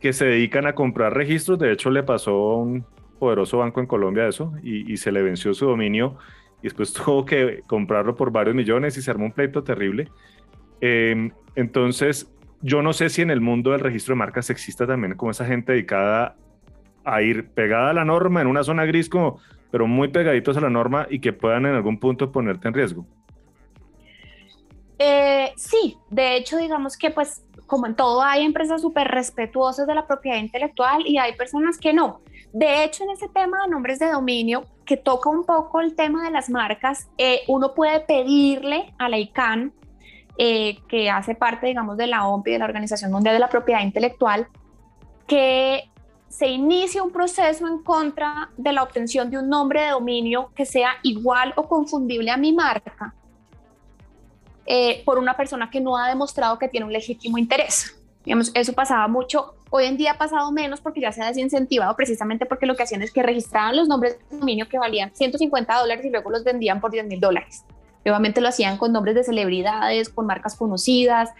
que 0.00 0.12
se 0.12 0.26
dedican 0.26 0.66
a 0.66 0.74
comprar 0.74 1.14
registros. 1.14 1.60
De 1.60 1.70
hecho, 1.70 1.88
le 1.88 2.02
pasó 2.02 2.32
a 2.32 2.56
un 2.56 2.84
poderoso 3.20 3.58
banco 3.58 3.78
en 3.78 3.86
Colombia 3.86 4.26
eso, 4.26 4.54
y, 4.60 4.92
y 4.92 4.96
se 4.96 5.12
le 5.12 5.22
venció 5.22 5.54
su 5.54 5.66
dominio, 5.66 6.18
y 6.60 6.64
después 6.64 6.92
tuvo 7.04 7.24
que 7.24 7.62
comprarlo 7.68 8.16
por 8.16 8.32
varios 8.32 8.56
millones 8.56 8.98
y 8.98 9.02
se 9.02 9.10
armó 9.12 9.26
un 9.26 9.32
pleito 9.32 9.62
terrible. 9.62 10.10
Em, 10.80 11.30
entonces, 11.54 12.30
yo 12.62 12.82
no 12.82 12.92
sé 12.92 13.08
si 13.08 13.22
en 13.22 13.30
el 13.30 13.40
mundo 13.40 13.72
del 13.72 13.80
registro 13.80 14.14
de 14.14 14.18
marcas 14.18 14.50
exista 14.50 14.86
también 14.86 15.14
como 15.14 15.30
esa 15.30 15.46
gente 15.46 15.72
dedicada 15.72 16.36
a 17.04 17.22
ir 17.22 17.48
pegada 17.50 17.90
a 17.90 17.92
la 17.92 18.04
norma 18.04 18.40
en 18.40 18.48
una 18.48 18.64
zona 18.64 18.84
gris, 18.84 19.08
como, 19.08 19.38
pero 19.70 19.86
muy 19.86 20.08
pegaditos 20.08 20.56
a 20.56 20.60
la 20.60 20.70
norma 20.70 21.06
y 21.08 21.20
que 21.20 21.32
puedan 21.32 21.66
en 21.66 21.74
algún 21.74 21.98
punto 21.98 22.32
ponerte 22.32 22.68
en 22.68 22.74
riesgo. 22.74 23.06
Eh, 24.98 25.52
sí, 25.56 25.96
de 26.10 26.36
hecho, 26.36 26.56
digamos 26.56 26.96
que 26.96 27.10
pues 27.10 27.44
como 27.66 27.86
en 27.86 27.94
todo 27.94 28.22
hay 28.22 28.44
empresas 28.44 28.80
súper 28.80 29.08
respetuosas 29.08 29.86
de 29.86 29.94
la 29.94 30.06
propiedad 30.06 30.38
intelectual 30.38 31.06
y 31.06 31.18
hay 31.18 31.34
personas 31.34 31.78
que 31.78 31.92
no. 31.92 32.20
De 32.52 32.84
hecho, 32.84 33.04
en 33.04 33.10
ese 33.10 33.28
tema 33.28 33.58
de 33.62 33.70
nombres 33.70 33.98
de 33.98 34.10
dominio, 34.10 34.64
que 34.84 34.96
toca 34.96 35.28
un 35.28 35.44
poco 35.44 35.80
el 35.80 35.94
tema 35.94 36.24
de 36.24 36.30
las 36.30 36.48
marcas, 36.48 37.08
eh, 37.18 37.40
uno 37.48 37.74
puede 37.74 38.00
pedirle 38.00 38.94
a 38.98 39.08
la 39.08 39.18
ICANN, 39.18 39.72
eh, 40.38 40.78
que 40.88 41.10
hace 41.10 41.34
parte, 41.34 41.66
digamos, 41.66 41.96
de 41.96 42.06
la 42.06 42.26
OMP 42.26 42.48
y 42.48 42.52
de 42.52 42.58
la 42.58 42.66
Organización 42.66 43.10
Mundial 43.10 43.34
de 43.34 43.40
la 43.40 43.48
Propiedad 43.48 43.82
Intelectual, 43.82 44.48
que 45.26 45.90
se 46.28 46.48
inicie 46.48 47.00
un 47.00 47.10
proceso 47.10 47.66
en 47.66 47.82
contra 47.82 48.50
de 48.56 48.72
la 48.72 48.82
obtención 48.82 49.30
de 49.30 49.38
un 49.38 49.48
nombre 49.48 49.82
de 49.82 49.90
dominio 49.90 50.50
que 50.54 50.66
sea 50.66 50.90
igual 51.02 51.54
o 51.56 51.68
confundible 51.68 52.30
a 52.30 52.36
mi 52.36 52.52
marca 52.52 53.14
eh, 54.66 55.02
por 55.04 55.18
una 55.18 55.36
persona 55.36 55.70
que 55.70 55.80
no 55.80 55.96
ha 55.96 56.08
demostrado 56.08 56.58
que 56.58 56.68
tiene 56.68 56.84
un 56.84 56.92
legítimo 56.92 57.38
interés. 57.38 57.96
Digamos, 58.24 58.50
eso 58.54 58.72
pasaba 58.72 59.06
mucho. 59.06 59.54
Hoy 59.70 59.86
en 59.86 59.96
día 59.96 60.12
ha 60.12 60.18
pasado 60.18 60.50
menos 60.50 60.80
porque 60.80 61.00
ya 61.00 61.12
se 61.12 61.22
ha 61.22 61.26
desincentivado 61.28 61.94
precisamente 61.96 62.44
porque 62.44 62.66
lo 62.66 62.74
que 62.74 62.82
hacían 62.82 63.02
es 63.02 63.12
que 63.12 63.22
registraban 63.22 63.76
los 63.76 63.86
nombres 63.86 64.18
de 64.28 64.38
dominio 64.38 64.68
que 64.68 64.78
valían 64.78 65.14
150 65.14 65.78
dólares 65.78 66.04
y 66.04 66.10
luego 66.10 66.30
los 66.30 66.42
vendían 66.42 66.80
por 66.80 66.90
10 66.90 67.06
mil 67.06 67.20
dólares. 67.20 67.64
Obviamente 68.10 68.40
lo 68.40 68.48
hacían 68.48 68.78
con 68.78 68.92
nombres 68.92 69.14
de 69.14 69.24
celebridades, 69.24 70.08
con 70.08 70.26
marcas 70.26 70.56
conocidas, 70.56 71.30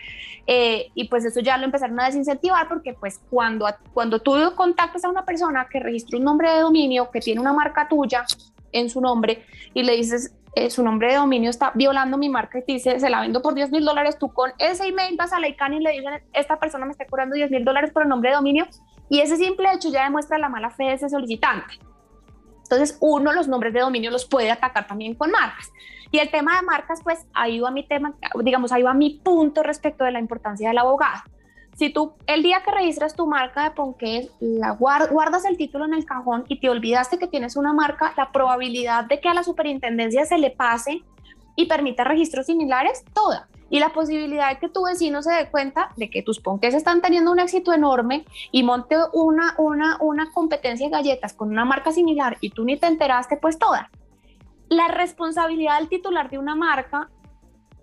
eh, 0.46 0.90
y 0.94 1.08
pues 1.08 1.24
eso 1.24 1.40
ya 1.40 1.58
lo 1.58 1.64
empezaron 1.64 1.98
a 1.98 2.06
desincentivar 2.06 2.68
porque 2.68 2.94
pues 2.94 3.20
cuando, 3.30 3.66
cuando 3.92 4.20
tú 4.20 4.36
contactas 4.54 5.04
a 5.04 5.08
una 5.08 5.24
persona 5.24 5.66
que 5.70 5.80
registró 5.80 6.18
un 6.18 6.24
nombre 6.24 6.50
de 6.52 6.60
dominio, 6.60 7.10
que 7.10 7.20
tiene 7.20 7.40
una 7.40 7.52
marca 7.52 7.88
tuya 7.88 8.24
en 8.72 8.88
su 8.90 9.00
nombre, 9.00 9.44
y 9.74 9.82
le 9.82 9.96
dices, 9.96 10.32
eh, 10.54 10.70
su 10.70 10.82
nombre 10.82 11.08
de 11.08 11.16
dominio 11.16 11.50
está 11.50 11.72
violando 11.74 12.16
mi 12.16 12.28
marca 12.28 12.58
y 12.58 12.62
te 12.62 12.72
dice, 12.72 12.98
se 12.98 13.10
la 13.10 13.20
vendo 13.20 13.42
por 13.42 13.54
10 13.54 13.70
mil 13.72 13.84
dólares, 13.84 14.18
tú 14.18 14.32
con 14.32 14.52
ese 14.58 14.86
email 14.86 15.16
vas 15.16 15.32
a 15.32 15.40
la 15.40 15.48
ICANN 15.48 15.74
y 15.74 15.80
le 15.80 15.92
dices, 15.92 16.22
esta 16.32 16.58
persona 16.58 16.86
me 16.86 16.92
está 16.92 17.06
cobrando 17.06 17.34
10 17.34 17.50
mil 17.50 17.64
dólares 17.64 17.90
por 17.90 18.04
el 18.04 18.08
nombre 18.08 18.30
de 18.30 18.36
dominio 18.36 18.66
y 19.08 19.20
ese 19.20 19.36
simple 19.36 19.68
hecho 19.72 19.90
ya 19.90 20.04
demuestra 20.04 20.38
la 20.38 20.48
mala 20.48 20.70
fe 20.70 20.84
de 20.84 20.92
ese 20.94 21.08
solicitante. 21.08 21.74
Entonces, 22.62 22.96
uno, 23.00 23.32
los 23.32 23.48
nombres 23.48 23.72
de 23.74 23.80
dominio 23.80 24.10
los 24.10 24.24
puede 24.24 24.50
atacar 24.50 24.86
también 24.86 25.14
con 25.14 25.30
marcas. 25.30 25.70
Y 26.10 26.18
el 26.18 26.30
tema 26.30 26.56
de 26.56 26.66
marcas, 26.66 27.00
pues, 27.02 27.26
ha 27.34 27.48
ido 27.48 27.66
a 27.66 27.70
mi 27.70 27.86
tema, 27.86 28.14
digamos, 28.42 28.72
ha 28.72 28.78
ido 28.78 28.88
a 28.88 28.94
mi 28.94 29.20
punto 29.22 29.62
respecto 29.62 30.04
de 30.04 30.12
la 30.12 30.20
importancia 30.20 30.68
del 30.68 30.78
abogado. 30.78 31.22
Si 31.76 31.90
tú 31.90 32.14
el 32.26 32.42
día 32.42 32.62
que 32.64 32.70
registras 32.70 33.14
tu 33.14 33.26
marca 33.26 33.64
de 33.64 33.70
Ponqués, 33.72 34.30
la 34.40 34.70
guardas 34.70 35.44
el 35.44 35.58
título 35.58 35.84
en 35.84 35.92
el 35.92 36.06
cajón 36.06 36.44
y 36.48 36.58
te 36.58 36.70
olvidaste 36.70 37.18
que 37.18 37.26
tienes 37.26 37.54
una 37.54 37.74
marca, 37.74 38.14
la 38.16 38.32
probabilidad 38.32 39.04
de 39.04 39.20
que 39.20 39.28
a 39.28 39.34
la 39.34 39.42
superintendencia 39.42 40.24
se 40.24 40.38
le 40.38 40.50
pase 40.50 41.02
y 41.54 41.66
permita 41.66 42.04
registros 42.04 42.46
similares, 42.46 43.04
toda. 43.12 43.48
Y 43.68 43.80
la 43.80 43.90
posibilidad 43.90 44.48
de 44.50 44.58
que 44.58 44.70
tu 44.70 44.84
vecino 44.84 45.20
se 45.20 45.32
dé 45.32 45.50
cuenta 45.50 45.90
de 45.96 46.08
que 46.08 46.22
tus 46.22 46.40
ponques 46.40 46.72
están 46.72 47.02
teniendo 47.02 47.30
un 47.30 47.40
éxito 47.40 47.74
enorme 47.74 48.24
y 48.52 48.62
monte 48.62 48.96
una, 49.12 49.54
una, 49.58 49.98
una 50.00 50.30
competencia 50.32 50.86
de 50.86 50.92
galletas 50.92 51.34
con 51.34 51.50
una 51.50 51.66
marca 51.66 51.92
similar 51.92 52.38
y 52.40 52.50
tú 52.50 52.64
ni 52.64 52.78
te 52.78 52.86
enteraste, 52.86 53.36
pues 53.36 53.58
toda. 53.58 53.90
La 54.68 54.88
responsabilidad 54.88 55.78
del 55.78 55.88
titular 55.88 56.30
de 56.30 56.38
una 56.38 56.54
marca 56.54 57.08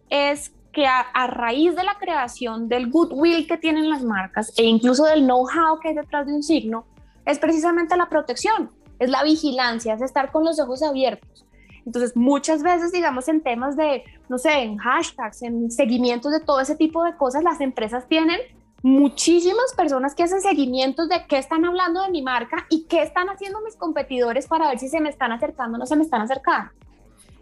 es 0.09 0.53
que 0.73 0.87
a, 0.87 1.27
raíz 1.27 1.75
de 1.75 1.83
la 1.83 1.97
creación 1.99 2.67
del 2.67 2.89
goodwill 2.89 3.47
que 3.47 3.57
tienen 3.57 3.89
las 3.89 4.03
marcas 4.03 4.51
e 4.57 4.63
incluso 4.63 5.05
del 5.05 5.21
know-how 5.21 5.79
que 5.79 5.89
hay 5.89 5.95
detrás 5.95 6.25
de 6.25 6.33
un 6.33 6.41
signo, 6.41 6.85
es 7.25 7.37
precisamente 7.37 7.95
la 7.95 8.09
protección, 8.09 8.71
es 8.99 9.09
la 9.09 9.23
vigilancia, 9.23 9.93
es 9.93 10.01
estar 10.01 10.31
con 10.31 10.43
los 10.43 10.59
ojos 10.59 10.81
abiertos. 10.81 11.45
Entonces, 11.85 12.15
muchas 12.15 12.63
veces, 12.63 12.91
digamos, 12.91 13.27
en 13.27 13.41
temas 13.41 13.75
de, 13.75 14.03
no 14.29 14.37
sé, 14.37 14.63
en 14.63 14.77
hashtags, 14.77 15.43
en 15.43 15.69
seguimientos 15.69 16.31
de 16.31 16.39
todo 16.39 16.59
ese 16.59 16.75
tipo 16.75 17.03
de 17.03 17.15
cosas, 17.17 17.43
las 17.43 17.61
empresas 17.61 18.07
tienen 18.07 18.39
muchísimas 18.83 19.73
personas 19.75 20.13
que 20.13 20.23
hacen 20.23 20.41
seguimientos 20.41 21.07
de 21.07 21.25
qué 21.27 21.37
están 21.37 21.63
hablando 21.63 22.01
de 22.03 22.09
mi 22.09 22.21
marca 22.21 22.67
y 22.69 22.85
qué 22.85 23.01
están 23.01 23.29
haciendo 23.29 23.61
mis 23.61 23.77
competidores 23.77 24.45
para 24.45 24.67
ver 24.67 24.77
si 24.77 24.89
se 24.89 24.99
me 24.99 25.09
están 25.09 25.31
acercando 25.31 25.77
o 25.77 25.79
no 25.79 25.85
se 25.85 25.95
me 25.95 26.03
están 26.03 26.21
acercando. 26.21 26.71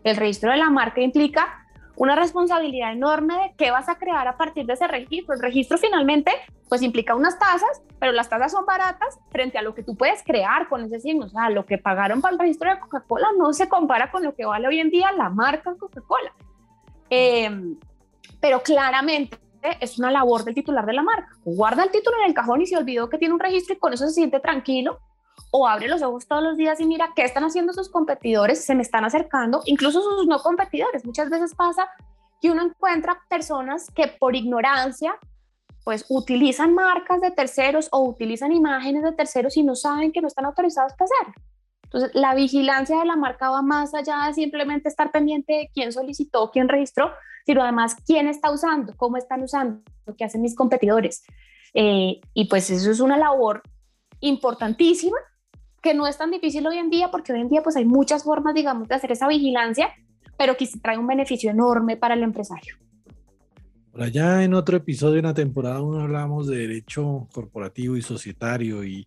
El 0.03 0.17
registro 0.17 0.51
de 0.51 0.57
la 0.57 0.69
marca 0.69 1.01
implica 1.01 1.65
una 1.95 2.15
responsabilidad 2.15 2.93
enorme 2.93 3.35
de 3.35 3.53
qué 3.57 3.71
vas 3.71 3.89
a 3.89 3.95
crear 3.95 4.27
a 4.27 4.37
partir 4.37 4.67
de 4.67 4.73
ese 4.73 4.87
registro. 4.87 5.33
El 5.33 5.41
registro 5.41 5.79
finalmente 5.79 6.31
pues 6.69 6.83
implica 6.83 7.15
unas 7.15 7.37
tasas, 7.37 7.81
pero 7.99 8.11
las 8.11 8.29
tasas 8.29 8.51
son 8.51 8.65
baratas 8.65 9.19
frente 9.31 9.57
a 9.57 9.61
lo 9.63 9.73
que 9.73 9.83
tú 9.83 9.97
puedes 9.97 10.23
crear 10.23 10.69
con 10.69 10.83
ese 10.83 10.99
signo. 10.99 11.25
O 11.25 11.29
sea, 11.29 11.49
lo 11.49 11.65
que 11.65 11.79
pagaron 11.79 12.21
para 12.21 12.33
el 12.33 12.39
registro 12.39 12.69
de 12.69 12.79
Coca-Cola 12.79 13.29
no 13.37 13.51
se 13.51 13.67
compara 13.67 14.11
con 14.11 14.23
lo 14.23 14.35
que 14.35 14.45
vale 14.45 14.67
hoy 14.67 14.79
en 14.79 14.91
día 14.91 15.11
la 15.11 15.29
marca 15.29 15.75
Coca-Cola. 15.75 16.33
Em, 17.09 17.77
pero 18.39 18.61
claramente 18.61 19.37
es 19.79 19.99
una 19.99 20.11
labor 20.11 20.43
del 20.43 20.55
titular 20.55 20.85
de 20.85 20.93
la 20.93 21.03
marca. 21.03 21.29
Guarda 21.43 21.83
el 21.83 21.91
título 21.91 22.17
en 22.19 22.29
el 22.29 22.33
cajón 22.33 22.61
y 22.61 22.67
se 22.67 22.77
olvidó 22.77 23.09
que 23.09 23.17
tiene 23.17 23.33
un 23.33 23.39
registro 23.39 23.75
y 23.75 23.79
con 23.79 23.93
eso 23.93 24.07
se 24.07 24.13
siente 24.13 24.39
tranquilo 24.39 24.99
o 25.51 25.67
abre 25.67 25.87
los 25.87 26.01
ojos 26.01 26.27
todos 26.27 26.43
los 26.43 26.57
días 26.57 26.79
y 26.79 26.85
mira 26.85 27.11
qué 27.15 27.23
están 27.23 27.43
haciendo 27.43 27.73
sus 27.73 27.89
competidores, 27.89 28.63
se 28.63 28.75
me 28.75 28.81
están 28.81 29.03
acercando, 29.03 29.61
incluso 29.65 30.01
sus 30.01 30.27
no 30.27 30.39
competidores. 30.39 31.05
Muchas 31.05 31.29
veces 31.29 31.53
pasa 31.55 31.89
que 32.41 32.49
uno 32.49 32.63
encuentra 32.63 33.21
personas 33.29 33.89
que 33.91 34.07
por 34.07 34.35
ignorancia 34.35 35.17
pues 35.83 36.05
utilizan 36.09 36.73
marcas 36.73 37.21
de 37.21 37.31
terceros 37.31 37.87
o 37.91 38.03
utilizan 38.03 38.51
imágenes 38.51 39.03
de 39.03 39.13
terceros 39.13 39.57
y 39.57 39.63
no 39.63 39.75
saben 39.75 40.11
que 40.11 40.21
no 40.21 40.27
están 40.27 40.45
autorizados 40.45 40.93
para 40.93 41.05
hacerlo. 41.05 41.50
Entonces, 41.93 42.11
la 42.13 42.33
vigilancia 42.33 42.99
de 42.99 43.05
la 43.05 43.17
marca 43.17 43.49
va 43.49 43.61
más 43.61 43.93
allá 43.93 44.25
de 44.27 44.33
simplemente 44.33 44.87
estar 44.87 45.11
pendiente 45.11 45.53
de 45.53 45.71
quién 45.73 45.91
solicitó, 45.91 46.49
quién 46.49 46.69
registró, 46.69 47.11
sino 47.45 47.61
además 47.61 47.95
quién 48.05 48.29
está 48.29 48.49
usando, 48.49 48.95
cómo 48.95 49.17
están 49.17 49.43
usando, 49.43 49.81
lo 50.05 50.15
que 50.15 50.23
hacen 50.23 50.41
mis 50.41 50.55
competidores. 50.55 51.23
Eh, 51.73 52.21
y 52.33 52.45
pues 52.45 52.69
eso 52.69 52.91
es 52.91 53.01
una 53.01 53.17
labor 53.17 53.61
importantísima 54.21 55.17
que 55.81 55.93
no 55.93 56.07
es 56.07 56.17
tan 56.17 56.31
difícil 56.31 56.65
hoy 56.65 56.77
en 56.77 56.89
día 56.89 57.11
porque 57.11 57.33
hoy 57.33 57.41
en 57.41 57.49
día 57.49 57.61
pues 57.61 57.75
hay 57.75 57.85
muchas 57.85 58.23
formas, 58.23 58.53
digamos, 58.53 58.87
de 58.87 58.95
hacer 58.95 59.11
esa 59.11 59.27
vigilancia, 59.27 59.89
pero 60.37 60.55
que 60.55 60.69
trae 60.81 60.97
un 60.97 61.07
beneficio 61.07 61.51
enorme 61.51 61.97
para 61.97 62.13
el 62.13 62.23
empresario. 62.23 62.77
Por 63.91 64.03
allá 64.03 64.45
en 64.45 64.53
otro 64.53 64.77
episodio, 64.77 65.19
en 65.19 65.25
la 65.25 65.33
temporada 65.33 65.81
1, 65.81 65.99
hablamos 65.99 66.47
de 66.47 66.55
derecho 66.55 67.27
corporativo 67.33 67.97
y 67.97 68.01
societario 68.01 68.85
y 68.85 69.05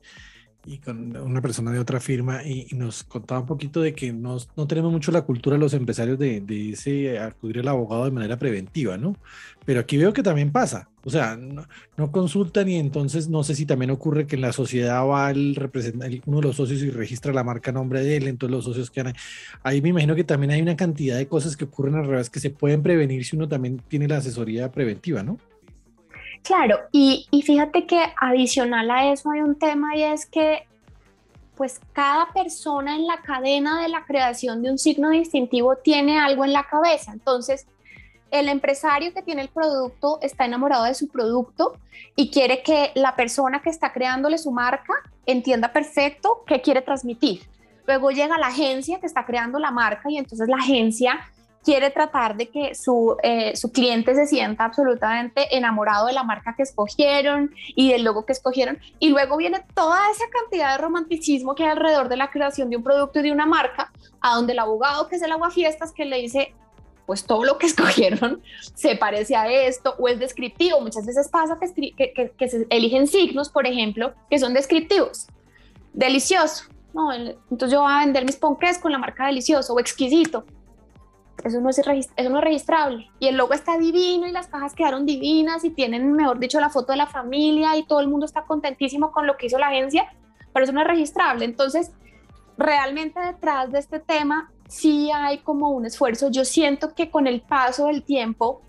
y 0.67 0.79
con 0.79 1.17
una 1.17 1.41
persona 1.41 1.71
de 1.73 1.79
otra 1.79 2.01
firma 2.01 2.43
y, 2.43 2.67
nos 2.75 3.05
contaba 3.05 3.41
un 3.41 3.47
poquito 3.47 3.81
de 3.81 3.95
que 3.95 4.13
no, 4.13 4.39
no 4.57 4.67
tenemos 4.67 4.91
mucho 4.91 5.13
la 5.13 5.23
cultura 5.23 5.59
los 5.59 5.75
empresarios 5.75 6.19
de, 6.19 6.41
de, 6.41 6.71
ese 6.71 7.19
acudir 7.19 7.61
al 7.61 7.69
abogado 7.69 8.05
de 8.05 8.11
manera 8.11 8.39
preventiva, 8.39 8.97
¿no? 8.97 9.17
Pero 9.65 9.81
aquí 9.81 9.97
veo 9.97 10.13
que 10.13 10.23
también 10.23 10.51
pasa, 10.51 10.89
o 11.05 11.11
sea, 11.11 11.37
no, 11.37 11.67
no 11.97 12.11
consultan 12.11 12.69
y 12.69 12.77
entonces 12.77 13.29
no 13.29 13.45
sé 13.45 13.55
si 13.55 13.67
también 13.67 13.91
ocurre 13.91 14.27
que 14.27 14.37
en 14.37 14.43
la 14.43 14.53
sociedad 14.53 15.07
va 15.07 15.31
el 15.31 15.55
representante, 15.55 16.23
uno 16.27 16.39
de 16.39 16.49
los 16.49 16.57
socios 16.57 16.83
y 16.83 16.91
registra 16.91 17.33
la 17.33 17.45
marca 17.45 17.71
a 17.71 17.75
nombre 17.75 18.03
de 18.03 18.17
él, 18.17 18.29
entonces 18.29 18.55
los 18.55 18.65
socios 18.65 18.91
quedan 18.91 19.09
ahí. 19.09 19.15
Ahí 19.63 19.83
me 19.83 19.91
imagino 19.91 20.15
que 20.15 20.25
también 20.25 20.51
hay 20.51 20.63
una 20.63 20.77
cantidad 20.77 21.17
de 21.17 21.29
cosas 21.29 21.57
que 21.57 21.65
ocurren 21.65 21.95
al 21.95 22.07
revés 22.07 22.31
que 22.31 22.41
se 22.41 22.51
pueden 22.51 22.83
prevenir 22.83 23.25
si 23.25 23.37
uno 23.37 23.49
también 23.49 23.81
tiene 23.89 24.09
la 24.09 24.19
asesoría 24.19 24.71
preventiva, 24.73 25.23
¿no? 25.23 25.39
Claro, 26.45 26.79
y, 26.93 27.27
fíjate 27.43 27.87
que 27.87 28.05
adicional 28.21 28.91
a 28.91 29.11
eso 29.11 29.31
hay 29.31 29.41
un 29.41 29.59
tema 29.59 29.97
y 29.97 30.03
es 30.03 30.27
que 30.27 30.69
pues 31.57 31.81
cada 31.95 32.33
persona 32.35 32.97
en 32.97 33.07
la 33.07 33.23
cadena 33.23 33.81
de 33.81 33.89
la 33.89 34.05
creación 34.05 34.63
de 34.63 34.71
un 34.71 34.77
signo 34.77 35.09
distintivo 35.09 35.77
tiene 35.77 36.19
algo 36.19 36.45
en 36.45 36.53
la 36.53 36.65
cabeza. 36.65 37.13
Entonces, 37.13 37.67
el 38.31 38.51
empresario 38.51 39.15
que 39.15 39.23
tiene 39.23 39.41
el 39.41 39.49
producto 39.49 40.19
está 40.21 40.45
enamorado 40.45 40.85
de 40.85 40.95
su 40.95 41.09
producto 41.09 41.79
y 42.15 42.31
quiere 42.31 42.63
que 42.63 42.91
la 42.95 43.17
persona 43.17 43.63
que 43.63 43.71
está 43.71 43.93
creándole 43.93 44.37
su 44.37 44.51
marca 44.51 44.93
entienda 45.25 45.73
perfecto 45.73 46.43
qué 46.47 46.61
quiere 46.61 46.83
transmitir. 46.83 47.43
Luego 47.87 48.11
llega 48.11 48.37
la 48.37 48.49
agencia 48.49 49.01
que 49.01 49.07
está 49.07 49.25
creando 49.25 49.59
la 49.59 49.71
marca 49.71 50.11
y 50.11 50.19
entonces 50.19 50.47
la 50.49 50.57
agencia 50.57 51.21
quiere 51.65 51.91
tratar 51.91 52.37
de 52.37 52.49
que 52.51 52.75
su, 52.75 53.17
eh, 53.23 53.57
su 53.57 53.73
cliente 53.73 54.15
se 54.15 54.27
sienta 54.27 54.65
absolutamente 54.65 55.57
enamorado 55.57 56.07
de 56.07 56.13
la 56.13 56.23
marca 56.23 56.55
que 56.55 56.63
escogieron 56.63 57.53
y 57.75 57.91
del 57.91 58.05
logo 58.05 58.27
que 58.27 58.33
escogieron. 58.33 58.79
Y 58.99 59.09
luego 59.09 59.37
viene 59.39 59.65
toda 59.75 60.11
esa 60.11 60.25
cantidad 60.31 60.73
de 60.73 60.79
romanticismo 60.83 61.55
que 61.55 61.65
hay 61.65 61.71
alrededor 61.71 62.09
de 62.09 62.17
la 62.17 62.31
creación 62.31 62.69
de 62.71 62.77
un 62.77 62.83
producto 62.83 63.21
y 63.21 63.23
de 63.23 63.33
una 63.33 63.47
marca, 63.47 63.91
a 64.21 64.37
donde 64.37 64.53
el 64.53 64.59
abogado, 64.59 65.09
que 65.09 65.17
es 65.17 65.23
el 65.23 65.33
aguafiestas, 65.33 65.93
que 65.93 66.05
le 66.05 66.19
dice, 66.19 66.55
pues 67.07 67.25
todo 67.25 67.45
lo 67.45 67.57
que 67.57 67.67
escogieron 67.75 68.43
se 68.75 68.97
parece 68.97 69.35
a 69.35 69.51
esto 69.51 69.95
o 69.99 70.09
es 70.09 70.19
descriptivo. 70.19 70.81
Muchas 70.83 71.07
veces 71.07 71.29
pasa 71.29 71.59
que, 71.59 72.49
se 72.49 72.67
eligen 72.69 73.07
signos, 73.07 73.49
por 73.49 73.67
ejemplo, 73.67 74.13
que 74.29 74.39
son 74.39 74.53
descriptivos. 74.53 75.27
Delicioso. 75.95 76.65
No, 76.93 77.13
entonces 77.13 77.73
yo 77.73 77.81
voy 77.81 77.93
a 77.93 78.01
vender 78.01 78.25
mis 78.25 78.37
ponques 78.37 78.79
con 78.79 78.93
la 78.93 78.99
marca 78.99 79.27
delicioso 79.27 79.75
o 79.75 79.81
exquisito 79.81 80.45
eso 81.45 81.61
no, 81.61 81.71
es 81.71 81.79
eso 81.79 82.31
no 82.31 82.39
es 82.39 82.45
registrable. 82.45 83.11
Y 83.19 83.29
el 83.29 83.37
logo 83.37 83.55
está 83.55 83.79
divino 83.79 84.27
y 84.27 84.33
las 84.33 84.49
cajas 84.49 84.75
quedaron 84.75 85.07
divinas 85.07 85.65
y 85.65 85.71
tienen, 85.71 86.13
mejor 86.13 86.39
dicho, 86.39 86.59
la 86.61 86.71
foto 86.71 86.93
de 86.93 86.99
la 86.99 87.07
familia 87.07 87.77
y 87.77 87.85
todo 87.85 88.01
el 88.01 88.09
mundo 88.09 88.27
está 88.27 88.45
contentísimo 88.45 89.13
con 89.13 89.27
lo 89.27 89.37
que 89.37 89.47
hizo 89.47 89.59
la 89.59 89.69
agencia, 89.69 90.13
pero 90.53 90.65
eso 90.65 90.73
no 90.73 90.81
es 90.81 90.87
registrable. 90.87 91.45
Entonces, 91.45 91.93
realmente 92.57 93.21
detrás 93.21 93.71
de 93.71 93.79
este 93.79 94.01
tema 94.01 94.51
sí 94.69 95.11
hay 95.13 95.39
como 95.39 95.71
un 95.71 95.87
esfuerzo. 95.87 96.31
Yo 96.31 96.45
siento 96.45 96.95
que 96.95 97.11
con 97.11 97.27
el 97.27 97.43
paso 97.43 97.87
del 97.87 98.03
tiempo 98.03 98.63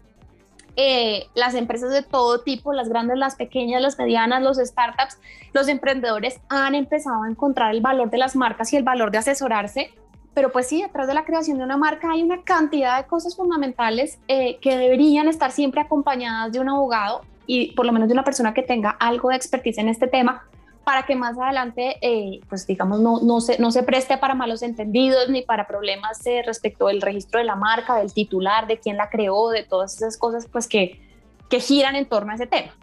eh, 0.77 1.29
las 1.35 1.55
empresas 1.55 1.91
de 1.91 2.03
todo 2.03 2.41
tipo, 2.41 2.73
las 2.73 2.89
grandes, 2.89 3.17
las 3.17 3.35
pequeñas, 3.35 3.81
las 3.81 3.97
medianas, 3.97 4.43
los 4.43 4.57
startups, 4.57 5.17
los 5.53 5.69
emprendedores 5.69 6.41
han 6.49 6.75
empezado 6.75 7.23
a 7.23 7.29
encontrar 7.29 7.73
el 7.73 7.79
valor 7.79 8.09
de 8.09 8.17
las 8.17 8.35
marcas 8.35 8.73
y 8.73 8.75
el 8.75 8.83
valor 8.83 9.11
de 9.11 9.19
asesorarse. 9.19 9.93
Pero 10.35 10.51
pues 10.51 10.67
sí, 10.67 10.83
detrás 10.83 11.07
de 11.07 11.13
la 11.13 11.23
creación 11.23 11.57
de 11.57 11.63
una 11.63 11.77
marca 11.77 12.11
hay 12.11 12.21
una 12.21 12.43
cantidad 12.43 13.01
de 13.01 13.07
cosas 13.07 13.35
fundamentales 13.37 14.19
eh, 14.27 14.57
que 14.59 14.77
deberían 14.77 15.29
estar 15.29 15.49
siempre 15.49 15.79
acompañadas 15.81 16.51
de 16.51 16.59
un 16.59 16.67
abogado 16.69 17.21
y 17.47 17.71
por 17.71 17.85
lo 17.85 17.93
menos 17.93 18.09
de 18.09 18.13
una 18.13 18.25
persona 18.25 18.53
que 18.53 18.61
tenga 18.61 18.89
algo 18.89 19.29
de 19.29 19.37
expertise 19.37 19.77
en 19.77 19.87
este 19.87 20.07
tema 20.07 20.43
para 20.83 21.03
que 21.05 21.15
más 21.15 21.37
adelante, 21.39 21.97
eh, 22.01 22.41
pues 22.49 22.67
digamos, 22.67 22.99
no, 22.99 23.21
no, 23.21 23.39
se, 23.39 23.57
no 23.59 23.71
se 23.71 23.81
preste 23.81 24.17
para 24.17 24.35
malos 24.35 24.61
entendidos 24.61 25.29
ni 25.29 25.41
para 25.41 25.67
problemas 25.67 26.23
eh, 26.27 26.43
respecto 26.45 26.87
del 26.87 27.01
registro 27.01 27.39
de 27.39 27.45
la 27.45 27.55
marca, 27.55 27.95
del 27.95 28.13
titular, 28.13 28.67
de 28.67 28.77
quién 28.77 28.97
la 28.97 29.09
creó, 29.09 29.49
de 29.49 29.63
todas 29.63 29.95
esas 29.95 30.17
cosas 30.17 30.47
pues 30.51 30.67
que, 30.67 31.01
que 31.49 31.61
giran 31.61 31.95
en 31.95 32.07
torno 32.07 32.33
a 32.33 32.35
ese 32.35 32.45
tema. 32.45 32.73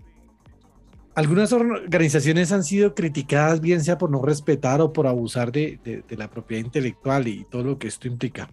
Algunas 1.15 1.53
organizaciones 1.53 2.53
han 2.53 2.65
sido 2.65 2.95
criticadas, 2.95 3.61
bien 3.61 3.85
sea 3.85 3.99
por 3.99 4.11
no 4.11 4.23
respetar 4.23 4.81
o 4.81 4.95
por 4.95 5.07
abusar 5.07 5.53
de, 5.53 6.05
la 6.09 6.31
propiedad 6.31 6.65
intelectual 6.65 7.29
y 7.29 7.45
todo 7.45 7.65
lo 7.65 7.79
que 7.79 7.89
esto 7.89 8.09
implica. 8.09 8.49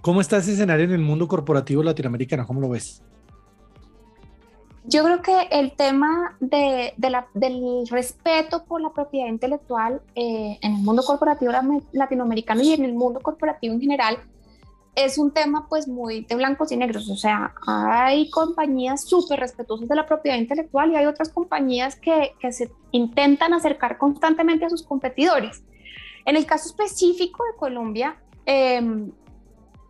¿Cómo 0.00 0.22
está 0.22 0.38
ese 0.38 0.52
escenario 0.52 0.86
en 0.86 0.92
el 0.92 1.00
mundo 1.00 1.28
corporativo 1.28 1.82
latinoamericano? 1.82 2.46
¿Cómo 2.46 2.60
lo 2.60 2.70
ves? 2.70 3.02
Yo 4.84 5.04
creo 5.04 5.22
que 5.22 5.48
el 5.50 5.72
tema 5.76 6.36
del 6.40 7.86
respeto 7.88 8.64
por 8.64 8.80
la 8.80 8.92
propiedad 8.92 9.28
intelectual 9.28 10.00
eh, 10.14 10.58
en 10.60 10.74
el 10.74 10.82
mundo 10.82 11.02
corporativo 11.02 11.52
latinoamericano 11.92 12.62
y 12.62 12.72
en 12.72 12.84
el 12.84 12.94
mundo 12.94 13.20
corporativo 13.20 13.74
en 13.74 13.80
general 13.80 14.18
es 14.94 15.16
un 15.18 15.32
tema 15.32 15.66
pues 15.68 15.88
muy 15.88 16.24
de 16.24 16.34
blancos 16.34 16.70
y 16.72 16.76
negros. 16.76 17.08
O 17.08 17.16
sea, 17.16 17.54
hay 17.66 18.30
compañías 18.30 19.04
súper 19.04 19.40
respetuosas 19.40 19.88
de 19.88 19.96
la 19.96 20.06
propiedad 20.06 20.36
intelectual 20.36 20.90
y 20.92 20.96
hay 20.96 21.06
otras 21.06 21.30
compañías 21.30 21.96
que, 21.96 22.34
que 22.40 22.52
se 22.52 22.70
intentan 22.90 23.54
acercar 23.54 23.98
constantemente 23.98 24.66
a 24.66 24.70
sus 24.70 24.82
competidores. 24.82 25.62
En 26.24 26.36
el 26.36 26.46
caso 26.46 26.68
específico 26.68 27.42
de 27.44 27.58
Colombia, 27.58 28.16
eh, 28.46 28.80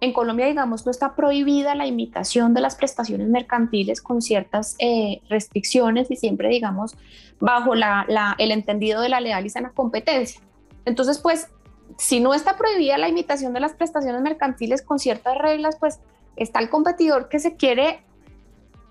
en 0.03 0.13
Colombia, 0.13 0.47
digamos, 0.47 0.85
no 0.85 0.91
está 0.91 1.15
prohibida 1.15 1.77
la 1.77 1.87
imitación 1.87 2.55
de 2.55 2.61
las 2.61 2.75
prestaciones 2.75 3.29
mercantiles 3.29 4.03
con 4.03 4.21
ciertas 4.21 4.75
eh, 4.81 5.21
restricciones 5.29 6.11
y 6.11 6.17
siempre, 6.17 6.49
digamos, 6.49 6.97
bajo 7.39 7.75
el 7.75 8.51
entendido 8.51 9.01
de 9.01 9.09
la 9.09 9.21
leal 9.21 9.47
y 9.47 9.51
sana 9.51 9.71
competencia. 9.71 10.41
Entonces, 10.85 11.21
pues, 11.21 11.49
si 11.99 12.21
no 12.21 12.35
está 12.35 12.57
prohibida 12.57 12.99
la 12.99 13.09
imitación 13.09 13.53
de 13.53 13.61
las 13.61 13.75
prestaciones 13.75 14.21
mercantiles 14.23 14.83
con 14.83 14.99
ciertas 14.99 15.37
reglas, 15.39 15.77
pues 15.77 16.01
está 16.37 16.61
el 16.61 16.71
competidor 16.71 17.29
que 17.29 17.39
se 17.39 17.57
quiere 17.57 18.03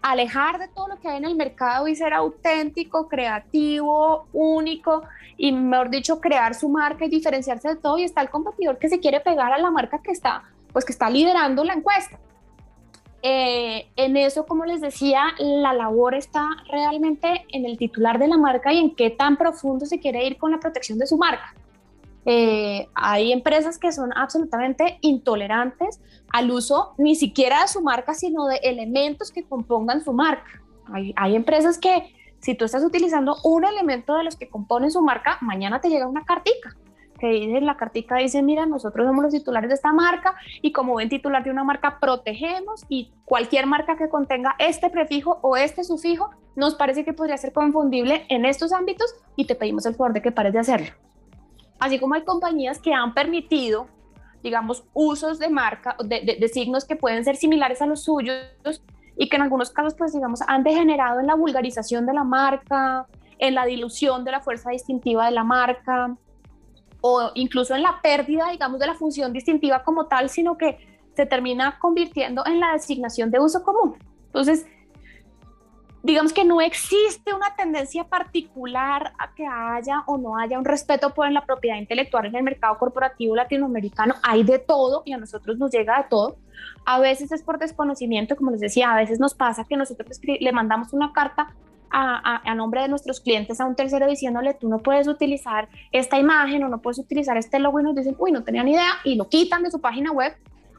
alejar 0.01 0.59
de 0.59 0.67
todo 0.67 0.87
lo 0.87 0.99
que 0.99 1.07
hay 1.07 1.17
en 1.17 1.25
el 1.25 1.35
mercado 1.35 1.87
y 1.87 1.95
ser 1.95 2.13
auténtico, 2.13 3.07
creativo, 3.07 4.27
único 4.33 5.03
y, 5.37 5.51
mejor 5.51 5.89
dicho, 5.89 6.19
crear 6.19 6.55
su 6.55 6.69
marca 6.69 7.05
y 7.05 7.09
diferenciarse 7.09 7.69
de 7.69 7.75
todo. 7.75 7.97
Y 7.97 8.03
está 8.03 8.21
el 8.21 8.29
competidor 8.29 8.79
que 8.79 8.89
se 8.89 8.99
quiere 8.99 9.19
pegar 9.19 9.53
a 9.53 9.57
la 9.57 9.69
marca 9.69 10.01
que 10.01 10.11
está 10.11 10.43
pues 10.71 10.85
que 10.85 10.91
está 10.91 11.09
liderando 11.09 11.63
la 11.63 11.73
encuesta. 11.73 12.19
Eh, 13.23 13.87
en 13.97 14.17
eso, 14.17 14.45
como 14.45 14.65
les 14.65 14.81
decía, 14.81 15.25
la 15.37 15.73
labor 15.73 16.15
está 16.15 16.47
realmente 16.69 17.45
en 17.49 17.65
el 17.65 17.77
titular 17.77 18.17
de 18.17 18.27
la 18.27 18.37
marca 18.37 18.73
y 18.73 18.79
en 18.79 18.95
qué 18.95 19.11
tan 19.11 19.37
profundo 19.37 19.85
se 19.85 19.99
quiere 19.99 20.25
ir 20.25 20.37
con 20.37 20.51
la 20.51 20.59
protección 20.59 20.97
de 20.97 21.05
su 21.05 21.17
marca. 21.17 21.53
Eh, 22.25 22.88
hay 22.93 23.31
empresas 23.31 23.79
que 23.79 23.91
son 23.91 24.12
absolutamente 24.15 24.99
intolerantes 25.01 25.99
al 26.31 26.51
uso 26.51 26.93
ni 26.97 27.15
siquiera 27.15 27.62
de 27.62 27.67
su 27.67 27.81
marca, 27.81 28.13
sino 28.13 28.45
de 28.47 28.57
elementos 28.57 29.31
que 29.31 29.43
compongan 29.43 30.03
su 30.03 30.13
marca. 30.13 30.62
Hay, 31.15 31.36
empresas 31.36 31.77
que 31.77 32.13
si 32.39 32.53
tú 32.53 32.65
estás 32.65 32.84
utilizando 32.84 33.38
un 33.43 33.63
elemento 33.63 34.15
de 34.15 34.23
los 34.23 34.36
que 34.36 34.49
componen 34.49 34.91
su 34.91 35.01
marca, 35.01 35.38
mañana 35.41 35.79
te 35.79 35.89
llega 35.89 36.07
una 36.07 36.25
cartica 36.25 36.75
que 37.17 37.27
dice 37.27 37.62
la 37.62 37.77
cartica, 37.77 38.15
dice, 38.15 38.41
mira, 38.41 38.65
nosotros 38.65 39.05
somos 39.05 39.23
los 39.23 39.31
titulares 39.31 39.69
de 39.69 39.75
esta 39.75 39.93
marca 39.93 40.34
y 40.63 40.71
como 40.71 40.95
ven 40.95 41.07
titular 41.07 41.43
de 41.43 41.51
una 41.51 41.63
marca, 41.63 41.99
protegemos 41.99 42.84
y 42.89 43.13
cualquier 43.25 43.67
marca 43.67 43.95
que 43.95 44.10
contenga 44.10 44.55
este 44.57 44.89
prefijo 44.89 45.38
o 45.43 45.55
este 45.55 45.84
sufijo 45.84 46.31
nos 46.55 46.73
parece 46.73 47.05
que 47.05 47.13
podría 47.13 47.38
ser 47.38 47.53
confundible 47.53 48.25
en 48.29 48.43
estos 48.43 48.73
ámbitos 48.73 49.13
y 49.36 49.45
te 49.45 49.53
pedimos 49.53 49.86
el 49.86 49.93
favor 49.93 50.13
de 50.13 50.23
que 50.23 50.31
pares 50.31 50.51
de 50.53 50.60
hacerlo. 50.60 50.88
Así 51.81 51.99
como 51.99 52.13
hay 52.13 52.23
compañías 52.23 52.79
que 52.79 52.93
han 52.93 53.15
permitido, 53.15 53.87
digamos, 54.43 54.83
usos 54.93 55.39
de 55.39 55.49
marca, 55.49 55.97
de, 56.05 56.37
de 56.39 56.47
signos 56.47 56.85
que 56.85 56.95
pueden 56.95 57.25
ser 57.25 57.35
similares 57.35 57.81
a 57.81 57.87
los 57.87 58.03
suyos 58.03 58.45
y 59.17 59.27
que 59.27 59.35
en 59.35 59.41
algunos 59.41 59.71
casos, 59.71 59.95
pues, 59.95 60.13
digamos, 60.13 60.41
han 60.47 60.63
degenerado 60.63 61.19
en 61.19 61.25
la 61.25 61.33
vulgarización 61.33 62.05
de 62.05 62.13
la 62.13 62.23
marca, 62.23 63.07
en 63.39 63.55
la 63.55 63.65
dilución 63.65 64.23
de 64.23 64.31
la 64.31 64.41
fuerza 64.41 64.69
distintiva 64.69 65.25
de 65.25 65.31
la 65.31 65.43
marca, 65.43 66.15
o 67.01 67.31
incluso 67.33 67.73
en 67.73 67.81
la 67.81 67.99
pérdida, 68.03 68.51
digamos, 68.51 68.79
de 68.79 68.85
la 68.85 68.93
función 68.93 69.33
distintiva 69.33 69.83
como 69.83 70.05
tal, 70.05 70.29
sino 70.29 70.59
que 70.59 70.77
se 71.15 71.25
termina 71.25 71.79
convirtiendo 71.79 72.45
en 72.45 72.59
la 72.59 72.73
designación 72.73 73.31
de 73.31 73.39
uso 73.39 73.63
común. 73.63 73.95
Entonces, 74.27 74.67
digamos 76.03 76.33
que 76.33 76.43
no 76.43 76.61
existe 76.61 77.33
una 77.33 77.55
tendencia 77.55 78.03
particular 78.05 79.13
a 79.19 79.33
que 79.35 79.45
haya 79.45 80.03
o 80.07 80.17
no 80.17 80.37
haya 80.37 80.57
un 80.57 80.65
respeto 80.65 81.13
por 81.13 81.31
la 81.31 81.45
propiedad 81.45 81.77
intelectual 81.77 82.25
en 82.25 82.35
el 82.35 82.43
mercado 82.43 82.77
corporativo 82.77 83.35
latinoamericano. 83.35 84.15
Hay 84.23 84.43
de 84.43 84.59
todo 84.59 85.03
y 85.05 85.13
a 85.13 85.17
nosotros 85.17 85.57
nos 85.57 85.71
llega 85.71 85.97
de 85.97 86.09
todo. 86.09 86.37
A 86.85 86.99
veces 86.99 87.31
es 87.31 87.43
por 87.43 87.59
desconocimiento, 87.59 88.35
como 88.35 88.51
les 88.51 88.61
decía, 88.61 88.91
a 88.91 88.95
veces 88.95 89.19
nos 89.19 89.35
pasa 89.35 89.65
que 89.65 89.77
nosotros 89.77 90.19
le 90.23 90.51
mandamos 90.51 90.93
una 90.93 91.13
carta 91.13 91.53
a, 91.93 92.55
nombre 92.55 92.81
de 92.81 92.87
nuestros 92.87 93.19
clientes 93.19 93.59
a 93.59 93.65
un 93.65 93.75
tercero 93.75 94.07
diciéndole, 94.07 94.53
tú 94.53 94.69
no 94.69 94.79
puedes 94.79 95.07
utilizar 95.07 95.67
esta 95.91 96.17
imagen 96.17 96.63
o 96.63 96.69
no 96.69 96.81
puedes 96.81 96.99
utilizar 96.99 97.37
este 97.37 97.59
logo 97.59 97.79
y 97.79 97.83
nos 97.83 97.95
dicen, 97.95 98.15
uy, 98.17 98.31
no 98.31 98.43
tenía 98.43 98.63
ni 98.63 98.71
idea 98.71 98.93
y 99.03 99.15
lo 99.15 99.27
quitan 99.27 99.63
de 99.63 99.71
su 99.71 99.81
página 99.81 100.11
web. 100.11 100.33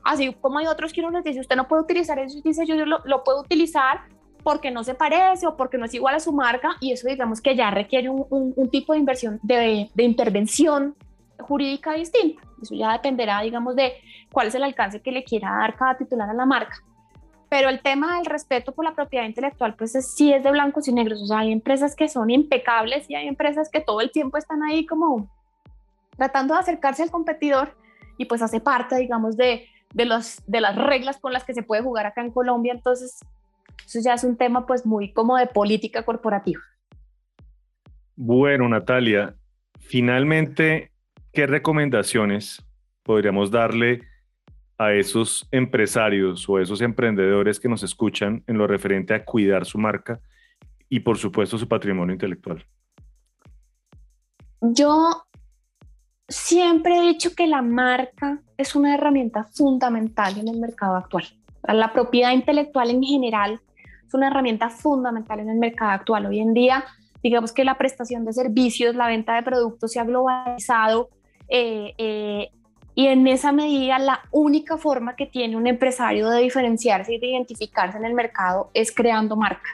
Así 0.05 0.33
como 0.41 0.59
hay 0.59 0.67
otros 0.67 0.93
que 0.93 1.01
uno 1.01 1.11
les 1.11 1.25
dice, 1.25 1.41
usted 1.41 1.57
no 1.57 1.69
puede 1.69 1.83
utilizar 1.83 2.19
eso 2.19 2.39
y 2.39 2.43
dice, 2.43 2.67
yo, 2.67 2.75
lo, 2.87 3.01
lo 3.05 3.25
puedo 3.25 3.41
utilizar 3.41 4.01
porque 4.43 4.71
no 4.71 4.85
se 4.85 4.95
parece 4.95 5.47
o 5.47 5.57
porque 5.57 5.79
no 5.79 5.87
es 5.87 5.95
igual 5.95 6.15
a 6.15 6.21
su 6.21 6.33
marca 6.33 6.77
y 6.81 6.93
eso 6.93 7.09
digamos 7.09 7.41
que 7.41 7.55
ya 7.55 7.71
requiere 7.71 8.09
un, 8.09 8.27
un, 8.29 8.71
tipo 8.71 8.93
de 8.93 8.99
inversión, 8.99 9.39
de, 9.43 9.91
de, 9.95 10.03
intervención 10.03 10.95
jurídica 11.39 11.93
distinta. 11.95 12.43
Eso 12.61 12.75
ya 12.75 12.93
dependerá, 12.93 13.41
digamos, 13.43 13.75
de 13.77 13.95
cuál 14.33 14.49
es 14.49 14.55
el 14.55 14.63
alcance 14.63 15.01
que 15.01 15.13
le 15.13 15.25
quiera 15.25 15.51
dar 15.51 15.77
cada 15.77 15.97
titular 15.97 16.31
a 16.31 16.35
la 16.35 16.47
marca. 16.47 16.77
Pero 17.49 17.69
el 17.69 17.83
tema 17.83 18.17
del 18.17 18.27
respeto 18.27 18.73
por 18.73 18.85
la 18.85 18.95
propiedad 18.95 19.27
intelectual, 19.27 19.75
pues 19.75 19.93
sí 20.15 20.33
es 20.33 20.43
de 20.43 20.51
blancos 20.51 20.89
y 20.89 20.93
negros. 20.93 21.21
O 21.23 21.27
sea, 21.27 21.41
hay 21.41 21.53
empresas 21.53 21.95
que 21.95 22.09
son 22.09 22.31
impecables 22.31 23.11
y 23.11 23.15
hay 23.15 23.29
empresas 23.29 23.69
que 23.71 23.81
todo 23.81 24.01
el 24.01 24.11
tiempo 24.11 24.39
están 24.39 24.63
ahí 24.63 24.87
como 24.87 25.29
tratando 26.17 26.55
de 26.55 26.61
acercarse 26.61 27.03
al 27.03 27.11
competidor 27.11 27.77
y 28.17 28.25
pues 28.25 28.41
hace 28.43 28.61
parte, 28.61 28.97
digamos, 28.97 29.37
de, 29.37 29.67
de, 29.93 30.05
los, 30.05 30.39
de 30.47 30.61
las 30.61 30.77
reglas 30.77 31.19
con 31.19 31.33
las 31.33 31.45
que 31.45 31.55
se 31.55 31.63
puede 31.63 31.83
jugar 31.83 32.07
acá 32.07 32.23
en 32.23 32.31
Colombia. 32.31 32.73
Entonces, 32.73 33.19
eso 33.87 34.01
ya 34.03 34.15
es 34.15 34.25
un 34.25 34.37
tema 34.37 34.67
pues 34.67 34.87
muy 34.87 35.13
como 35.13 35.37
de 35.37 35.47
política 35.47 36.05
corporativa. 36.05 36.61
Bueno, 38.17 38.69
Natalia, 38.69 39.35
finalmente, 39.79 40.93
¿qué 41.33 41.47
recomendaciones 41.47 42.65
podríamos 43.03 43.51
darle 43.51 44.03
a 44.79 44.93
esos 44.93 45.47
empresarios 45.51 46.49
o 46.49 46.59
esos 46.59 46.81
emprendedores 46.81 47.61
que 47.61 47.69
nos 47.69 47.83
escuchan 47.83 48.43
en 48.47 48.59
lo 48.59 48.67
referente 48.67 49.15
a 49.15 49.25
cuidar 49.25 49.65
su 49.65 49.79
marca 49.79 50.21
y 50.89 51.01
por 51.01 51.19
supuesto 51.19 51.59
su 51.59 51.69
patrimonio 51.69 52.13
intelectual? 52.13 52.65
Yo 54.61 55.27
siempre 56.29 56.99
he 56.99 57.03
dicho 57.03 57.35
que 57.35 57.47
la 57.47 57.63
marca 57.63 58.41
es 58.57 58.75
una 58.75 58.95
herramienta 58.95 59.45
fundamental 59.45 60.39
en 60.39 60.49
el 60.49 60.61
mercado 60.61 60.97
actual. 60.97 61.25
La 61.63 61.93
propiedad 61.93 62.33
intelectual 62.33 62.91
en 62.91 63.03
general 63.03 63.61
es 64.07 64.15
una 64.15 64.29
herramienta 64.29 64.69
fundamental 64.69 65.41
en 65.41 65.49
el 65.49 65.59
mercado 65.59 65.93
actual. 65.93 66.27
Hoy 66.27 66.41
en 66.41 66.55
día, 66.55 66.85
digamos 67.23 67.53
que 67.53 67.65
la 67.65 67.79
prestación 67.79 68.25
de 68.25 68.33
servicios, 68.33 68.95
la 68.95 69.07
venta 69.07 69.35
de 69.37 69.43
productos 69.43 69.93
se 69.93 70.01
ha 70.01 70.05
globalizado. 70.05 71.09
Eh, 71.49 71.95
eh, 71.99 72.51
y 72.95 73.07
en 73.07 73.27
esa 73.27 73.53
medida, 73.53 73.99
la 73.99 74.21
única 74.33 74.77
forma 74.77 75.17
que 75.17 75.27
tiene 75.27 75.57
un 75.57 75.67
empresario 75.67 76.29
de 76.29 76.43
diferenciarse 76.43 77.15
y 77.15 77.19
de 77.19 77.29
identificarse 77.29 77.97
en 77.97 78.05
el 78.05 78.13
mercado 78.13 78.71
es 78.75 78.93
creando 78.93 79.37
marca. 79.37 79.71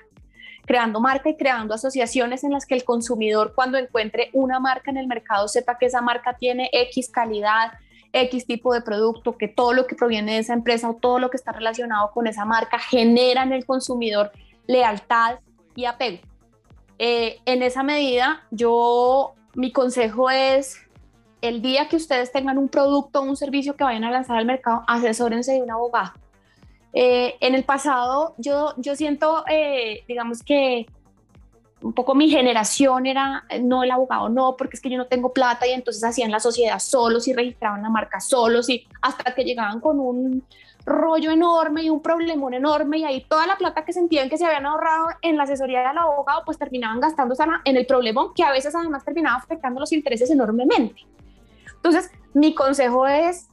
Creando 0.67 1.01
marca 1.01 1.31
y 1.31 1.37
creando 1.37 1.75
asociaciones 1.75 2.45
en 2.45 2.53
las 2.53 2.67
que 2.67 2.75
el 2.75 2.85
consumidor 2.85 3.55
cuando 3.55 3.79
encuentre 3.79 4.29
una 4.35 4.61
marca 4.61 4.91
en 4.91 4.99
el 4.99 5.07
mercado 5.07 5.49
sepa 5.49 5.79
que 5.79 5.87
esa 5.87 6.03
marca 6.03 6.37
tiene 6.37 6.69
X 6.73 7.11
calidad, 7.11 7.73
X 8.13 8.47
tipo 8.47 8.73
de 8.73 8.81
producto, 8.81 9.37
que 9.37 9.49
todo 9.49 9.73
lo 9.73 9.87
que 9.87 9.95
proviene 9.95 10.35
de 10.35 10.39
esa 10.39 10.55
empresa 10.55 10.91
o 10.91 10.95
todo 10.95 11.19
lo 11.19 11.31
que 11.31 11.37
está 11.37 11.53
relacionado 11.53 12.11
con 12.13 12.27
esa 12.27 12.45
marca 12.45 12.79
genera 12.79 13.43
en 13.43 13.53
el 13.53 13.67
consumidor 13.67 14.33
lealtad 14.67 15.39
y 15.75 15.85
apego. 15.85 16.19
Eh, 16.99 17.39
en 17.45 17.63
esa 17.63 17.83
medida, 17.83 18.43
yo, 18.51 19.35
mi 19.55 19.73
consejo 19.73 20.31
es 20.31 20.79
el 21.41 21.63
día 21.63 21.89
que 21.89 21.97
ustedes 21.97 22.33
tengan 22.33 22.59
un 22.59 22.69
producto 22.69 23.21
o 23.21 23.23
un 23.23 23.37
servicio 23.37 23.77
que 23.77 23.85
vayan 23.85 24.05
a 24.05 24.11
lanzar 24.11 24.37
al 24.37 24.47
mercado, 24.47 24.83
asesórense 24.87 25.53
de 25.53 25.63
un 25.63 25.71
abogado. 25.71 26.13
Eh, 26.93 27.37
en 27.41 27.55
el 27.55 27.65
pasado 27.65 28.35
yo, 28.39 28.75
yo 28.79 28.97
siento, 28.97 29.45
eh, 29.49 30.05
digamos 30.09 30.43
que 30.43 30.87
un 31.83 31.93
poco 31.93 32.15
mi 32.15 32.29
generación 32.29 33.07
era, 33.07 33.45
no 33.63 33.85
el 33.85 33.91
abogado, 33.91 34.29
no, 34.29 34.57
porque 34.57 34.77
es 34.77 34.83
que 34.83 34.91
yo 34.91 34.99
no 34.99 35.07
tengo 35.07 35.33
plata 35.33 35.67
y 35.67 35.71
entonces 35.71 36.03
hacían 36.03 36.31
la 36.31 36.41
sociedad 36.41 36.79
solos 36.79 37.29
y 37.29 37.33
registraban 37.33 37.83
la 37.83 37.91
marca 37.91 38.21
solos 38.21 38.69
y 38.69 38.87
hasta 39.01 39.35
que 39.35 39.45
llegaban 39.45 39.81
con 39.81 40.01
un 40.01 40.43
rollo 40.85 41.31
enorme 41.31 41.83
y 41.83 41.91
un 41.91 42.01
problemón 42.01 42.55
enorme 42.55 42.99
y 42.99 43.05
ahí 43.05 43.25
toda 43.29 43.47
la 43.47 43.57
plata 43.57 43.85
que 43.85 43.93
sentían 43.93 44.29
que 44.29 44.39
se 44.39 44.47
habían 44.47 44.67
ahorrado 44.67 45.09
en 45.23 45.37
la 45.37 45.43
asesoría 45.43 45.87
del 45.87 45.99
abogado 45.99 46.43
pues 46.47 46.59
terminaban 46.59 47.01
gastándose 47.01 47.45
en 47.65 47.77
el 47.77 47.87
problemón 47.87 48.33
que 48.35 48.43
a 48.43 48.51
veces 48.51 48.75
además 48.75 49.05
terminaba 49.05 49.37
afectando 49.37 49.81
los 49.81 49.93
intereses 49.93 50.31
enormemente. 50.31 51.03
Entonces, 51.77 52.11
mi 52.35 52.55
consejo 52.55 53.07
es, 53.07 53.49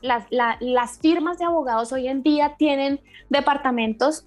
las, 0.00 0.26
las 0.30 0.98
firmas 0.98 1.38
de 1.38 1.46
abogados 1.46 1.92
hoy 1.92 2.06
en 2.06 2.22
día 2.22 2.54
tienen 2.58 3.00
departamentos 3.28 4.26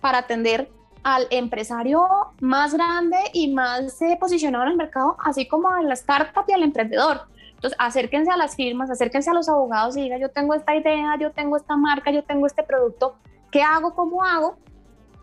para 0.00 0.18
atender 0.18 0.70
al 1.14 1.26
empresario 1.30 2.06
más 2.40 2.74
grande 2.74 3.16
y 3.32 3.52
más 3.52 4.00
eh, 4.02 4.16
posicionado 4.20 4.64
en 4.64 4.72
el 4.72 4.76
mercado, 4.76 5.16
así 5.24 5.48
como 5.48 5.70
a 5.70 5.82
la 5.82 5.94
startup 5.94 6.44
y 6.48 6.52
al 6.52 6.62
emprendedor. 6.62 7.22
Entonces, 7.54 7.76
acérquense 7.80 8.30
a 8.30 8.36
las 8.36 8.54
firmas, 8.54 8.90
acérquense 8.90 9.30
a 9.30 9.34
los 9.34 9.48
abogados 9.48 9.96
y 9.96 10.02
digan, 10.02 10.20
yo 10.20 10.30
tengo 10.30 10.54
esta 10.54 10.76
idea, 10.76 11.16
yo 11.18 11.32
tengo 11.32 11.56
esta 11.56 11.76
marca, 11.76 12.10
yo 12.10 12.22
tengo 12.22 12.46
este 12.46 12.62
producto, 12.62 13.16
¿qué 13.50 13.62
hago? 13.62 13.94
¿Cómo 13.94 14.22
hago? 14.22 14.58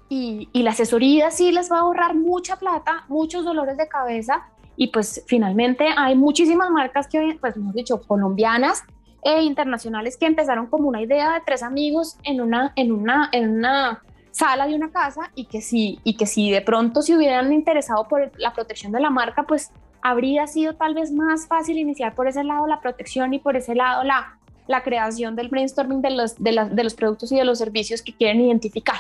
Y, 0.09 0.49
y 0.51 0.63
la 0.63 0.71
asesoría 0.71 1.31
sí 1.31 1.51
les 1.51 1.71
va 1.71 1.77
a 1.77 1.79
ahorrar 1.81 2.15
mucha 2.15 2.57
plata, 2.57 3.05
muchos 3.07 3.45
dolores 3.45 3.77
de 3.77 3.87
cabeza 3.87 4.47
y 4.75 4.87
pues 4.87 5.23
finalmente 5.27 5.87
hay 5.95 6.15
muchísimas 6.15 6.69
marcas 6.69 7.07
que 7.07 7.37
pues 7.39 7.55
hemos 7.55 7.73
dicho, 7.73 8.01
colombianas 8.01 8.83
e 9.23 9.41
internacionales 9.41 10.17
que 10.17 10.25
empezaron 10.25 10.67
como 10.67 10.87
una 10.87 11.01
idea 11.01 11.33
de 11.33 11.41
tres 11.45 11.63
amigos 11.63 12.17
en 12.23 12.41
una, 12.41 12.73
en 12.75 12.91
una, 12.91 13.29
en 13.31 13.49
una 13.57 14.03
sala 14.35 14.67
de 14.67 14.75
una 14.75 14.91
casa 14.91 15.31
y 15.33 15.45
que 15.45 15.61
si, 15.61 16.01
y 16.03 16.17
que 16.17 16.25
si 16.25 16.51
de 16.51 16.59
pronto 16.59 17.01
se 17.01 17.15
hubieran 17.15 17.53
interesado 17.53 18.05
por 18.09 18.33
la 18.37 18.51
protección 18.51 18.91
de 18.91 18.99
la 18.99 19.09
marca, 19.09 19.43
pues 19.43 19.71
habría 20.01 20.45
sido 20.45 20.75
tal 20.75 20.93
vez 20.93 21.13
más 21.13 21.47
fácil 21.47 21.77
iniciar 21.77 22.15
por 22.15 22.27
ese 22.27 22.43
lado 22.43 22.67
la 22.67 22.81
protección 22.81 23.33
y 23.33 23.39
por 23.39 23.55
ese 23.55 23.75
lado 23.75 24.03
la, 24.03 24.37
la 24.67 24.83
creación 24.83 25.37
del 25.37 25.47
brainstorming 25.47 26.01
de 26.01 26.09
los, 26.09 26.35
de, 26.35 26.69
de 26.69 26.83
los 26.83 26.95
productos 26.95 27.31
y 27.31 27.37
de 27.37 27.45
los 27.45 27.59
servicios 27.59 28.01
que 28.01 28.13
quieren 28.13 28.41
identificar. 28.41 28.97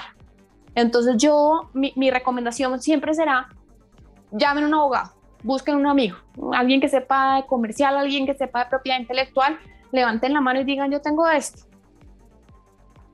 Entonces 0.73 1.17
yo, 1.17 1.69
mi, 1.73 1.91
mi 1.97 2.09
recomendación 2.11 2.81
siempre 2.81 3.13
será, 3.13 3.49
llamen 4.31 4.63
a 4.63 4.67
un 4.67 4.73
abogado, 4.73 5.11
busquen 5.43 5.75
un 5.75 5.87
amigo, 5.87 6.15
alguien 6.53 6.79
que 6.79 6.87
sepa 6.87 7.35
de 7.35 7.45
comercial, 7.45 7.97
alguien 7.97 8.25
que 8.25 8.35
sepa 8.35 8.63
de 8.63 8.69
propiedad 8.69 9.01
intelectual, 9.01 9.59
levanten 9.91 10.31
la 10.31 10.39
mano 10.39 10.61
y 10.61 10.63
digan, 10.63 10.89
yo 10.91 11.01
tengo 11.01 11.27
esto. 11.27 11.63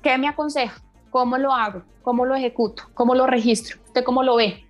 ¿Qué 0.03 0.19
me 0.19 0.27
aconseja? 0.27 0.83
¿Cómo 1.11 1.37
lo 1.37 1.53
hago? 1.53 1.83
¿Cómo 2.01 2.25
lo 2.25 2.33
ejecuto? 2.33 2.83
¿Cómo 2.95 3.13
lo 3.13 3.27
registro? 3.27 3.79
¿Usted 3.85 4.03
cómo 4.03 4.23
lo 4.23 4.37
ve? 4.37 4.65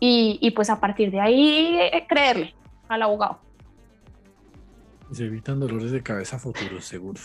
Y, 0.00 0.50
pues 0.50 0.68
a 0.68 0.80
partir 0.80 1.10
de 1.10 1.20
ahí 1.20 1.78
eh, 1.80 2.04
creerle 2.06 2.54
al 2.88 3.02
abogado. 3.02 3.38
Se 5.12 5.24
evitan 5.24 5.60
dolores 5.60 5.92
de 5.92 6.02
cabeza 6.02 6.38
futuros, 6.38 6.84
seguro. 6.84 7.20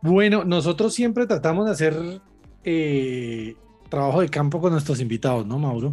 Bueno, 0.00 0.44
nosotros 0.44 0.94
siempre 0.94 1.26
tratamos 1.26 1.66
de 1.66 1.72
hacer 1.72 2.20
eh, 2.62 3.56
trabajo 3.88 4.20
de 4.20 4.28
campo 4.28 4.60
con 4.60 4.72
nuestros 4.72 5.00
invitados, 5.00 5.44
¿no, 5.44 5.58
Mauro? 5.58 5.92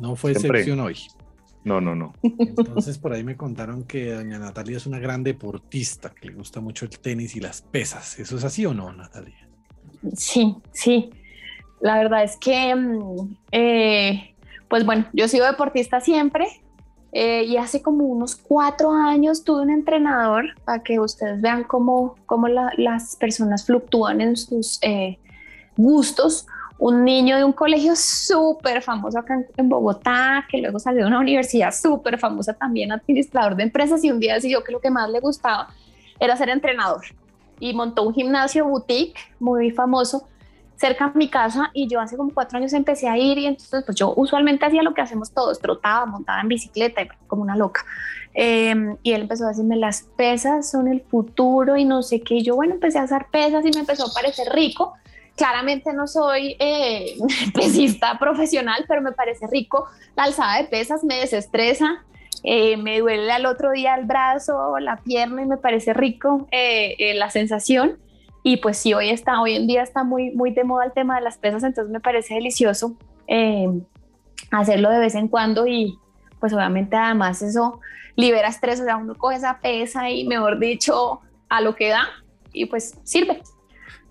No 0.00 0.16
fue 0.16 0.32
excepción 0.32 0.80
hoy. 0.80 0.96
No, 1.64 1.80
no, 1.80 1.94
no. 1.94 2.12
Entonces 2.22 2.98
por 2.98 3.12
ahí 3.12 3.24
me 3.24 3.36
contaron 3.36 3.84
que 3.84 4.12
doña 4.12 4.38
Natalia 4.38 4.76
es 4.76 4.86
una 4.86 4.98
gran 4.98 5.24
deportista, 5.24 6.10
que 6.10 6.28
le 6.28 6.34
gusta 6.34 6.60
mucho 6.60 6.84
el 6.84 6.98
tenis 6.98 7.34
y 7.36 7.40
las 7.40 7.62
pesas. 7.62 8.18
¿Eso 8.18 8.36
es 8.36 8.44
así 8.44 8.66
o 8.66 8.74
no, 8.74 8.92
Natalia? 8.92 9.48
Sí, 10.14 10.56
sí. 10.72 11.10
La 11.80 11.96
verdad 11.98 12.22
es 12.22 12.36
que, 12.36 12.74
mm, 12.74 13.36
eh, 13.52 14.34
pues 14.68 14.84
bueno, 14.84 15.06
yo 15.12 15.24
he 15.24 15.28
sido 15.28 15.46
deportista 15.46 16.00
siempre 16.00 16.46
eh, 17.12 17.44
y 17.44 17.56
hace 17.56 17.80
como 17.80 18.04
unos 18.04 18.36
cuatro 18.36 18.90
años 18.90 19.44
tuve 19.44 19.62
un 19.62 19.70
entrenador 19.70 20.46
para 20.64 20.82
que 20.82 21.00
ustedes 21.00 21.40
vean 21.40 21.64
cómo, 21.64 22.16
cómo 22.26 22.48
las 22.48 23.16
personas 23.16 23.64
fluctúan 23.64 24.20
en 24.20 24.36
sus 24.36 24.78
eh, 24.82 25.18
gustos 25.76 26.46
un 26.86 27.02
niño 27.02 27.38
de 27.38 27.44
un 27.44 27.54
colegio 27.54 27.96
súper 27.96 28.82
famoso 28.82 29.18
acá 29.18 29.42
en, 29.56 29.68
Bogotá, 29.70 30.44
que 30.50 30.58
luego 30.58 30.78
salió 30.78 31.00
de 31.00 31.06
una 31.06 31.18
universidad 31.18 31.72
súper 31.72 32.18
famosa 32.18 32.52
también, 32.52 32.92
administrador 32.92 33.56
de 33.56 33.62
empresas, 33.62 34.04
y 34.04 34.10
un 34.10 34.20
día 34.20 34.34
decidió 34.34 34.62
que 34.62 34.70
lo 34.70 34.80
que 34.80 34.90
más 34.90 35.08
le 35.08 35.18
gustaba 35.18 35.68
era 36.20 36.36
ser 36.36 36.50
entrenador. 36.50 37.00
Y 37.58 37.72
montó 37.72 38.02
un 38.02 38.12
gimnasio 38.12 38.66
boutique 38.66 39.18
muy 39.40 39.70
famoso 39.70 40.28
cerca 40.76 41.08
de 41.08 41.18
mi 41.18 41.30
casa 41.30 41.70
y 41.72 41.88
yo 41.88 42.00
hace 42.00 42.18
como 42.18 42.34
cuatro 42.34 42.58
años 42.58 42.74
empecé 42.74 43.08
a 43.08 43.16
ir 43.16 43.38
y 43.38 43.46
entonces 43.46 43.82
pues 43.86 43.96
yo 43.96 44.12
usualmente 44.14 44.66
hacía 44.66 44.82
lo 44.82 44.92
que 44.92 45.00
hacemos 45.00 45.30
todos, 45.30 45.60
trotaba, 45.60 46.04
montaba 46.04 46.42
en 46.42 46.48
bicicleta 46.48 47.00
como 47.26 47.40
una 47.40 47.56
loca. 47.56 47.82
Em, 48.34 48.98
y 49.02 49.12
él 49.12 49.22
empezó 49.22 49.46
a 49.46 49.48
decirme 49.48 49.76
las 49.76 50.02
pesas 50.18 50.70
son 50.70 50.88
el 50.88 51.00
futuro 51.00 51.78
y 51.78 51.86
no 51.86 52.02
sé 52.02 52.20
qué. 52.20 52.42
Yo 52.42 52.56
bueno, 52.56 52.74
empecé 52.74 52.98
a 52.98 53.04
hacer 53.04 53.24
pesas 53.30 53.64
y 53.64 53.70
me 53.70 53.80
empezó 53.80 54.04
a 54.04 54.12
parecer 54.12 54.48
rico 54.52 54.92
Claramente 55.36 55.92
no 55.92 56.06
soy 56.06 56.56
eh, 56.58 57.16
pesista 57.54 58.18
profesional, 58.18 58.84
pero 58.88 59.02
me 59.02 59.12
parece 59.12 59.46
rico. 59.46 59.86
La 60.16 60.24
alzada 60.24 60.58
de 60.58 60.64
pesas 60.64 61.02
me 61.04 61.16
desestresa, 61.16 62.04
eh, 62.42 62.76
me 62.76 63.00
duele 63.00 63.32
al 63.32 63.46
otro 63.46 63.70
día 63.72 63.94
el 63.94 64.04
brazo, 64.04 64.78
la 64.78 64.96
pierna 64.96 65.42
y 65.42 65.46
me 65.46 65.56
parece 65.56 65.92
rico 65.92 66.46
eh, 66.50 67.14
la 67.16 67.30
sensación. 67.30 67.98
Y 68.42 68.58
pues 68.58 68.76
sí, 68.76 68.92
hoy, 68.92 69.08
está, 69.08 69.40
hoy 69.40 69.56
en 69.56 69.66
día 69.66 69.82
está 69.82 70.04
muy, 70.04 70.30
muy 70.32 70.50
de 70.50 70.64
moda 70.64 70.84
el 70.84 70.92
tema 70.92 71.16
de 71.16 71.22
las 71.22 71.38
pesas, 71.38 71.62
entonces 71.62 71.90
me 71.90 72.00
parece 72.00 72.34
delicioso 72.34 72.94
hacerlo 74.50 74.90
de 74.90 74.98
vez 74.98 75.14
en 75.14 75.28
cuando 75.28 75.66
y 75.66 75.98
pues 76.38 76.52
obviamente 76.52 76.94
además 76.94 77.40
eso 77.40 77.80
libera 78.16 78.48
estrés, 78.48 78.80
o 78.80 78.84
sea, 78.84 78.96
uno 78.96 79.14
coge 79.14 79.36
esa 79.36 79.60
pesa 79.60 80.10
y 80.10 80.26
mejor 80.26 80.58
dicho, 80.58 81.20
a 81.48 81.60
lo 81.60 81.74
que 81.74 81.88
da 81.88 82.06
y 82.52 82.66
pues 82.66 82.98
sirve. 83.04 83.42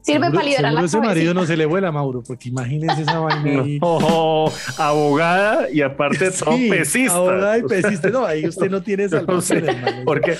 Sirve 0.03 0.31
para 0.31 0.43
liderar 0.43 0.73
la 0.73 0.81
ese 0.81 0.99
marido 0.99 1.33
no 1.33 1.45
se 1.45 1.55
le 1.55 1.65
vuela, 1.65 1.89
Mauro, 1.89 2.21
porque 2.21 2.49
imagínense 2.49 3.03
esa 3.03 3.19
vaina 3.19 3.61
ahí. 3.63 3.79
abogada 4.77 5.69
y 5.71 5.81
aparte 5.81 6.29
todo 6.31 6.57
pesista. 6.69 7.15
Abogada 7.15 7.57
y 7.57 7.63
pesista. 7.63 8.09
No, 8.09 8.25
ahí 8.25 8.45
usted 8.45 8.69
no 8.69 8.83
tiene 8.83 9.07
salvación, 9.09 9.69
hermano. 9.69 10.01
Porque 10.03 10.37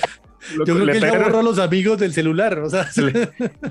yo 0.58 0.64
creo 0.64 0.86
que 0.86 0.92
él 0.92 1.00
ya 1.00 1.38
a 1.38 1.42
los 1.42 1.58
amigos 1.58 1.98
del 1.98 2.12
celular. 2.12 2.58
O 2.58 2.68
sea, 2.68 2.86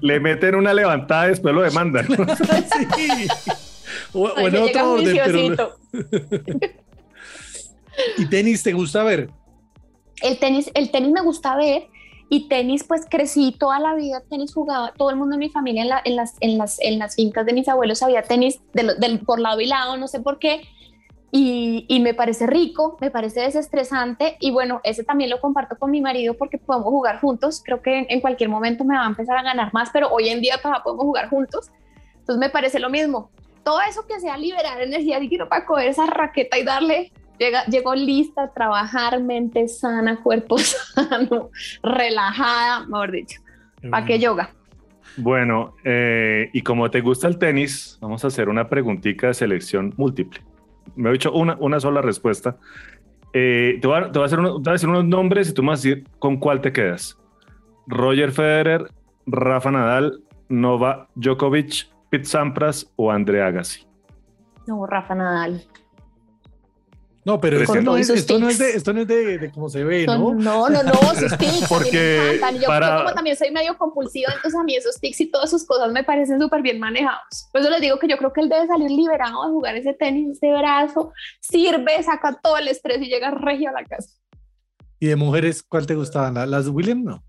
le, 0.02 0.20
meten 0.20 0.56
una 0.56 0.74
levantada 0.74 1.28
y 1.28 1.30
después 1.30 1.54
lo 1.54 1.62
demandan. 1.62 2.08
sí. 2.08 3.28
O, 4.14 4.36
en 4.40 4.56
otro 4.56 4.94
orden. 4.94 5.20
Pero... 5.26 5.78
¿Y 8.18 8.26
tenis 8.26 8.64
te 8.64 8.74
gusta 8.74 9.04
ver? 9.04 9.30
El 10.24 10.40
tenis, 10.40 10.72
el 10.74 10.90
tenis 10.90 11.12
me 11.12 11.22
gusta 11.22 11.56
ver 11.56 11.84
y 12.34 12.48
tenis, 12.48 12.84
pues 12.84 13.06
crecí 13.08 13.52
toda 13.52 13.80
la 13.80 13.94
vida, 13.94 14.24
tenis 14.28 14.56
jugaba, 14.56 14.92
todo 14.98 15.12
el 15.12 15.18
mundo 15.18 15.36
en 15.36 15.40
mi 15.40 15.50
familia 15.50 16.02
en, 16.04 16.18
las, 16.18 17.16
fincas 17.16 17.46
de 17.46 17.54
mis 17.54 17.68
abuelos 17.68 18.02
había 18.02 18.24
tenis 18.24 18.60
del, 18.74 19.20
por 19.20 19.40
lado 19.40 19.62
y 19.62 19.68
lado, 19.68 19.98
no 19.98 20.08
sé 20.08 20.20
por 20.20 20.40
qué. 20.40 20.64
Y, 21.30 21.86
y, 21.88 22.00
me 22.00 22.16
parece 22.16 22.48
rico, 22.48 22.98
me 23.00 23.12
parece 23.12 23.42
desestresante 23.42 24.38
y 24.40 24.50
bueno, 24.50 24.82
ese 24.84 25.04
también 25.04 25.30
lo 25.30 25.40
comparto 25.42 25.78
con 25.78 25.92
mi 25.92 26.02
marido 26.02 26.34
porque 26.34 26.58
podemos 26.58 26.88
jugar 26.88 27.22
juntos, 27.22 27.62
creo 27.64 27.84
que 27.84 28.08
en, 28.10 28.20
cualquier 28.20 28.50
momento 28.50 28.84
me 28.84 28.96
va 28.96 29.04
a 29.04 29.08
empezar 29.08 29.38
a 29.38 29.44
ganar 29.44 29.72
más, 29.72 29.92
pero 29.94 30.10
hoy 30.10 30.30
en 30.30 30.42
día 30.42 30.58
todavía 30.58 30.84
podemos 30.84 31.06
jugar 31.06 31.30
juntos, 31.30 31.70
entonces 32.18 32.40
me 32.40 32.50
parece 32.50 32.80
lo 32.80 32.90
mismo, 32.90 33.30
todo 33.64 33.80
eso 33.82 34.08
que 34.08 34.20
sea 34.20 34.38
liberar 34.38 34.82
energía, 34.82 35.20
quiero 35.20 35.48
para 35.48 35.68
coger 35.68 35.90
esa 35.90 36.08
raqueta 36.08 36.58
y 36.58 36.64
darle 36.64 37.12
Llega, 37.40 37.66
llegó 37.66 37.96
lista 37.96 38.44
a 38.44 38.54
trabajar, 38.54 39.22
mente 39.22 39.68
sana, 39.68 40.22
cuerpo 40.22 40.58
sano, 40.60 41.50
relajada, 41.82 42.86
mejor 42.86 43.12
dicho. 43.12 43.42
¿Para 43.90 44.06
qué 44.06 44.20
yoga? 44.20 44.52
Bueno, 45.18 45.76
eh, 45.84 46.50
y 46.54 46.62
como 46.62 46.90
te 46.90 47.02
gusta 47.02 47.28
el 47.28 47.38
tenis, 47.38 47.98
vamos 48.02 48.24
a 48.24 48.28
hacer 48.28 48.50
una 48.50 48.70
preguntita 48.70 49.28
de 49.28 49.34
selección 49.34 49.94
múltiple. 49.98 50.42
Me 50.96 51.10
he 51.10 51.14
dicho 51.14 51.32
una, 51.32 51.56
una 51.60 51.80
sola 51.80 52.02
respuesta. 52.02 52.58
Eh, 53.34 53.80
te, 53.82 53.88
voy 53.88 53.98
a, 53.98 54.12
te, 54.12 54.20
voy 54.20 54.24
a 54.24 54.26
hacer 54.26 54.40
unos, 54.40 54.56
te, 54.56 54.70
voy 54.70 54.72
a 54.72 54.74
decir 54.74 54.90
unos 54.90 55.06
nombres 55.06 55.50
y 55.50 55.54
tú 55.54 55.64
me 55.64 55.70
vas 55.70 55.80
a 55.80 55.90
decir 55.90 56.08
con 56.20 56.38
cuál 56.38 56.62
te 56.62 56.72
quedas. 56.72 57.20
Roger 57.88 58.32
Federer, 58.32 58.92
Rafa 59.26 59.72
Nadal, 59.72 60.22
Nova 60.50 61.08
Djokovic, 61.16 61.90
Pete 62.10 62.26
Sampras 62.26 62.92
o 62.96 63.12
André 63.12 63.42
Agassi. 63.42 63.86
No, 64.68 64.86
Rafa 64.86 65.16
Nadal. 65.16 65.64
No, 67.26 67.40
pero 67.40 67.62
esto 67.62 67.82
no, 67.82 67.96
es, 67.96 68.10
esto, 68.10 68.38
no 68.38 68.50
es, 68.50 68.58
de, 68.58 68.72
esto 68.72 68.92
no 68.92 69.02
es 69.02 69.08
de, 69.08 69.50
cómo 69.54 69.70
se 69.70 69.84
ve, 69.84 70.06
¿no? 70.06 70.34
No, 70.34 70.70
no, 70.70 70.84
no, 70.84 70.94
sus 71.16 71.38
tics. 71.38 71.68
Porque 71.70 72.40
me 72.42 72.60
Yo, 72.60 72.68
para... 72.68 72.98
como 72.98 73.14
también 73.14 73.38
soy 73.38 73.50
medio 73.52 73.78
compulsiva, 73.78 74.34
entonces 74.34 74.60
a 74.60 74.64
mí 74.64 74.76
esos 74.76 75.00
tics 75.00 75.22
y 75.22 75.32
todas 75.32 75.50
sus 75.50 75.66
cosas 75.66 75.92
me 75.94 76.04
parecen 76.04 76.42
súper 76.42 76.62
bien 76.62 76.80
manejados. 76.80 77.48
Por 77.52 77.62
eso 77.62 77.70
les 77.70 77.80
digo 77.80 77.98
que 77.98 78.08
yo 78.08 78.18
creo 78.18 78.34
que 78.34 78.42
él 78.42 78.50
debe 78.50 78.68
salir 78.68 78.92
liberado 78.92 79.46
de 79.46 79.52
jugar 79.52 79.76
ese 79.76 79.94
tenis, 79.94 80.38
ese 80.38 80.52
brazo, 80.52 81.14
sirve, 81.40 82.04
saca 82.04 82.40
todo 82.42 82.58
el 82.58 82.68
estrés 82.68 83.02
y 83.02 83.08
llega 83.08 83.32
regio 83.32 83.70
a 83.70 83.74
la 83.74 83.86
casa. 83.86 84.10
¿Y 85.00 85.08
de 85.08 85.16
mujeres 85.16 85.64
cuál 85.64 85.86
te 85.86 85.96
gustaban? 85.96 86.50
¿Las 86.50 86.68
William? 86.68 87.04
No. 87.04 87.24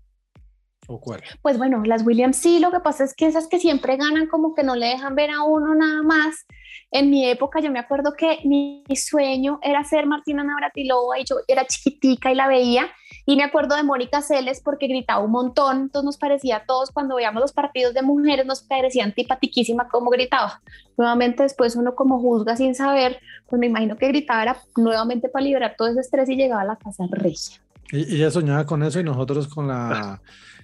¿O 0.87 0.99
cuál? 0.99 1.23
Pues 1.41 1.57
bueno, 1.57 1.83
las 1.85 2.05
Williams 2.05 2.37
sí, 2.37 2.59
lo 2.59 2.71
que 2.71 2.79
pasa 2.79 3.03
es 3.03 3.15
que 3.15 3.25
esas 3.25 3.47
que 3.47 3.59
siempre 3.59 3.97
ganan 3.97 4.27
como 4.27 4.53
que 4.53 4.63
no 4.63 4.75
le 4.75 4.87
dejan 4.87 5.15
ver 5.15 5.31
a 5.31 5.43
uno 5.43 5.73
nada 5.73 6.03
más. 6.03 6.45
En 6.91 7.09
mi 7.09 7.27
época 7.27 7.59
yo 7.59 7.71
me 7.71 7.79
acuerdo 7.79 8.13
que 8.13 8.39
mi 8.45 8.83
sueño 8.95 9.59
era 9.63 9.83
ser 9.83 10.05
Martina 10.05 10.43
Navratilova 10.43 11.19
y 11.19 11.25
yo 11.25 11.37
era 11.47 11.65
chiquitica 11.65 12.31
y 12.31 12.35
la 12.35 12.47
veía 12.47 12.89
y 13.25 13.35
me 13.35 13.43
acuerdo 13.43 13.75
de 13.75 13.83
Mónica 13.83 14.21
Celes 14.21 14.61
porque 14.63 14.87
gritaba 14.87 15.23
un 15.23 15.31
montón, 15.31 15.81
entonces 15.81 16.05
nos 16.05 16.17
parecía 16.17 16.57
a 16.57 16.65
todos 16.65 16.91
cuando 16.91 17.15
veíamos 17.15 17.41
los 17.41 17.53
partidos 17.53 17.93
de 17.95 18.03
mujeres 18.03 18.45
nos 18.45 18.61
parecía 18.61 19.03
antipatiquísima 19.03 19.87
como 19.87 20.11
gritaba. 20.11 20.61
Nuevamente 20.95 21.41
después 21.41 21.75
uno 21.75 21.95
como 21.95 22.19
juzga 22.19 22.55
sin 22.55 22.75
saber, 22.75 23.19
pues 23.49 23.59
me 23.59 23.65
imagino 23.65 23.97
que 23.97 24.07
gritaba 24.09 24.43
era 24.43 24.57
nuevamente 24.77 25.27
para 25.27 25.43
liberar 25.43 25.75
todo 25.75 25.87
ese 25.87 26.01
estrés 26.01 26.29
y 26.29 26.35
llegaba 26.35 26.61
a 26.61 26.65
la 26.65 26.75
casa 26.75 27.05
regia. 27.09 27.59
Ella 27.91 28.29
soñaba 28.29 28.65
con 28.65 28.83
eso 28.83 28.99
y 28.99 29.03
nosotros 29.03 29.47
con 29.47 29.67
la 29.67 30.21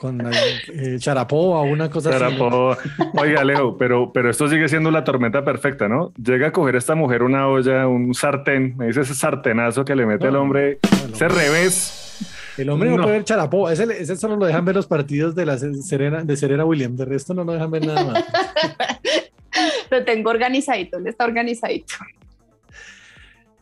con 0.00 0.18
eh, 0.22 0.96
Charapova, 0.98 1.60
una 1.60 1.90
cosa 1.90 2.10
Charapova. 2.10 2.78
Oiga, 3.14 3.44
Leo, 3.44 3.76
pero, 3.76 4.10
pero 4.12 4.30
esto 4.30 4.48
sigue 4.48 4.66
siendo 4.66 4.90
la 4.90 5.04
tormenta 5.04 5.44
perfecta, 5.44 5.88
¿no? 5.88 6.12
Llega 6.14 6.48
a 6.48 6.52
coger 6.52 6.76
esta 6.76 6.94
mujer 6.94 7.22
una 7.22 7.46
olla, 7.46 7.86
un 7.86 8.14
sartén, 8.14 8.76
me 8.78 8.86
dice 8.86 9.02
ese 9.02 9.14
sartenazo 9.14 9.84
que 9.84 9.94
le 9.94 10.06
mete 10.06 10.28
el 10.28 10.36
hombre, 10.36 10.78
ese 11.12 11.28
revés. 11.28 12.56
El 12.56 12.70
hombre 12.70 12.90
no, 12.90 13.02
puede 13.02 13.12
ver 13.12 13.24
Charapova, 13.24 13.72
ese, 13.72 13.84
ese, 13.84 14.16
solo 14.16 14.36
lo 14.36 14.46
dejan 14.46 14.64
ver 14.64 14.74
los 14.74 14.86
partidos 14.86 15.34
de 15.34 15.46
la 15.46 15.58
Serena, 15.58 16.24
de 16.24 16.36
Serena 16.36 16.64
Williams, 16.64 16.96
de 16.96 17.04
resto 17.04 17.34
no 17.34 17.44
lo 17.44 17.52
dejan 17.52 17.70
ver 17.70 17.86
nada 17.86 18.04
más. 18.04 18.24
lo 19.90 20.04
tengo 20.04 20.30
organizadito, 20.30 20.96
él 20.96 21.06
está 21.06 21.26
organizadito. 21.26 21.94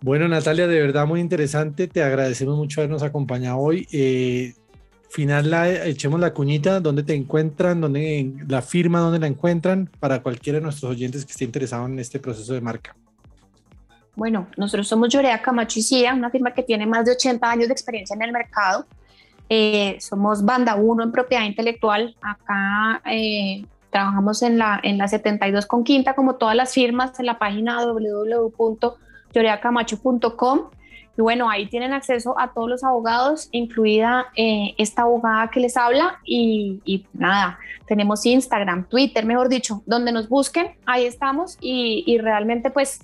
Bueno, 0.00 0.28
Natalia, 0.28 0.68
de 0.68 0.80
verdad 0.80 1.06
muy 1.06 1.20
interesante. 1.20 1.88
Te 1.88 2.04
agradecemos 2.04 2.56
mucho 2.56 2.80
habernos 2.80 3.02
acompañado 3.02 3.58
hoy. 3.58 3.88
Eh, 3.90 4.54
final 5.08 5.50
la, 5.50 5.86
echemos 5.86 6.20
la 6.20 6.32
cuñita, 6.32 6.80
dónde 6.80 7.02
te 7.02 7.14
encuentran, 7.14 7.80
dónde 7.80 8.32
la 8.46 8.62
firma, 8.62 9.00
dónde 9.00 9.18
la 9.18 9.26
encuentran, 9.26 9.90
para 10.00 10.22
cualquiera 10.22 10.58
de 10.58 10.64
nuestros 10.64 10.90
oyentes 10.90 11.24
que 11.24 11.32
esté 11.32 11.44
interesado 11.44 11.86
en 11.86 11.98
este 11.98 12.20
proceso 12.20 12.52
de 12.52 12.60
marca. 12.60 12.94
Bueno, 14.14 14.48
nosotros 14.56 14.86
somos 14.88 15.08
Llorea 15.10 15.40
Camacho 15.40 15.78
y 15.78 15.82
Cia, 15.82 16.14
una 16.14 16.30
firma 16.30 16.52
que 16.52 16.62
tiene 16.62 16.86
más 16.86 17.04
de 17.04 17.12
80 17.12 17.50
años 17.50 17.68
de 17.68 17.72
experiencia 17.72 18.14
en 18.14 18.22
el 18.22 18.32
mercado. 18.32 18.84
Eh, 19.48 19.96
somos 20.00 20.44
banda 20.44 20.74
1 20.74 21.04
en 21.04 21.12
propiedad 21.12 21.44
intelectual. 21.44 22.16
Acá 22.20 23.00
eh, 23.10 23.64
trabajamos 23.90 24.42
en 24.42 24.58
la, 24.58 24.80
en 24.82 24.98
la 24.98 25.08
72 25.08 25.64
con 25.66 25.84
quinta, 25.84 26.14
como 26.14 26.34
todas 26.34 26.56
las 26.56 26.74
firmas, 26.74 27.18
en 27.20 27.26
la 27.26 27.38
página 27.38 27.86
www.lloreacamacho.com 27.86 30.70
y 31.18 31.20
bueno, 31.20 31.50
ahí 31.50 31.66
tienen 31.66 31.92
acceso 31.92 32.38
a 32.38 32.52
todos 32.52 32.70
los 32.70 32.84
abogados, 32.84 33.48
incluida 33.50 34.26
eh, 34.36 34.76
esta 34.78 35.02
abogada 35.02 35.50
que 35.50 35.58
les 35.58 35.76
habla. 35.76 36.20
Y, 36.24 37.06
nada, 37.12 37.58
tenemos 37.88 38.24
Instagram, 38.24 38.84
Twitter, 38.88 39.26
mejor 39.26 39.48
dicho, 39.48 39.82
donde 39.84 40.12
nos 40.12 40.28
busquen, 40.28 40.76
ahí 40.86 41.06
estamos. 41.06 41.58
Y, 41.60 42.18
realmente 42.18 42.70
pues 42.70 43.00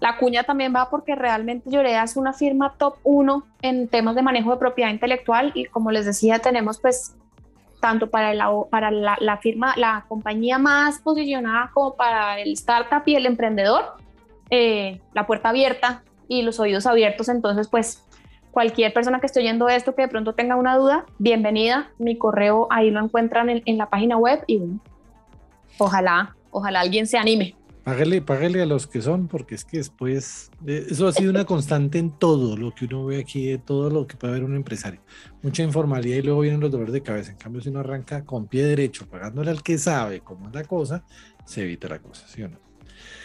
la 0.00 0.16
cuña 0.16 0.44
también 0.44 0.74
va 0.74 0.88
porque 0.88 1.14
realmente 1.14 1.68
Llorea 1.68 2.04
es 2.04 2.16
una 2.16 2.32
firma 2.32 2.74
top 2.78 2.96
1 3.02 3.44
en 3.60 3.86
temas 3.86 4.14
de 4.14 4.22
manejo 4.22 4.52
de 4.52 4.56
propiedad 4.56 4.90
intelectual. 4.90 5.52
Y 5.54 5.66
como 5.66 5.90
les 5.90 6.06
decía, 6.06 6.38
tenemos 6.38 6.80
pues 6.80 7.14
tanto 7.80 8.08
para, 8.08 8.32
la, 8.32 8.50
para 8.70 8.90
la, 8.90 9.36
firma, 9.42 9.74
la 9.76 10.06
compañía 10.08 10.56
más 10.56 11.00
posicionada 11.00 11.70
como 11.74 11.96
para 11.96 12.40
el 12.40 12.54
startup 12.54 13.02
y 13.04 13.14
el 13.14 13.26
emprendedor, 13.26 13.96
eh, 14.48 15.02
la 15.12 15.26
puerta 15.26 15.50
abierta 15.50 16.02
y 16.32 16.42
los 16.42 16.58
oídos 16.58 16.86
abiertos. 16.86 17.28
Entonces, 17.28 17.68
pues 17.68 18.02
cualquier 18.50 18.92
persona 18.92 19.20
que 19.20 19.26
esté 19.26 19.40
oyendo 19.40 19.68
esto 19.68 19.94
que 19.94 20.02
de 20.02 20.08
pronto 20.08 20.34
tenga 20.34 20.56
una 20.56 20.76
duda, 20.76 21.04
bienvenida. 21.18 21.90
Mi 21.98 22.16
correo 22.16 22.68
ahí 22.70 22.90
lo 22.90 23.04
encuentran 23.04 23.50
en, 23.50 23.78
la 23.78 23.90
página 23.90 24.16
web 24.16 24.42
y 24.46 24.58
bueno, 24.58 24.80
ojalá, 25.78 26.34
ojalá 26.50 26.80
alguien 26.80 27.06
se 27.06 27.18
anime. 27.18 27.54
Págale, 27.84 28.22
págale 28.22 28.62
a 28.62 28.66
los 28.66 28.86
que 28.86 29.02
son, 29.02 29.26
porque 29.26 29.56
es 29.56 29.64
que 29.64 29.78
después, 29.78 30.52
eh, 30.66 30.86
eso 30.88 31.08
ha 31.08 31.12
sido 31.12 31.30
una 31.30 31.44
constante 31.44 31.98
en 31.98 32.12
todo 32.12 32.56
lo 32.56 32.72
que 32.72 32.84
uno 32.84 33.06
ve 33.06 33.18
aquí, 33.18 33.46
de 33.46 33.58
todo 33.58 33.90
lo 33.90 34.06
que 34.06 34.16
puede 34.16 34.34
haber 34.34 34.44
un 34.44 34.54
empresario. 34.54 35.00
Mucha 35.42 35.64
informalidad 35.64 36.16
y 36.16 36.22
luego 36.22 36.40
vienen 36.40 36.60
los 36.60 36.70
dolores 36.70 36.92
de 36.92 37.02
cabeza. 37.02 37.32
En 37.32 37.38
cambio, 37.38 37.60
si 37.60 37.70
uno 37.70 37.80
arranca 37.80 38.24
con 38.24 38.46
pie 38.46 38.64
derecho, 38.64 39.06
pagándole 39.08 39.50
al 39.50 39.64
que 39.64 39.78
sabe 39.78 40.20
cómo 40.20 40.46
es 40.46 40.54
la 40.54 40.62
cosa, 40.62 41.04
se 41.44 41.62
evita 41.62 41.88
la 41.88 41.98
cosa, 41.98 42.26
¿sí 42.28 42.42
o 42.44 42.48
no? 42.48 42.71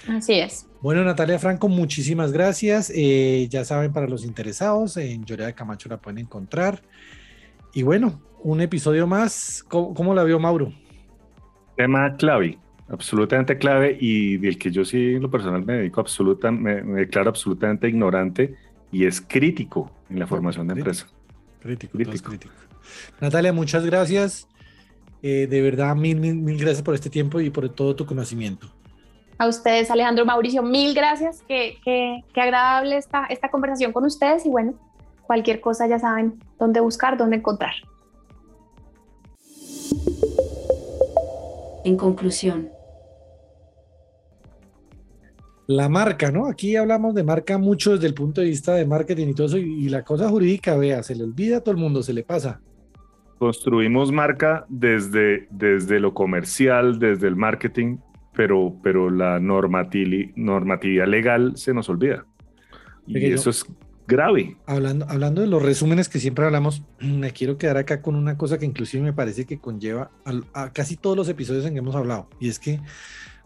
Así 0.07 0.33
es. 0.33 0.67
Bueno, 0.81 1.03
Natalia 1.03 1.39
Franco, 1.39 1.67
muchísimas 1.67 2.31
gracias. 2.31 2.91
Eh, 2.95 3.47
ya 3.49 3.65
saben, 3.65 3.91
para 3.91 4.07
los 4.07 4.23
interesados, 4.23 4.97
en 4.97 5.25
Llorea 5.25 5.47
de 5.47 5.53
Camacho 5.53 5.89
la 5.89 5.97
pueden 5.97 6.19
encontrar. 6.19 6.81
Y 7.73 7.83
bueno, 7.83 8.21
un 8.43 8.61
episodio 8.61 9.07
más. 9.07 9.63
¿Cómo, 9.67 10.13
la 10.13 10.23
vio 10.23 10.39
Mauro? 10.39 10.71
Tema 11.75 12.15
clave, 12.15 12.57
absolutamente 12.89 13.57
clave 13.57 13.97
y 13.99 14.37
del 14.37 14.57
que 14.57 14.71
yo 14.71 14.85
sí 14.85 15.15
en 15.15 15.21
lo 15.21 15.29
personal 15.29 15.65
me 15.65 15.73
dedico 15.73 16.01
absoluta, 16.01 16.51
me, 16.51 16.81
declaro 16.81 17.29
absolutamente 17.29 17.87
ignorante 17.87 18.55
y 18.91 19.05
es 19.05 19.21
crítico 19.21 19.91
en 20.09 20.19
la 20.19 20.27
formación 20.27 20.67
de 20.67 20.75
empresa. 20.75 21.07
Crítico, 21.61 21.97
crítico. 21.97 22.29
crítico. 22.29 22.53
Natalia, 23.19 23.51
muchas 23.51 23.85
gracias. 23.85 24.47
Eh, 25.23 25.47
de 25.49 25.61
verdad, 25.61 25.95
mil, 25.95 26.17
mil, 26.19 26.35
mil 26.35 26.57
gracias 26.57 26.83
por 26.83 26.93
este 26.93 27.09
tiempo 27.09 27.41
y 27.41 27.49
por 27.49 27.67
todo 27.69 27.95
tu 27.95 28.05
conocimiento. 28.05 28.71
A 29.39 29.47
ustedes, 29.47 29.91
Alejandro 29.91 30.25
Mauricio, 30.25 30.63
mil 30.63 30.95
gracias. 30.95 31.43
Qué, 31.47 31.77
qué, 31.83 32.23
qué 32.33 32.41
agradable 32.41 32.97
esta, 32.97 33.25
esta 33.25 33.49
conversación 33.49 33.93
con 33.93 34.03
ustedes 34.05 34.45
y 34.45 34.49
bueno, 34.49 34.73
cualquier 35.27 35.61
cosa 35.61 35.85
ya 35.87 35.99
saben 35.99 36.39
dónde 36.57 36.79
buscar, 36.79 37.17
dónde 37.17 37.37
encontrar. 37.37 37.73
En 41.83 41.97
conclusión. 41.97 42.69
La 45.67 45.89
marca, 45.89 46.31
¿no? 46.31 46.47
Aquí 46.47 46.77
hablamos 46.77 47.13
de 47.13 47.23
marca 47.23 47.57
mucho 47.57 47.91
desde 47.91 48.07
el 48.07 48.13
punto 48.13 48.39
de 48.39 48.47
vista 48.47 48.73
de 48.73 48.85
marketing 48.85 49.27
y 49.27 49.33
todo 49.33 49.47
eso, 49.47 49.57
y, 49.57 49.89
la 49.89 50.03
cosa 50.03 50.29
jurídica, 50.29 50.77
vea, 50.77 51.03
se 51.03 51.13
le 51.13 51.25
olvida 51.25 51.57
a 51.57 51.61
todo 51.61 51.73
el 51.73 51.77
mundo, 51.77 52.01
se 52.03 52.13
le 52.13 52.23
pasa. 52.23 52.61
Construimos 53.37 54.11
marca 54.11 54.65
desde, 54.69 55.47
desde 55.51 55.99
lo 55.99 56.13
comercial, 56.13 56.99
desde 56.99 57.27
el 57.27 57.35
marketing, 57.35 57.97
pero, 58.37 58.75
pero 58.83 59.09
la 59.09 59.39
normatividad 59.39 61.07
legal 61.07 61.57
se 61.57 61.73
nos 61.73 61.89
olvida. 61.89 62.23
Y 63.07 63.25
eso 63.25 63.49
es 63.49 63.65
grave. 64.07 64.55
Hablando, 64.67 65.07
hablando 65.09 65.41
de 65.41 65.47
los 65.47 65.63
resúmenes 65.63 66.07
que 66.07 66.19
siempre 66.19 66.45
hablamos, 66.45 66.83
me 66.99 67.31
quiero 67.31 67.57
quedar 67.57 67.77
acá 67.77 68.03
con 68.03 68.15
una 68.15 68.37
cosa 68.37 68.59
que 68.59 68.65
inclusive 68.65 69.03
me 69.03 69.11
parece 69.11 69.45
que 69.45 69.57
conlleva 69.57 70.11
a, 70.53 70.71
casi 70.71 70.97
todos 70.97 71.17
los 71.17 71.27
episodios 71.29 71.65
en 71.65 71.73
que 71.73 71.79
hemos 71.79 71.95
hablado, 71.95 72.29
y 72.39 72.47
es 72.47 72.59
que 72.59 72.79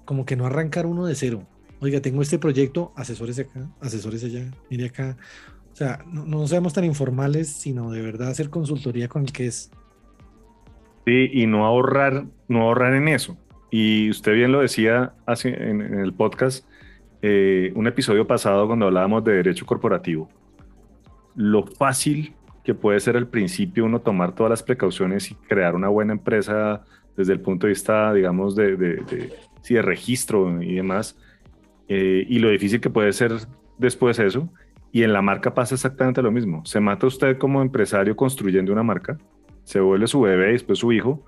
como 0.03 0.25
que 0.25 0.35
no 0.35 0.45
arrancar 0.45 0.85
uno 0.85 1.05
de 1.05 1.15
cero. 1.15 1.47
Oiga, 1.79 2.01
tengo 2.01 2.21
este 2.21 2.37
proyecto, 2.37 2.91
asesores 2.97 3.39
acá, 3.39 3.71
asesores 3.79 4.25
allá, 4.25 4.51
mire 4.69 4.87
acá. 4.87 5.15
O 5.71 5.75
sea, 5.75 6.03
no, 6.05 6.25
no 6.25 6.45
seamos 6.47 6.73
tan 6.73 6.83
informales, 6.83 7.47
sino 7.47 7.91
de 7.91 8.01
verdad 8.01 8.27
hacer 8.27 8.49
consultoría 8.49 9.07
con 9.07 9.23
el 9.23 9.31
que 9.31 9.47
es. 9.47 9.71
Sí, 11.05 11.29
y 11.31 11.47
no 11.47 11.65
ahorrar, 11.65 12.25
no 12.49 12.63
ahorrar 12.63 12.93
en 12.93 13.07
eso. 13.07 13.37
Y 13.71 14.09
usted 14.09 14.33
bien 14.33 14.51
lo 14.51 14.59
decía 14.59 15.13
hace, 15.25 15.49
en, 15.49 15.81
el 15.81 16.13
podcast, 16.13 16.67
eh, 17.21 17.71
un 17.75 17.87
episodio 17.87 18.27
pasado 18.27 18.67
cuando 18.67 18.85
hablábamos 18.85 19.23
de 19.23 19.33
derecho 19.33 19.65
corporativo, 19.65 20.29
lo 21.35 21.65
fácil 21.65 22.35
que 22.63 22.73
puede 22.75 22.99
ser 22.99 23.17
al 23.17 23.27
principio 23.27 23.85
uno 23.85 24.01
tomar 24.01 24.35
todas 24.35 24.49
las 24.49 24.61
precauciones 24.61 25.31
y 25.31 25.35
crear 25.35 25.73
una 25.73 25.87
buena 25.87 26.13
empresa 26.13 26.83
desde 27.15 27.33
el 27.33 27.39
punto 27.39 27.65
de 27.65 27.71
vista, 27.71 28.13
digamos, 28.13 28.55
de, 28.55 28.75
de, 28.75 29.33
de 29.67 29.81
registro 29.81 30.61
y 30.61 30.75
demás, 30.75 31.17
eh, 31.87 32.25
y 32.27 32.39
lo 32.39 32.49
difícil 32.49 32.79
que 32.81 32.89
puede 32.89 33.13
ser 33.13 33.33
después 33.77 34.19
eso. 34.19 34.49
Y 34.91 35.03
en 35.03 35.13
la 35.13 35.21
marca 35.21 35.53
pasa 35.53 35.75
exactamente 35.75 36.21
lo 36.21 36.31
mismo. 36.31 36.65
Se 36.65 36.81
mata 36.81 37.07
usted 37.07 37.37
como 37.37 37.61
empresario 37.61 38.15
construyendo 38.15 38.73
una 38.73 38.83
marca, 38.83 39.17
se 39.63 39.79
vuelve 39.79 40.07
su 40.07 40.19
bebé 40.19 40.49
y 40.49 40.53
después 40.53 40.79
su 40.79 40.91
hijo, 40.91 41.25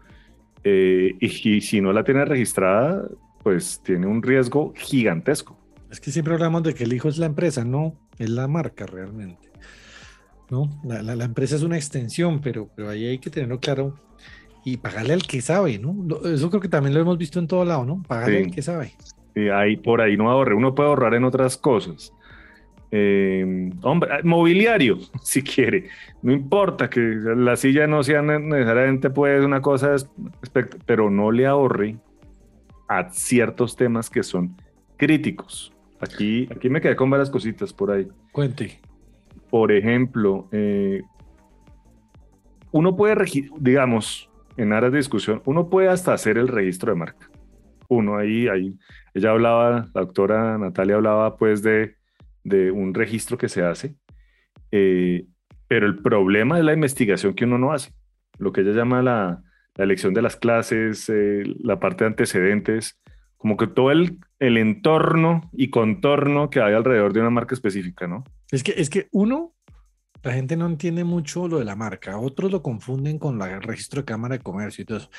eh, 0.63 1.15
y, 1.19 1.61
si 1.61 1.81
no 1.81 1.91
la 1.93 2.03
tiene 2.03 2.25
registrada, 2.25 3.07
pues 3.43 3.81
tiene 3.83 4.07
un 4.07 4.21
riesgo 4.21 4.73
gigantesco. 4.75 5.57
Es 5.91 5.99
que 5.99 6.11
siempre 6.11 6.33
hablamos 6.33 6.63
de 6.63 6.73
que 6.73 6.85
el 6.85 6.93
hijo 6.93 7.09
es 7.09 7.17
la 7.17 7.25
empresa, 7.25 7.63
no, 7.63 7.95
es 8.17 8.29
la 8.29 8.47
marca 8.47 8.85
realmente. 8.85 9.51
¿no? 10.49 10.69
La, 10.83 11.01
la, 11.01 11.25
empresa 11.25 11.55
es 11.55 11.63
una 11.63 11.77
extensión, 11.77 12.41
pero, 12.41 12.69
pero 12.75 12.89
ahí 12.89 13.05
hay 13.05 13.19
que 13.19 13.29
tenerlo 13.29 13.59
claro 13.59 13.95
y 14.65 14.77
pagarle 14.77 15.13
al 15.13 15.23
que 15.23 15.41
sabe, 15.41 15.77
¿no? 15.77 15.95
Eso 16.25 16.49
creo 16.49 16.61
que 16.61 16.69
también 16.69 16.93
lo 16.93 17.01
hemos 17.01 17.17
visto 17.17 17.39
en 17.39 17.47
todo 17.47 17.65
lado, 17.65 17.85
¿no? 17.85 18.01
Pagarle 18.07 18.45
al 18.45 18.51
que 18.51 18.61
sabe. 18.61 18.93
Ahí 19.53 19.77
por 19.77 19.99
ahí 19.99 20.15
no 20.15 20.29
ahorre, 20.29 20.55
uno 20.55 20.75
puede 20.75 20.89
ahorrar 20.89 21.15
en 21.15 21.23
otras 21.23 21.57
cosas. 21.57 22.13
Eh, 22.95 23.71
hombre, 23.81 24.21
mobiliario, 24.23 24.99
si 25.23 25.41
quiere. 25.41 25.89
No 26.21 26.31
importa 26.31 26.91
que 26.91 26.99
la 26.99 27.55
silla 27.55 27.87
no 27.87 28.03
sea 28.03 28.21
necesariamente 28.21 29.09
pues 29.09 29.43
una 29.43 29.61
cosa, 29.61 29.95
pero 30.85 31.09
no 31.09 31.31
le 31.31 31.47
ahorre 31.47 31.97
a 32.87 33.09
ciertos 33.09 33.75
temas 33.75 34.11
que 34.11 34.21
son 34.21 34.55
críticos. 34.95 35.73
Aquí, 35.99 36.47
aquí 36.55 36.69
me 36.69 36.81
quedé 36.81 36.95
con 36.95 37.09
varias 37.09 37.31
cositas 37.31 37.73
por 37.73 37.89
ahí. 37.89 38.07
Cuente. 38.31 38.79
Por 39.49 39.71
ejemplo, 39.71 40.47
eh, 40.51 41.01
uno 42.71 42.95
puede, 42.95 43.15
digamos, 43.57 44.29
en 44.55 44.71
aras 44.71 44.91
de 44.91 44.99
discusión, 44.99 45.41
uno 45.45 45.67
puede 45.67 45.87
hasta 45.87 46.13
hacer 46.13 46.37
el 46.37 46.47
registro 46.47 46.91
de 46.91 46.99
marca. 46.99 47.27
Uno 47.87 48.17
ahí, 48.17 48.47
ahí, 48.47 48.77
ella 49.15 49.31
hablaba, 49.31 49.89
la 49.95 50.01
doctora 50.01 50.59
Natalia 50.59 50.95
hablaba 50.95 51.37
pues 51.37 51.63
de, 51.63 51.95
de 52.43 52.71
un 52.71 52.93
registro 52.93 53.37
que 53.37 53.49
se 53.49 53.63
hace, 53.63 53.95
eh, 54.71 55.25
pero 55.67 55.85
el 55.85 56.01
problema 56.01 56.57
es 56.57 56.65
la 56.65 56.73
investigación 56.73 57.33
que 57.33 57.45
uno 57.45 57.57
no 57.57 57.71
hace, 57.71 57.93
lo 58.37 58.51
que 58.51 58.61
ella 58.61 58.73
llama 58.73 59.01
la, 59.01 59.43
elección 59.75 60.13
de 60.13 60.21
las 60.21 60.35
clases, 60.35 61.09
eh, 61.09 61.43
la 61.59 61.79
parte 61.79 62.03
de 62.03 62.09
antecedentes, 62.09 63.01
como 63.37 63.57
que 63.57 63.65
todo 63.65 63.91
el, 63.91 64.19
el 64.39 64.57
entorno 64.57 65.49
y 65.51 65.71
contorno 65.71 66.51
que 66.51 66.61
hay 66.61 66.75
alrededor 66.75 67.11
de 67.11 67.21
una 67.21 67.31
marca 67.31 67.55
específica, 67.55 68.07
¿no? 68.07 68.23
Es 68.51 68.61
que, 68.61 68.75
es 68.77 68.91
que 68.91 69.07
uno, 69.11 69.55
la 70.23 70.33
gente 70.33 70.55
no 70.55 70.65
entiende 70.65 71.03
mucho 71.03 71.47
lo 71.49 71.59
de 71.59 71.65
la 71.65 71.75
marca, 71.75 72.17
otros 72.17 72.49
lo 72.49 72.63
confunden 72.63 73.19
con 73.19 73.41
el 73.41 73.61
registro 73.61 74.01
de 74.01 74.05
cámara 74.05 74.37
de 74.37 74.43
comercio 74.43 74.81
y 74.81 74.85
todo 74.85 74.97
eso. 74.99 75.09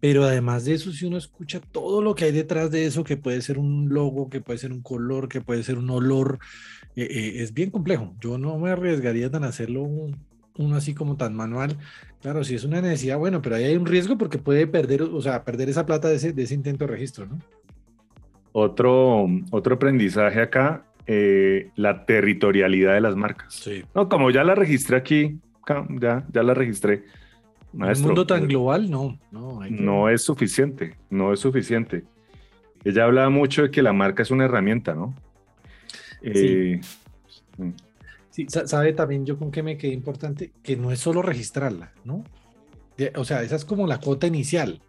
Pero 0.00 0.22
además 0.24 0.64
de 0.64 0.74
eso, 0.74 0.92
si 0.92 1.04
uno 1.04 1.16
escucha 1.16 1.60
todo 1.60 2.00
lo 2.00 2.14
que 2.14 2.26
hay 2.26 2.32
detrás 2.32 2.70
de 2.70 2.86
eso, 2.86 3.02
que 3.02 3.16
puede 3.16 3.42
ser 3.42 3.58
un 3.58 3.88
logo, 3.88 4.30
que 4.30 4.40
puede 4.40 4.58
ser 4.58 4.72
un 4.72 4.80
color, 4.80 5.28
que 5.28 5.40
puede 5.40 5.64
ser 5.64 5.78
un 5.78 5.90
olor, 5.90 6.38
eh, 6.94 7.08
eh, 7.10 7.42
es 7.42 7.52
bien 7.52 7.70
complejo. 7.70 8.14
Yo 8.20 8.38
no 8.38 8.56
me 8.58 8.70
arriesgaría 8.70 9.30
tan 9.30 9.42
hacerlo 9.42 9.82
uno 9.82 10.76
así 10.76 10.94
como 10.94 11.16
tan 11.16 11.34
manual. 11.34 11.76
Claro, 12.20 12.44
si 12.44 12.54
es 12.54 12.62
una 12.62 12.80
necesidad, 12.80 13.18
bueno, 13.18 13.42
pero 13.42 13.56
ahí 13.56 13.64
hay 13.64 13.76
un 13.76 13.86
riesgo 13.86 14.16
porque 14.16 14.38
puede 14.38 14.68
perder, 14.68 15.02
o 15.02 15.20
sea, 15.20 15.44
perder 15.44 15.70
esa 15.70 15.86
plata 15.86 16.08
de 16.08 16.16
ese, 16.16 16.32
de 16.32 16.42
ese 16.44 16.54
intento 16.54 16.86
de 16.86 16.92
registro, 16.92 17.26
¿no? 17.26 17.38
Otro, 18.52 19.26
otro 19.50 19.74
aprendizaje 19.74 20.40
acá, 20.40 20.84
eh, 21.06 21.70
la 21.76 22.04
territorialidad 22.06 22.94
de 22.94 23.00
las 23.00 23.16
marcas. 23.16 23.54
Sí. 23.54 23.84
No, 23.94 24.08
como 24.08 24.30
ya 24.30 24.44
la 24.44 24.54
registré 24.54 24.96
aquí, 24.96 25.38
ya, 26.00 26.24
ya 26.32 26.42
la 26.42 26.54
registré. 26.54 27.04
Maestro, 27.72 28.08
un 28.08 28.08
mundo 28.10 28.26
tan 28.26 28.46
global, 28.46 28.90
no. 28.90 29.18
No, 29.30 29.60
no 29.70 30.08
es 30.08 30.22
suficiente, 30.22 30.96
no 31.08 31.32
es 31.32 31.40
suficiente. 31.40 32.04
Ella 32.84 33.04
hablaba 33.04 33.30
mucho 33.30 33.62
de 33.62 33.70
que 33.70 33.82
la 33.82 33.92
marca 33.92 34.22
es 34.22 34.30
una 34.30 34.44
herramienta, 34.44 34.94
¿no? 34.94 35.14
Sí. 36.22 36.30
Eh. 36.34 36.80
Sí, 38.30 38.46
sabe 38.48 38.94
también 38.94 39.26
yo 39.26 39.38
con 39.38 39.50
qué 39.50 39.62
me 39.62 39.76
quedé 39.76 39.92
importante, 39.92 40.52
que 40.62 40.74
no 40.74 40.90
es 40.90 41.00
solo 41.00 41.20
registrarla, 41.20 41.92
¿no? 42.04 42.24
O 43.16 43.24
sea, 43.24 43.42
esa 43.42 43.56
es 43.56 43.64
como 43.66 43.86
la 43.86 43.98
cuota 43.98 44.26
inicial, 44.26 44.80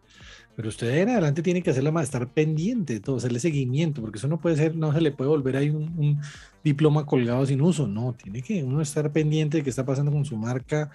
pero 0.55 0.69
usted 0.69 0.95
en 0.97 1.09
adelante 1.09 1.41
tiene 1.41 1.61
que 1.61 1.71
hacerla 1.71 1.91
más, 1.91 2.03
estar 2.03 2.27
pendiente, 2.27 2.99
todo, 2.99 3.17
hacerle 3.17 3.39
seguimiento, 3.39 4.01
porque 4.01 4.17
eso 4.17 4.27
no 4.27 4.39
puede 4.39 4.55
ser, 4.55 4.75
no 4.75 4.93
se 4.93 5.01
le 5.01 5.11
puede 5.11 5.29
volver 5.29 5.57
ahí 5.57 5.69
un, 5.69 6.19
diploma 6.63 7.05
colgado 7.05 7.45
sin 7.45 7.61
uso, 7.61 7.87
no, 7.87 8.13
tiene 8.13 8.41
que 8.41 8.63
uno 8.63 8.81
estar 8.81 9.11
pendiente 9.11 9.57
de 9.57 9.63
qué 9.63 9.69
está 9.69 9.85
pasando 9.85 10.11
con 10.11 10.25
su 10.25 10.37
marca, 10.37 10.91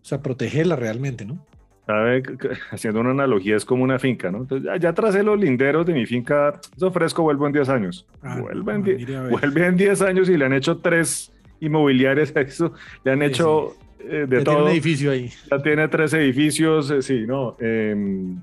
o 0.00 0.04
sea, 0.04 0.22
protegerla 0.22 0.76
realmente, 0.76 1.24
¿no? 1.24 1.44
¿Sabe? 1.86 2.22
Haciendo 2.70 3.00
una 3.00 3.10
analogía, 3.10 3.56
es 3.56 3.64
como 3.64 3.84
una 3.84 3.98
finca, 3.98 4.30
¿no? 4.30 4.38
Entonces, 4.38 4.66
ya, 4.66 4.76
ya 4.76 4.92
tracé 4.94 5.22
los 5.22 5.38
linderos 5.38 5.84
de 5.84 5.92
mi 5.92 6.06
finca, 6.06 6.60
eso 6.76 6.90
fresco 6.90 7.22
vuelvo 7.22 7.46
en 7.46 7.52
10 7.52 7.68
años. 7.68 8.06
Ah, 8.22 8.40
vuelve, 8.40 8.74
en 8.74 9.30
vuelve 9.30 9.66
en 9.66 9.76
10 9.76 10.02
años 10.02 10.28
y 10.28 10.36
le 10.36 10.44
han 10.44 10.52
hecho 10.52 10.78
tres 10.78 11.32
inmobiliarias 11.60 12.34
a 12.36 12.40
eso, 12.40 12.72
le 13.04 13.12
han 13.12 13.22
hecho 13.22 13.74
eh, 13.98 14.26
de 14.28 14.42
todo. 14.42 14.54
Tiene 14.54 14.62
un 14.62 14.68
edificio 14.68 15.10
ahí. 15.10 15.30
Ya 15.50 15.62
tiene 15.62 15.88
tres 15.88 16.12
edificios, 16.14 16.90
eh, 16.90 17.02
sí, 17.02 17.24
¿no? 17.26 17.56
Em, 17.60 18.38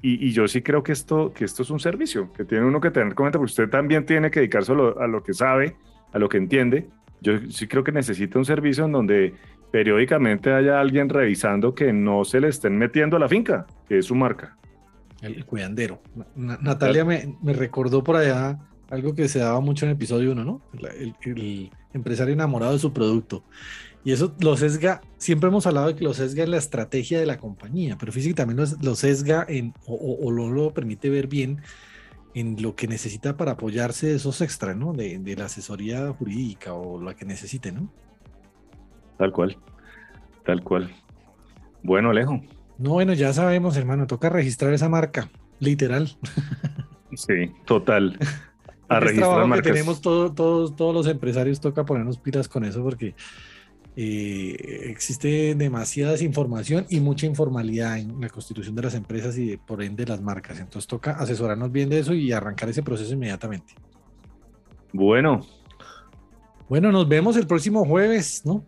y, 0.00 0.30
yo 0.30 0.46
sí 0.46 0.62
creo 0.62 0.82
que 0.82 0.92
esto, 0.92 1.32
que 1.34 1.44
esto 1.44 1.62
es 1.62 1.70
un 1.70 1.80
servicio 1.80 2.32
que 2.32 2.44
tiene 2.44 2.64
uno 2.64 2.80
que 2.80 2.90
tener 2.90 3.08
en 3.08 3.14
cuenta, 3.14 3.38
porque 3.38 3.50
usted 3.50 3.68
también 3.68 4.06
tiene 4.06 4.30
que 4.30 4.40
dedicarse 4.40 4.72
a 4.72 4.74
lo, 4.74 5.00
a 5.00 5.06
lo 5.08 5.22
que 5.22 5.34
sabe, 5.34 5.76
a 6.12 6.18
lo 6.18 6.28
que 6.28 6.36
entiende. 6.36 6.88
Yo 7.20 7.38
sí 7.50 7.66
creo 7.66 7.82
que 7.82 7.90
necesita 7.90 8.38
un 8.38 8.44
servicio 8.44 8.84
en 8.84 8.92
donde 8.92 9.34
periódicamente 9.72 10.52
haya 10.52 10.80
alguien 10.80 11.08
revisando 11.08 11.74
que 11.74 11.92
no 11.92 12.24
se 12.24 12.40
le 12.40 12.48
estén 12.48 12.76
metiendo 12.78 13.16
a 13.16 13.20
la 13.20 13.28
finca, 13.28 13.66
que 13.88 13.98
es 13.98 14.06
su 14.06 14.14
marca. 14.14 14.56
El 15.20 15.44
cuidandero. 15.44 16.00
Natalia 16.36 17.04
me, 17.04 17.36
me, 17.42 17.52
recordó 17.52 18.04
por 18.04 18.16
allá 18.16 18.58
algo 18.88 19.14
que 19.14 19.28
se 19.28 19.40
daba 19.40 19.60
mucho 19.60 19.84
en 19.84 19.92
episodio 19.92 20.32
1, 20.32 20.44
¿no? 20.44 20.62
El, 20.72 21.14
el, 21.22 21.70
empresario 21.92 22.34
enamorado 22.34 22.74
de 22.74 22.78
su 22.78 22.92
producto. 22.92 23.42
Y 24.04 24.12
eso 24.12 24.34
lo 24.40 24.56
sesga, 24.56 25.00
siempre 25.18 25.48
hemos 25.48 25.66
hablado 25.66 25.88
de 25.88 25.96
que 25.96 26.04
lo 26.04 26.14
sesga 26.14 26.44
en 26.44 26.52
la 26.52 26.56
estrategia 26.56 27.18
de 27.18 27.26
la 27.26 27.38
compañía, 27.38 27.96
pero 27.98 28.12
física 28.12 28.36
también 28.36 28.66
lo, 28.80 28.94
sesga 28.94 29.44
en, 29.48 29.74
o, 29.86 30.30
lo, 30.30 30.50
lo, 30.50 30.72
permite 30.72 31.10
ver 31.10 31.26
bien 31.26 31.60
en 32.34 32.62
lo 32.62 32.74
que 32.74 32.86
necesita 32.86 33.36
para 33.36 33.52
apoyarse 33.52 34.06
de 34.06 34.14
esos 34.14 34.40
extras, 34.40 34.76
¿no? 34.76 34.92
De, 34.92 35.18
de, 35.18 35.36
la 35.36 35.46
asesoría 35.46 36.12
jurídica 36.12 36.74
o 36.74 37.02
la 37.02 37.14
que 37.14 37.24
necesite, 37.24 37.72
¿no? 37.72 37.92
Tal 39.18 39.32
cual, 39.32 39.56
tal 40.44 40.62
cual. 40.62 40.90
Bueno, 41.82 42.10
Alejo. 42.10 42.40
No, 42.78 42.90
bueno, 42.90 43.12
ya 43.12 43.32
sabemos, 43.32 43.76
hermano, 43.76 44.06
toca 44.06 44.28
registrar 44.28 44.72
esa 44.72 44.88
marca, 44.88 45.28
literal. 45.58 46.16
Sí, 47.14 47.52
total. 47.64 48.16
a 48.88 49.00
registrar 49.00 49.46
marcas. 49.46 49.66
Que 49.66 49.72
tenemos 49.72 50.00
todos, 50.00 50.34
todos 50.34 50.94
los 50.94 51.06
empresarios, 51.06 51.60
toca 51.60 51.84
ponernos 51.84 52.18
pilas 52.18 52.48
con 52.48 52.64
eso 52.64 52.82
porque 52.82 53.14
eh, 54.00 54.90
existe 54.90 55.56
demasiada 55.56 56.12
desinformación 56.12 56.86
y 56.88 57.00
mucha 57.00 57.26
informalidad 57.26 57.98
en 57.98 58.20
la 58.20 58.28
constitución 58.28 58.76
de 58.76 58.82
las 58.82 58.94
empresas 58.94 59.36
y 59.36 59.56
por 59.56 59.82
ende 59.82 60.06
las 60.06 60.20
marcas. 60.20 60.60
Entonces 60.60 60.86
toca 60.86 61.18
asesorarnos 61.18 61.72
bien 61.72 61.88
de 61.88 61.98
eso 61.98 62.14
y 62.14 62.30
arrancar 62.30 62.68
ese 62.68 62.84
proceso 62.84 63.12
inmediatamente. 63.12 63.74
Bueno. 64.92 65.44
Bueno, 66.68 66.92
nos 66.92 67.08
vemos 67.08 67.36
el 67.36 67.48
próximo 67.48 67.84
jueves, 67.84 68.42
¿no? 68.44 68.64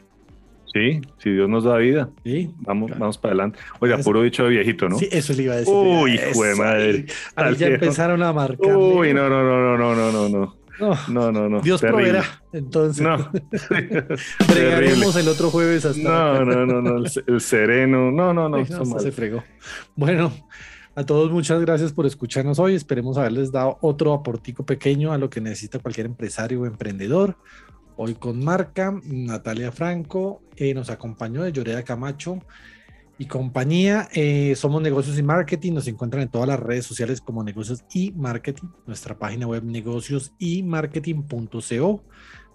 Sí, 0.72 1.00
si 1.18 1.30
Dios 1.30 1.48
nos 1.48 1.62
da 1.62 1.76
vida. 1.76 2.10
Sí. 2.24 2.52
Vamos, 2.62 2.90
vamos 2.98 3.16
para 3.16 3.34
adelante. 3.34 3.60
Oiga, 3.78 3.98
puro 3.98 4.22
dicho 4.22 4.42
de 4.42 4.50
viejito, 4.50 4.88
¿no? 4.88 4.98
Sí, 4.98 5.08
eso 5.12 5.32
le 5.34 5.44
iba 5.44 5.54
a 5.54 5.58
decir. 5.58 5.72
Uy, 5.72 6.14
hijo 6.14 6.42
de 6.42 6.54
madre. 6.56 7.06
Ahí, 7.36 7.54
ya 7.54 7.68
empezaron 7.68 8.20
a 8.24 8.32
marcar. 8.32 8.76
Uy, 8.76 9.14
no, 9.14 9.28
no, 9.28 9.44
no, 9.44 9.78
no, 9.78 9.94
no, 9.94 10.10
no, 10.10 10.28
no. 10.28 10.59
No, 10.80 11.30
no, 11.32 11.48
no. 11.48 11.60
Dios 11.60 11.80
proveerá. 11.80 12.24
Entonces, 12.52 13.02
no. 13.02 13.16
Bregaremos 14.48 15.14
el 15.16 15.28
otro 15.28 15.50
jueves 15.50 15.84
hasta. 15.84 16.02
No, 16.02 16.44
no, 16.44 16.66
no, 16.66 16.82
no. 16.82 17.04
El, 17.26 17.40
sereno. 17.40 18.10
No, 18.10 18.32
no, 18.32 18.48
no. 18.48 18.64
se 18.98 19.12
fregó. 19.12 19.44
Bueno, 19.94 20.32
a 20.94 21.04
todos 21.04 21.30
muchas 21.30 21.60
gracias 21.60 21.92
por 21.92 22.06
escucharnos 22.06 22.58
hoy. 22.58 22.74
Esperemos 22.74 23.18
haberles 23.18 23.52
dado 23.52 23.78
otro 23.80 24.12
aportico 24.12 24.64
pequeño 24.64 25.12
a 25.12 25.18
lo 25.18 25.30
que 25.30 25.40
necesita 25.40 25.78
cualquier 25.78 26.06
empresario 26.06 26.62
o 26.62 26.66
emprendedor. 26.66 27.36
Hoy 27.96 28.14
con 28.14 28.42
marca, 28.42 28.98
Natalia 29.04 29.72
Franco 29.72 30.42
eh, 30.56 30.72
nos 30.72 30.88
acompañó 30.88 31.42
de 31.42 31.52
Lloreda 31.52 31.82
Camacho 31.82 32.40
y 33.20 33.26
compañía. 33.26 34.08
Eh, 34.14 34.54
somos 34.56 34.80
Negocios 34.80 35.18
y 35.18 35.22
Marketing. 35.22 35.74
Nos 35.74 35.86
encuentran 35.86 36.22
en 36.22 36.30
todas 36.30 36.48
las 36.48 36.58
redes 36.58 36.86
sociales 36.86 37.20
como 37.20 37.44
Negocios 37.44 37.84
y 37.92 38.12
Marketing. 38.12 38.68
Nuestra 38.86 39.18
página 39.18 39.46
web 39.46 39.62
negocios 39.62 40.32
y 40.38 40.62
marketing.co, 40.62 42.02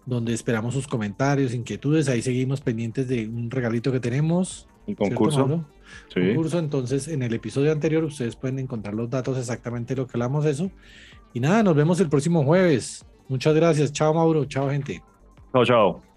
donde 0.08 0.34
esperamos 0.34 0.74
sus 0.74 0.88
comentarios, 0.88 1.54
inquietudes. 1.54 2.10
Ahí 2.10 2.24
seguimos 2.24 2.62
pendientes 2.62 3.08
de 3.08 3.28
un 3.28 3.52
regalito 3.52 3.92
que 3.92 4.00
tenemos. 4.00 4.68
Un 4.88 4.96
concurso. 4.96 5.66
Sí. 6.12 6.30
Concurso. 6.30 6.58
Entonces, 6.58 7.10
en 7.10 7.22
el 7.22 7.36
episodio 7.36 7.72
anterior, 7.72 8.04
ustedes 8.04 8.36
pueden 8.36 8.58
encontrar 8.58 8.96
los 8.96 9.08
datos 9.08 9.38
exactamente 9.38 9.94
de 9.94 10.02
lo 10.02 10.08
que 10.08 10.14
hablamos 10.18 10.46
de 10.46 10.50
eso. 10.50 10.72
Y 11.32 11.42
nada, 11.42 11.62
nos 11.62 11.76
vemos 11.76 12.00
el 12.00 12.10
próximo 12.10 12.44
jueves. 12.44 13.06
Muchas 13.28 13.54
gracias. 13.54 13.94
Chao, 13.94 14.16
Mauro. 14.16 14.46
Chao, 14.46 14.68
gente. 14.72 15.04
Chao, 15.54 15.64
chao. 15.64 16.15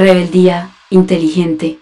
Rebeldía 0.00 0.70
inteligente. 0.88 1.78